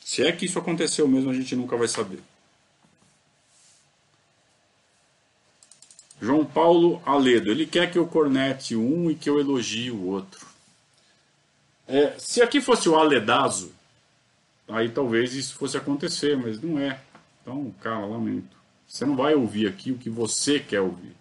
Se 0.00 0.24
é 0.24 0.32
que 0.32 0.46
isso 0.46 0.58
aconteceu 0.58 1.08
mesmo, 1.08 1.30
a 1.30 1.34
gente 1.34 1.56
nunca 1.56 1.76
vai 1.76 1.88
saber. 1.88 2.20
João 6.20 6.44
Paulo 6.44 7.02
Aledo, 7.04 7.50
ele 7.50 7.66
quer 7.66 7.90
que 7.90 7.98
eu 7.98 8.06
cornete 8.06 8.76
um 8.76 9.10
e 9.10 9.14
que 9.16 9.28
eu 9.28 9.40
elogie 9.40 9.90
o 9.90 10.06
outro. 10.06 10.46
É, 11.88 12.16
se 12.16 12.40
aqui 12.40 12.60
fosse 12.60 12.88
o 12.88 12.94
Aledazo, 12.94 13.72
aí 14.68 14.88
talvez 14.88 15.34
isso 15.34 15.56
fosse 15.56 15.76
acontecer, 15.76 16.36
mas 16.36 16.62
não 16.62 16.78
é. 16.78 17.00
Então, 17.40 17.74
cara, 17.80 18.06
lamento. 18.06 18.61
Você 18.92 19.06
não 19.06 19.16
vai 19.16 19.34
ouvir 19.34 19.66
aqui 19.66 19.90
o 19.90 19.96
que 19.96 20.10
você 20.10 20.58
quer 20.58 20.82
ouvir. 20.82 21.16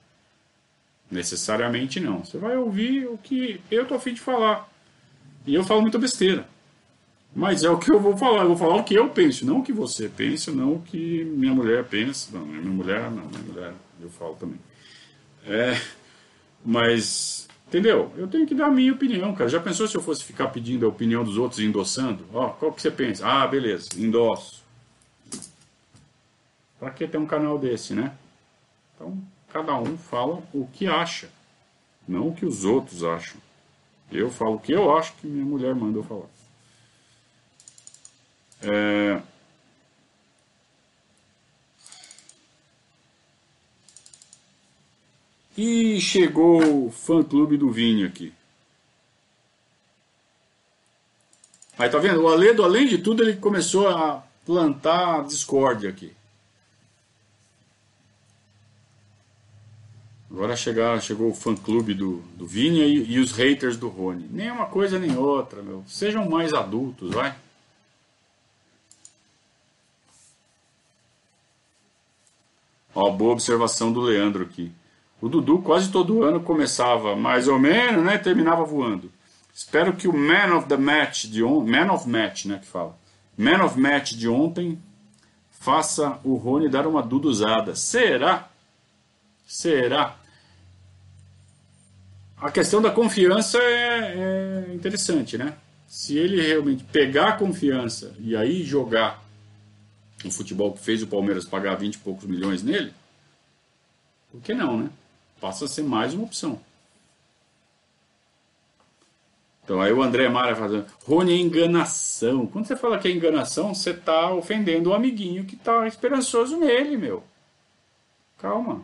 Necessariamente 1.09 2.01
não. 2.01 2.25
Você 2.25 2.37
vai 2.37 2.57
ouvir 2.57 3.07
o 3.07 3.17
que 3.17 3.61
eu 3.71 3.85
tô 3.85 3.95
afim 3.95 4.13
de 4.13 4.19
falar. 4.19 4.69
E 5.47 5.55
eu 5.55 5.63
falo 5.63 5.81
muita 5.81 5.97
besteira. 5.97 6.45
Mas 7.33 7.63
é 7.63 7.69
o 7.69 7.79
que 7.79 7.89
eu 7.89 7.97
vou 7.97 8.17
falar. 8.17 8.41
Eu 8.41 8.49
vou 8.49 8.57
falar 8.57 8.75
o 8.75 8.83
que 8.83 8.93
eu 8.93 9.07
penso, 9.07 9.45
não 9.45 9.59
o 9.59 9.63
que 9.63 9.71
você 9.71 10.09
pensa, 10.09 10.51
não 10.51 10.73
o 10.73 10.81
que 10.81 11.23
minha 11.23 11.53
mulher 11.53 11.85
pensa. 11.85 12.37
Não, 12.37 12.45
minha 12.45 12.61
mulher 12.61 13.09
não, 13.09 13.25
minha 13.25 13.43
mulher 13.43 13.73
eu 14.01 14.09
falo 14.09 14.35
também. 14.35 14.59
É, 15.47 15.79
mas, 16.65 17.47
entendeu? 17.69 18.11
Eu 18.17 18.27
tenho 18.27 18.45
que 18.45 18.53
dar 18.53 18.65
a 18.65 18.71
minha 18.71 18.91
opinião, 18.91 19.33
cara. 19.33 19.49
Já 19.49 19.61
pensou 19.61 19.87
se 19.87 19.95
eu 19.95 20.01
fosse 20.01 20.25
ficar 20.25 20.47
pedindo 20.47 20.85
a 20.85 20.89
opinião 20.89 21.23
dos 21.23 21.37
outros 21.37 21.61
e 21.61 21.65
endossando? 21.65 22.25
Ó, 22.33 22.49
qual 22.49 22.73
que 22.73 22.81
você 22.81 22.91
pensa? 22.91 23.25
Ah, 23.25 23.47
beleza, 23.47 23.87
endosso. 23.97 24.60
Pra 26.81 26.89
que 26.89 27.07
ter 27.07 27.19
um 27.19 27.27
canal 27.27 27.59
desse, 27.59 27.93
né? 27.93 28.11
Então, 28.95 29.15
cada 29.53 29.77
um 29.77 29.95
fala 29.99 30.41
o 30.51 30.67
que 30.73 30.87
acha, 30.87 31.29
não 32.07 32.29
o 32.29 32.33
que 32.33 32.43
os 32.43 32.65
outros 32.65 33.03
acham. 33.03 33.39
Eu 34.11 34.31
falo 34.31 34.55
o 34.55 34.59
que 34.59 34.71
eu 34.71 34.97
acho 34.97 35.13
que 35.17 35.27
minha 35.27 35.45
mulher 35.45 35.75
manda 35.75 35.99
eu 35.99 36.03
falar. 36.03 36.25
É, 38.63 39.21
E 45.55 46.01
chegou 46.01 46.87
o 46.87 46.91
fã 46.91 47.21
clube 47.21 47.55
do 47.55 47.69
Vini 47.69 48.05
aqui. 48.05 48.33
Aí 51.77 51.87
tá 51.87 51.99
vendo? 51.99 52.23
O 52.23 52.27
Aledo, 52.27 52.63
além 52.63 52.87
de 52.87 52.97
tudo, 52.97 53.21
ele 53.21 53.35
começou 53.35 53.87
a 53.87 54.23
plantar 54.43 55.23
discórdia 55.25 55.91
aqui. 55.91 56.11
Agora 60.31 60.55
chegar, 60.55 61.01
chegou 61.01 61.29
o 61.29 61.35
fã-clube 61.35 61.93
do, 61.93 62.21
do 62.35 62.47
Vini 62.47 62.79
e, 62.79 63.11
e, 63.15 63.19
os 63.19 63.33
haters 63.33 63.75
do 63.75 63.89
Rony. 63.89 64.27
Nem 64.31 64.49
uma 64.49 64.65
coisa 64.65 64.97
nem 64.97 65.17
outra, 65.17 65.61
meu. 65.61 65.83
Sejam 65.85 66.29
mais 66.29 66.53
adultos, 66.53 67.11
vai. 67.11 67.35
Ó, 72.95 73.11
boa 73.11 73.33
observação 73.33 73.91
do 73.91 73.99
Leandro 73.99 74.43
aqui. 74.43 74.71
O 75.19 75.27
Dudu 75.27 75.59
quase 75.59 75.91
todo 75.91 76.23
ano 76.23 76.39
começava 76.39 77.15
mais 77.15 77.49
ou 77.49 77.59
menos, 77.59 78.03
né? 78.03 78.17
Terminava 78.17 78.63
voando. 78.63 79.11
Espero 79.53 79.93
que 79.93 80.07
o 80.07 80.13
Man 80.13 80.55
of 80.55 80.67
the 80.67 80.77
Match 80.77 81.25
de 81.25 81.43
ontem, 81.43 81.71
Man 81.71 81.91
of 81.91 82.07
Match, 82.07 82.45
né, 82.45 82.57
que 82.57 82.67
fala. 82.67 82.97
Man 83.37 83.63
of 83.63 83.77
Match 83.77 84.13
de 84.13 84.29
ontem 84.29 84.81
faça 85.51 86.19
o 86.23 86.35
Rony 86.35 86.69
dar 86.69 86.87
uma 86.87 87.03
duduzada. 87.03 87.75
Será? 87.75 88.49
Será? 89.45 90.20
A 92.41 92.49
questão 92.49 92.81
da 92.81 92.89
confiança 92.89 93.59
é, 93.59 94.65
é 94.67 94.73
interessante, 94.73 95.37
né? 95.37 95.53
Se 95.87 96.17
ele 96.17 96.41
realmente 96.41 96.83
pegar 96.85 97.27
a 97.29 97.37
confiança 97.37 98.15
e 98.19 98.35
aí 98.35 98.63
jogar 98.63 99.23
o 100.25 100.31
futebol 100.31 100.73
que 100.73 100.79
fez 100.79 101.03
o 101.03 101.07
Palmeiras 101.07 101.45
pagar 101.45 101.75
20 101.75 101.93
e 101.93 101.97
poucos 101.99 102.25
milhões 102.25 102.63
nele, 102.63 102.91
por 104.31 104.41
que 104.41 104.55
não, 104.55 104.75
né? 104.75 104.89
Passa 105.39 105.65
a 105.65 105.67
ser 105.67 105.83
mais 105.83 106.15
uma 106.15 106.23
opção. 106.23 106.59
Então 109.63 109.79
aí 109.79 109.93
o 109.93 110.01
André 110.01 110.27
Mara 110.27 110.55
fazendo, 110.55 110.87
Rony 111.05 111.33
é 111.33 111.37
enganação. 111.37 112.47
Quando 112.47 112.65
você 112.65 112.75
fala 112.75 112.97
que 112.97 113.07
é 113.07 113.11
enganação, 113.11 113.75
você 113.75 113.91
está 113.91 114.33
ofendendo 114.33 114.89
o 114.89 114.93
amiguinho 114.95 115.45
que 115.45 115.53
está 115.53 115.87
esperançoso 115.87 116.57
nele, 116.57 116.97
meu. 116.97 117.23
Calma. 118.39 118.83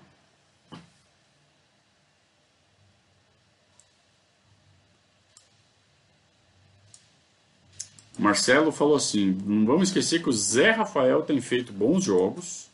Marcelo 8.18 8.72
falou 8.72 8.96
assim: 8.96 9.38
não 9.46 9.66
vamos 9.66 9.90
esquecer 9.90 10.22
que 10.22 10.30
o 10.30 10.34
Zé 10.34 10.72
Rafael 10.72 11.22
tem 11.22 11.40
feito 11.40 11.72
bons 11.72 12.04
jogos 12.04 12.68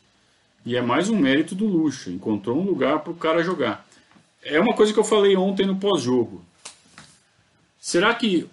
e 0.66 0.76
é 0.76 0.82
mais 0.82 1.10
um 1.10 1.18
mérito 1.18 1.54
do 1.54 1.66
Lucha. 1.66 2.10
Encontrou 2.10 2.58
um 2.58 2.66
lugar 2.66 3.00
para 3.00 3.12
o 3.12 3.16
cara 3.16 3.44
jogar. 3.44 3.86
É 4.44 4.60
uma 4.60 4.76
coisa 4.76 4.94
que 4.94 5.00
eu 5.00 5.04
falei 5.04 5.36
ontem 5.36 5.66
no 5.66 5.76
pós-jogo. 5.76 6.44
Será 7.80 8.14
que 8.14 8.50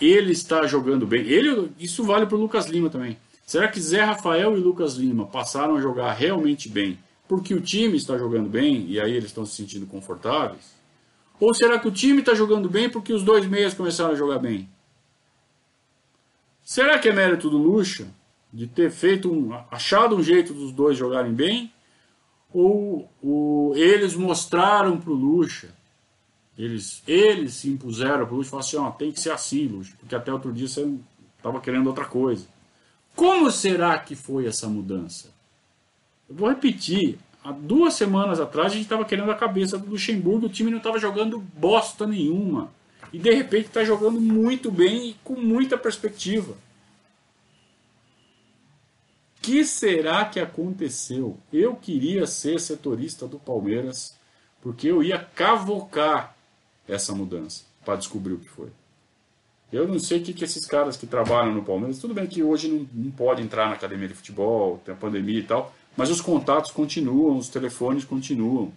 ele 0.00 0.32
está 0.32 0.66
jogando 0.66 1.06
bem? 1.06 1.22
Ele, 1.22 1.70
isso 1.78 2.02
vale 2.02 2.26
para 2.26 2.36
o 2.36 2.40
Lucas 2.40 2.66
Lima 2.66 2.90
também. 2.90 3.16
Será 3.46 3.68
que 3.68 3.80
Zé 3.80 4.02
Rafael 4.02 4.56
e 4.56 4.60
Lucas 4.60 4.94
Lima 4.94 5.26
passaram 5.26 5.76
a 5.76 5.80
jogar 5.80 6.12
realmente 6.12 6.68
bem 6.68 6.98
porque 7.28 7.54
o 7.54 7.60
time 7.60 7.96
está 7.96 8.18
jogando 8.18 8.48
bem 8.48 8.86
e 8.88 9.00
aí 9.00 9.12
eles 9.12 9.26
estão 9.26 9.46
se 9.46 9.54
sentindo 9.54 9.86
confortáveis? 9.86 10.74
Ou 11.38 11.52
será 11.54 11.78
que 11.78 11.88
o 11.88 11.92
time 11.92 12.20
está 12.20 12.34
jogando 12.34 12.68
bem 12.68 12.88
porque 12.88 13.12
os 13.12 13.22
dois 13.22 13.46
meias 13.46 13.74
começaram 13.74 14.12
a 14.12 14.16
jogar 14.16 14.38
bem? 14.38 14.68
Será 16.64 16.98
que 16.98 17.10
é 17.10 17.12
mérito 17.12 17.50
do 17.50 17.58
Lucha 17.58 18.06
de 18.50 18.66
ter 18.66 18.90
feito 18.90 19.30
um, 19.30 19.52
achado 19.70 20.16
um 20.16 20.22
jeito 20.22 20.54
dos 20.54 20.72
dois 20.72 20.96
jogarem 20.96 21.32
bem? 21.32 21.70
Ou, 22.50 23.10
eles 23.76 24.14
mostraram 24.14 24.98
para 24.98 25.10
o 25.10 25.14
Lucha, 25.14 25.74
eles, 26.56 27.02
eles 27.06 27.54
se 27.54 27.68
impuseram 27.68 28.24
para 28.24 28.32
o 28.32 28.38
Lucha 28.38 28.48
e 28.48 28.50
falaram 28.50 28.66
assim: 28.66 28.76
ó, 28.78 28.90
tem 28.92 29.12
que 29.12 29.20
ser 29.20 29.32
assim, 29.32 29.66
Lucha, 29.66 29.92
porque 30.00 30.14
até 30.14 30.32
outro 30.32 30.52
dia 30.52 30.66
você 30.66 30.88
estava 31.36 31.60
querendo 31.60 31.88
outra 31.88 32.06
coisa. 32.06 32.46
Como 33.14 33.50
será 33.50 33.98
que 33.98 34.14
foi 34.14 34.46
essa 34.46 34.66
mudança? 34.66 35.34
Eu 36.28 36.34
vou 36.34 36.48
repetir. 36.48 37.18
Há 37.44 37.52
duas 37.52 37.92
semanas 37.92 38.40
atrás 38.40 38.72
a 38.72 38.74
gente 38.74 38.84
estava 38.84 39.04
querendo 39.04 39.30
a 39.30 39.34
cabeça 39.34 39.76
do 39.76 39.90
Luxemburgo, 39.90 40.46
o 40.46 40.48
time 40.48 40.70
não 40.70 40.78
estava 40.78 40.98
jogando 40.98 41.38
bosta 41.38 42.06
nenhuma 42.06 42.70
e 43.14 43.18
de 43.18 43.32
repente 43.32 43.66
está 43.68 43.84
jogando 43.84 44.20
muito 44.20 44.72
bem 44.72 45.10
e 45.10 45.14
com 45.22 45.34
muita 45.34 45.78
perspectiva. 45.78 46.56
Que 49.40 49.64
será 49.64 50.24
que 50.24 50.40
aconteceu? 50.40 51.38
Eu 51.52 51.76
queria 51.76 52.26
ser 52.26 52.58
setorista 52.58 53.28
do 53.28 53.38
Palmeiras 53.38 54.18
porque 54.60 54.88
eu 54.88 55.00
ia 55.00 55.16
cavocar 55.16 56.34
essa 56.88 57.14
mudança 57.14 57.62
para 57.84 57.94
descobrir 57.94 58.32
o 58.32 58.38
que 58.38 58.48
foi. 58.48 58.70
Eu 59.72 59.86
não 59.86 60.00
sei 60.00 60.18
o 60.18 60.24
que, 60.24 60.32
que 60.32 60.42
esses 60.42 60.66
caras 60.66 60.96
que 60.96 61.06
trabalham 61.06 61.54
no 61.54 61.62
Palmeiras, 61.62 62.00
tudo 62.00 62.14
bem 62.14 62.26
que 62.26 62.42
hoje 62.42 62.66
não, 62.66 62.88
não 62.92 63.12
pode 63.12 63.42
entrar 63.42 63.68
na 63.68 63.74
academia 63.74 64.08
de 64.08 64.14
futebol, 64.14 64.82
tem 64.84 64.92
a 64.92 64.96
pandemia 64.96 65.38
e 65.38 65.44
tal, 65.44 65.72
mas 65.96 66.10
os 66.10 66.20
contatos 66.20 66.72
continuam, 66.72 67.36
os 67.36 67.48
telefones 67.48 68.04
continuam. 68.04 68.72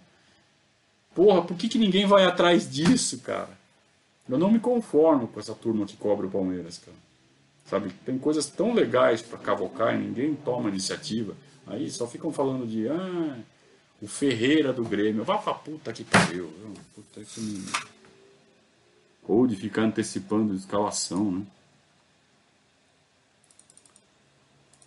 Porra, 1.12 1.42
por 1.42 1.56
que, 1.56 1.66
que 1.66 1.78
ninguém 1.78 2.06
vai 2.06 2.24
atrás 2.24 2.70
disso, 2.70 3.18
cara? 3.18 3.57
Eu 4.28 4.38
não 4.38 4.50
me 4.50 4.60
conformo 4.60 5.26
com 5.26 5.40
essa 5.40 5.54
turma 5.54 5.86
que 5.86 5.96
cobra 5.96 6.26
o 6.26 6.30
Palmeiras, 6.30 6.78
cara. 6.78 6.96
Sabe, 7.64 7.90
tem 8.04 8.18
coisas 8.18 8.46
tão 8.46 8.74
legais 8.74 9.22
para 9.22 9.38
cavocar 9.38 9.94
e 9.94 9.98
ninguém 9.98 10.34
toma 10.34 10.68
iniciativa. 10.68 11.34
Aí 11.66 11.90
só 11.90 12.06
ficam 12.06 12.32
falando 12.32 12.66
de, 12.66 12.88
ah, 12.88 13.38
o 14.00 14.06
Ferreira 14.06 14.72
do 14.72 14.84
Grêmio. 14.84 15.24
Vá 15.24 15.38
pra 15.38 15.54
puta 15.54 15.92
que 15.92 16.04
pariu. 16.04 16.50
Puta 16.94 17.22
que 17.22 17.40
me... 17.40 17.64
Ou 19.26 19.46
de 19.46 19.56
ficar 19.56 19.82
antecipando 19.82 20.52
a 20.52 20.56
escalação, 20.56 21.30
né? 21.32 21.42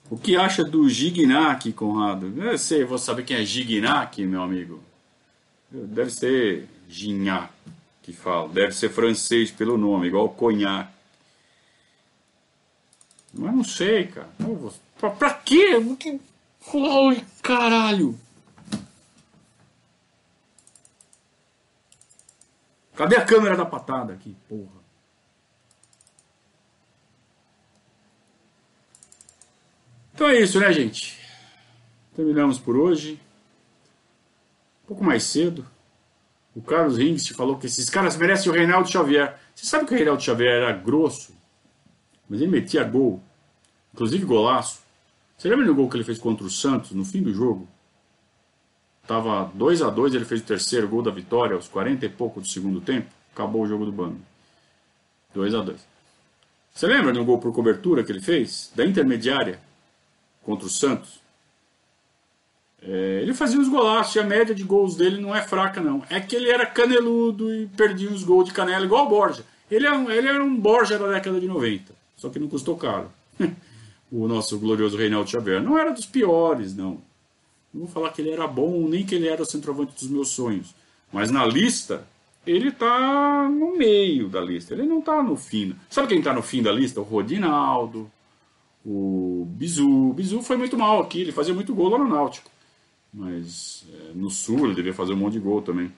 O 0.09 0.17
que 0.17 0.35
acha 0.35 0.63
do 0.63 0.89
Gignac, 0.89 1.71
Conrado? 1.71 2.33
Eu 2.35 2.57
sei, 2.57 2.83
vou 2.83 2.97
saber 2.97 3.23
quem 3.23 3.37
é 3.37 3.45
Gignac, 3.45 4.25
meu 4.25 4.41
amigo. 4.41 4.83
Deve 5.71 6.11
ser 6.11 6.67
Gignac 6.89 7.53
que 8.01 8.13
fala. 8.13 8.49
Deve 8.49 8.71
ser 8.73 8.89
francês 8.89 9.51
pelo 9.51 9.77
nome, 9.77 10.07
igual 10.07 10.29
Cognac. 10.29 10.91
Mas 13.33 13.53
não 13.53 13.63
sei, 13.63 14.07
cara. 14.07 14.29
Pra, 14.99 15.09
pra 15.09 15.33
quê? 15.33 15.77
Ai, 16.73 17.25
caralho! 17.41 18.19
Cadê 22.95 23.15
a 23.15 23.25
câmera 23.25 23.55
da 23.55 23.65
patada 23.65 24.13
aqui, 24.13 24.35
porra? 24.47 24.81
Então 30.13 30.29
é 30.29 30.39
isso, 30.39 30.59
né, 30.59 30.71
gente? 30.71 31.17
Terminamos 32.15 32.59
por 32.59 32.75
hoje. 32.75 33.19
Um 34.83 34.87
pouco 34.87 35.03
mais 35.03 35.23
cedo. 35.23 35.65
O 36.55 36.61
Carlos 36.61 36.97
Rings 36.97 37.27
falou 37.29 37.57
que 37.57 37.67
esses 37.67 37.89
caras 37.89 38.17
merecem 38.17 38.51
o 38.51 38.55
Reinaldo 38.55 38.89
Xavier. 38.89 39.39
Você 39.55 39.65
sabe 39.65 39.85
que 39.85 39.93
o 39.93 39.97
Reinaldo 39.97 40.21
Xavier 40.21 40.61
era 40.61 40.71
grosso, 40.73 41.33
mas 42.27 42.41
ele 42.41 42.51
metia 42.51 42.83
gol, 42.83 43.21
inclusive 43.93 44.25
golaço. 44.25 44.81
Você 45.37 45.47
lembra 45.47 45.65
do 45.65 45.73
gol 45.73 45.89
que 45.89 45.97
ele 45.97 46.03
fez 46.03 46.19
contra 46.19 46.45
o 46.45 46.49
Santos 46.49 46.91
no 46.91 47.05
fim 47.05 47.23
do 47.23 47.33
jogo? 47.33 47.67
Tava 49.07 49.49
2 49.55 49.81
a 49.81 49.89
2 49.89 50.13
ele 50.13 50.25
fez 50.25 50.41
o 50.41 50.45
terceiro 50.45 50.87
gol 50.87 51.01
da 51.01 51.09
vitória 51.09 51.55
aos 51.55 51.67
40 51.67 52.05
e 52.05 52.09
pouco 52.09 52.41
do 52.41 52.47
segundo 52.47 52.81
tempo. 52.81 53.09
Acabou 53.33 53.63
o 53.63 53.67
jogo 53.67 53.85
do 53.85 53.91
Bando. 53.91 54.19
2 55.33 55.55
a 55.55 55.61
2 55.61 55.79
Você 56.73 56.85
lembra 56.85 57.13
do 57.13 57.23
gol 57.23 57.39
por 57.39 57.53
cobertura 57.53 58.03
que 58.03 58.11
ele 58.11 58.21
fez? 58.21 58.71
Da 58.75 58.85
intermediária 58.85 59.59
contra 60.43 60.67
o 60.67 60.69
Santos? 60.69 61.20
É, 62.81 63.19
ele 63.21 63.33
fazia 63.33 63.59
os 63.59 63.69
golaços 63.69 64.15
e 64.15 64.19
a 64.19 64.23
média 64.23 64.55
de 64.55 64.63
gols 64.63 64.95
dele 64.95 65.21
não 65.21 65.35
é 65.35 65.41
fraca, 65.41 65.79
não. 65.79 66.03
É 66.09 66.19
que 66.19 66.35
ele 66.35 66.49
era 66.49 66.65
caneludo 66.65 67.53
e 67.53 67.67
perdia 67.67 68.09
os 68.09 68.23
gols 68.23 68.45
de 68.45 68.53
canela 68.53 68.83
igual 68.83 69.05
o 69.05 69.09
Borja. 69.09 69.45
Ele 69.69 69.85
era, 69.85 69.97
um, 69.97 70.09
ele 70.09 70.27
era 70.27 70.43
um 70.43 70.55
Borja 70.55 70.97
da 70.97 71.07
década 71.07 71.39
de 71.39 71.47
90, 71.47 71.93
só 72.17 72.29
que 72.29 72.39
não 72.39 72.47
custou 72.47 72.75
caro. 72.75 73.11
o 74.11 74.27
nosso 74.27 74.59
glorioso 74.59 74.97
Reinaldo 74.97 75.29
Xavier 75.29 75.61
não 75.61 75.77
era 75.77 75.91
dos 75.91 76.05
piores, 76.05 76.75
não. 76.75 76.99
Não 77.73 77.81
vou 77.81 77.87
falar 77.87 78.11
que 78.11 78.21
ele 78.21 78.31
era 78.31 78.47
bom, 78.47 78.87
nem 78.89 79.05
que 79.05 79.15
ele 79.15 79.27
era 79.27 79.41
o 79.41 79.45
centroavante 79.45 79.93
dos 79.93 80.09
meus 80.09 80.29
sonhos. 80.29 80.75
Mas 81.13 81.31
na 81.31 81.45
lista, 81.45 82.05
ele 82.45 82.69
está 82.69 83.47
no 83.49 83.77
meio 83.77 84.27
da 84.27 84.41
lista. 84.41 84.73
Ele 84.73 84.83
não 84.83 84.99
está 84.99 85.21
no 85.21 85.37
fim. 85.37 85.75
Sabe 85.89 86.09
quem 86.09 86.19
está 86.19 86.33
no 86.33 86.41
fim 86.41 86.61
da 86.61 86.71
lista? 86.71 86.99
O 86.99 87.03
Rodinaldo, 87.03 88.11
o 88.85 89.47
Bizu. 89.51 90.09
O 90.09 90.13
Bizu 90.13 90.41
foi 90.41 90.57
muito 90.57 90.77
mal 90.77 91.01
aqui, 91.01 91.21
ele 91.21 91.31
fazia 91.31 91.53
muito 91.53 91.73
gol 91.73 91.89
lá 91.89 91.97
no 91.97 92.07
Náutico. 92.07 92.49
Mas 93.13 93.85
é, 93.93 94.13
no 94.13 94.29
Sul 94.29 94.65
ele 94.65 94.75
devia 94.75 94.93
fazer 94.93 95.13
um 95.13 95.17
monte 95.17 95.33
de 95.33 95.39
gol 95.39 95.61
também. 95.61 95.91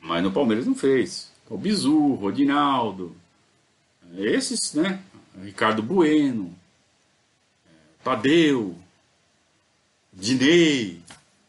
Mas 0.00 0.22
no 0.22 0.32
Palmeiras 0.32 0.66
não 0.66 0.74
fez. 0.74 1.32
O 1.48 1.58
Bizu, 1.58 2.14
Rodinaldo, 2.14 3.14
esses, 4.14 4.72
né? 4.74 5.02
Ricardo 5.42 5.82
Bueno, 5.82 6.54
Tadeu, 8.02 8.76
Dinei. 10.12 11.00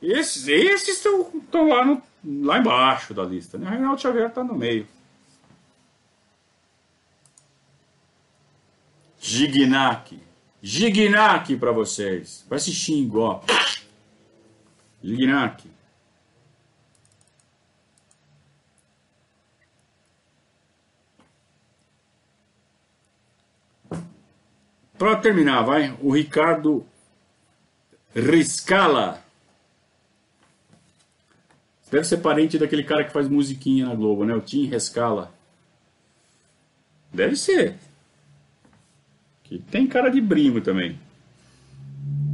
Esses, 0.02 0.48
estão 0.88 1.68
lá, 1.70 1.86
no, 1.86 2.02
lá 2.46 2.60
embaixo 2.60 3.14
da 3.14 3.24
lista. 3.24 3.58
Né? 3.58 3.66
O 3.66 3.70
Reinaldo 3.70 4.02
Xavier 4.02 4.28
está 4.28 4.44
no 4.44 4.56
meio. 4.56 4.88
Gignac. 9.20 10.20
Gignac 10.62 11.56
para 11.58 11.72
vocês. 11.72 12.46
Vai 12.50 12.60
se 12.60 12.72
xingo, 12.72 13.42
Iraque. 15.14 15.70
Para 24.98 25.16
terminar, 25.18 25.62
vai 25.62 25.96
o 26.02 26.12
Ricardo 26.12 26.86
Riscala. 28.16 29.24
Deve 31.92 32.04
ser 32.04 32.18
parente 32.18 32.58
daquele 32.58 32.84
cara 32.84 33.04
que 33.04 33.14
faz 33.14 33.30
musiquinha 33.30 33.86
na 33.86 33.96
Globo, 33.96 34.26
né? 34.26 34.34
O 34.34 34.42
Tim 34.42 34.66
Rescala. 34.66 35.32
Deve 37.14 37.36
ser. 37.36 37.78
Que 39.44 39.60
tem 39.60 39.88
cara 39.88 40.10
de 40.10 40.20
brimo 40.20 40.60
também. 40.60 41.00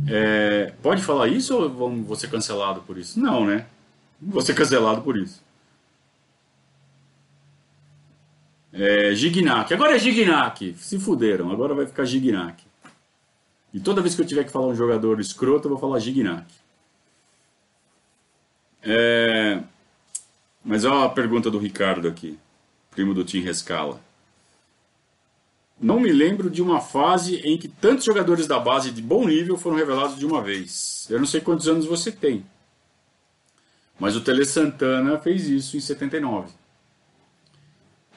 É, 0.08 0.74
pode 0.82 1.04
falar 1.04 1.28
isso 1.28 1.56
ou 1.56 1.70
vamos, 1.70 2.06
vou 2.06 2.16
ser 2.16 2.30
cancelado 2.30 2.82
por 2.82 2.97
isso? 2.97 3.20
Não, 3.20 3.45
né? 3.45 3.66
Vou 4.22 4.41
ser 4.41 4.54
cancelado 4.54 5.01
por 5.01 5.18
isso. 5.18 5.41
É, 8.72 9.14
Gignac. 9.14 9.74
Agora 9.74 9.95
é 9.95 9.99
Gignac. 9.99 10.74
Se 10.78 10.99
fuderam. 10.99 11.51
Agora 11.51 11.76
vai 11.76 11.86
ficar 11.86 12.06
Gignac. 12.06 12.64
E 13.74 13.80
toda 13.80 14.01
vez 14.01 14.16
que 14.16 14.22
eu 14.22 14.26
tiver 14.26 14.43
que 14.43 14.51
falar 14.51 14.68
um 14.68 14.76
jogador 14.76 15.20
escroto, 15.20 15.68
eu 15.68 15.72
vou 15.72 15.80
falar 15.80 15.99
Gignac. 15.99 16.45
É... 18.82 19.62
Mas 20.64 20.86
olha 20.86 21.06
a 21.06 21.10
pergunta 21.10 21.49
do 21.49 21.58
Ricardo 21.58 22.08
aqui, 22.08 22.38
primo 22.91 23.14
do 23.14 23.24
Tim 23.24 23.41
Rescala. 23.41 23.99
Não 25.80 26.00
me 26.00 26.12
lembro 26.12 26.50
de 26.50 26.62
uma 26.62 26.80
fase 26.80 27.38
em 27.38 27.58
que 27.58 27.68
tantos 27.68 28.06
jogadores 28.06 28.48
da 28.48 28.60
base 28.60 28.92
de 28.92 29.02
bom 29.02 29.28
nível 29.28 29.58
foram 29.58 29.76
revelados 29.76 30.18
de 30.18 30.26
uma 30.26 30.42
vez. 30.42 31.08
Eu 31.10 31.20
não 31.20 31.26
sei 31.26 31.42
quantos 31.42 31.68
anos 31.68 31.86
você 31.86 32.12
tem. 32.12 32.46
Mas 34.00 34.16
o 34.16 34.22
Tele 34.22 34.46
Santana 34.46 35.18
fez 35.18 35.48
isso 35.48 35.78
em 35.78 35.80
79. 35.80 36.52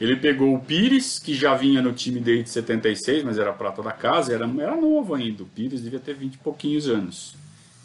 Ele 0.00 0.16
pegou 0.16 0.54
o 0.54 0.60
Pires, 0.60 1.18
que 1.18 1.34
já 1.34 1.54
vinha 1.54 1.80
no 1.80 1.92
time 1.92 2.20
desde 2.20 2.50
76, 2.50 3.24
mas 3.24 3.38
era 3.38 3.52
prata 3.52 3.82
da 3.82 3.92
casa, 3.92 4.34
era, 4.34 4.44
era 4.60 4.76
novo 4.76 5.14
ainda. 5.14 5.42
O 5.42 5.46
Pires 5.46 5.82
devia 5.82 5.98
ter 5.98 6.14
20 6.14 6.34
e 6.34 6.38
pouquinhos 6.38 6.88
anos. 6.88 7.34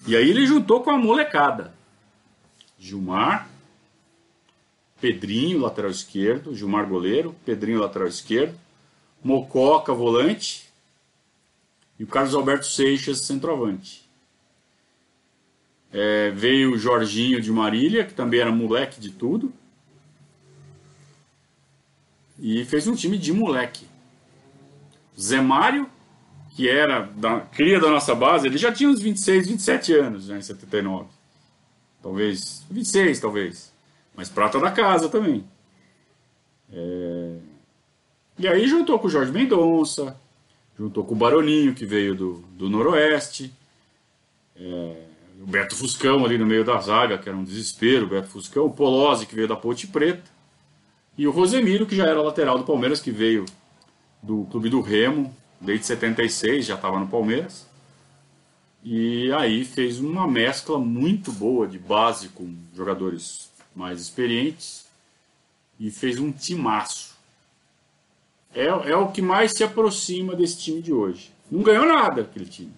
E 0.05 0.15
aí 0.15 0.29
ele 0.29 0.45
juntou 0.45 0.81
com 0.81 0.89
a 0.89 0.97
molecada. 0.97 1.73
Gilmar, 2.77 3.47
Pedrinho, 4.99 5.59
lateral 5.59 5.91
esquerdo, 5.91 6.53
Gilmar 6.53 6.87
goleiro, 6.87 7.35
Pedrinho, 7.45 7.79
lateral 7.79 8.07
esquerdo, 8.07 8.55
Mococa, 9.23 9.93
volante, 9.93 10.71
e 11.99 12.03
o 12.03 12.07
Carlos 12.07 12.33
Alberto 12.33 12.65
Seixas, 12.65 13.21
centroavante. 13.21 14.09
É, 15.93 16.31
veio 16.31 16.73
o 16.73 16.77
Jorginho 16.77 17.41
de 17.41 17.51
Marília, 17.51 18.05
que 18.05 18.13
também 18.13 18.39
era 18.39 18.51
moleque 18.51 18.99
de 18.99 19.11
tudo. 19.11 19.53
E 22.39 22.65
fez 22.65 22.87
um 22.87 22.95
time 22.95 23.17
de 23.17 23.31
moleque. 23.31 23.85
Zé 25.19 25.41
Mário, 25.41 25.87
que 26.55 26.67
era 26.67 27.01
da 27.01 27.41
cria 27.41 27.79
da 27.79 27.89
nossa 27.89 28.15
base, 28.15 28.47
ele 28.47 28.57
já 28.57 28.71
tinha 28.71 28.89
uns 28.89 29.01
26, 29.01 29.47
27 29.47 29.93
anos 29.93 30.25
já 30.25 30.37
em 30.37 30.41
79. 30.41 31.07
Talvez 32.01 32.65
26, 32.71 33.19
talvez. 33.19 33.71
Mas 34.15 34.29
prata 34.29 34.59
da 34.59 34.71
casa 34.71 35.07
também. 35.07 35.45
É... 36.71 37.50
E 38.41 38.47
aí 38.47 38.67
juntou 38.67 38.97
com 38.97 39.05
o 39.05 39.09
Jorge 39.09 39.31
Mendonça, 39.31 40.19
juntou 40.75 41.05
com 41.05 41.13
o 41.13 41.17
Baroninho, 41.17 41.75
que 41.75 41.85
veio 41.85 42.15
do, 42.15 42.43
do 42.57 42.67
Noroeste. 42.71 43.53
É... 44.55 45.05
O 45.39 45.45
Beto 45.45 45.75
Fuscão 45.75 46.25
ali 46.25 46.39
no 46.39 46.45
meio 46.45 46.63
da 46.63 46.79
zaga, 46.79 47.19
que 47.19 47.29
era 47.29 47.37
um 47.37 47.43
desespero, 47.43 48.05
o 48.05 48.09
Beto 48.09 48.29
Fuscão. 48.29 48.65
O 48.65 48.73
Polozzi, 48.73 49.27
que 49.27 49.35
veio 49.35 49.47
da 49.47 49.55
Ponte 49.55 49.85
Preta. 49.85 50.23
E 51.15 51.27
o 51.27 51.31
Rosemiro, 51.31 51.85
que 51.85 51.95
já 51.95 52.07
era 52.07 52.21
lateral 52.21 52.57
do 52.57 52.63
Palmeiras, 52.63 52.99
que 52.99 53.11
veio 53.11 53.45
do 54.23 54.45
Clube 54.45 54.69
do 54.69 54.81
Remo, 54.81 55.35
desde 55.59 55.85
76, 55.85 56.65
já 56.65 56.75
estava 56.75 56.99
no 56.99 57.07
Palmeiras. 57.07 57.67
E 58.83 59.31
aí 59.33 59.63
fez 59.63 59.99
uma 59.99 60.27
mescla 60.27 60.79
muito 60.79 61.31
boa 61.31 61.67
de 61.67 61.77
base 61.77 62.29
com 62.29 62.55
jogadores 62.75 63.51
mais 63.75 64.01
experientes 64.01 64.85
e 65.79 65.91
fez 65.91 66.19
um 66.19 66.31
timaço. 66.31 67.10
É, 68.53 68.65
é 68.65 68.95
o 68.95 69.11
que 69.11 69.21
mais 69.21 69.53
se 69.53 69.63
aproxima 69.63 70.35
desse 70.35 70.57
time 70.59 70.81
de 70.81 70.91
hoje. 70.91 71.31
Não 71.49 71.61
ganhou 71.61 71.85
nada 71.85 72.21
aquele 72.21 72.45
time. 72.45 72.73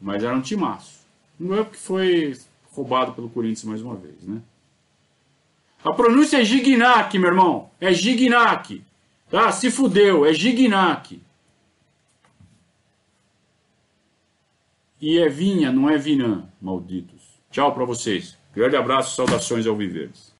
Mas 0.00 0.22
era 0.22 0.34
um 0.34 0.40
timaço. 0.40 1.00
Não 1.38 1.58
é 1.58 1.64
porque 1.64 1.78
foi 1.78 2.36
roubado 2.72 3.12
pelo 3.12 3.30
Corinthians 3.30 3.64
mais 3.64 3.82
uma 3.82 3.96
vez, 3.96 4.22
né? 4.22 4.40
A 5.84 5.92
pronúncia 5.92 6.40
é 6.40 6.44
Gignac, 6.44 7.16
meu 7.18 7.28
irmão. 7.28 7.70
É 7.80 7.92
Gignac. 7.92 8.82
Tá? 9.30 9.52
Se 9.52 9.70
fudeu, 9.70 10.26
é 10.26 10.32
Gignac. 10.32 11.20
E 15.00 15.18
é 15.18 15.28
vinha, 15.28 15.70
não 15.70 15.88
é 15.90 15.98
vinã, 15.98 16.48
malditos. 16.60 17.22
Tchau 17.50 17.72
para 17.72 17.84
vocês. 17.84 18.36
Grande 18.54 18.76
abraço, 18.76 19.14
saudações 19.14 19.66
ao 19.66 19.76
Viverdes. 19.76 20.34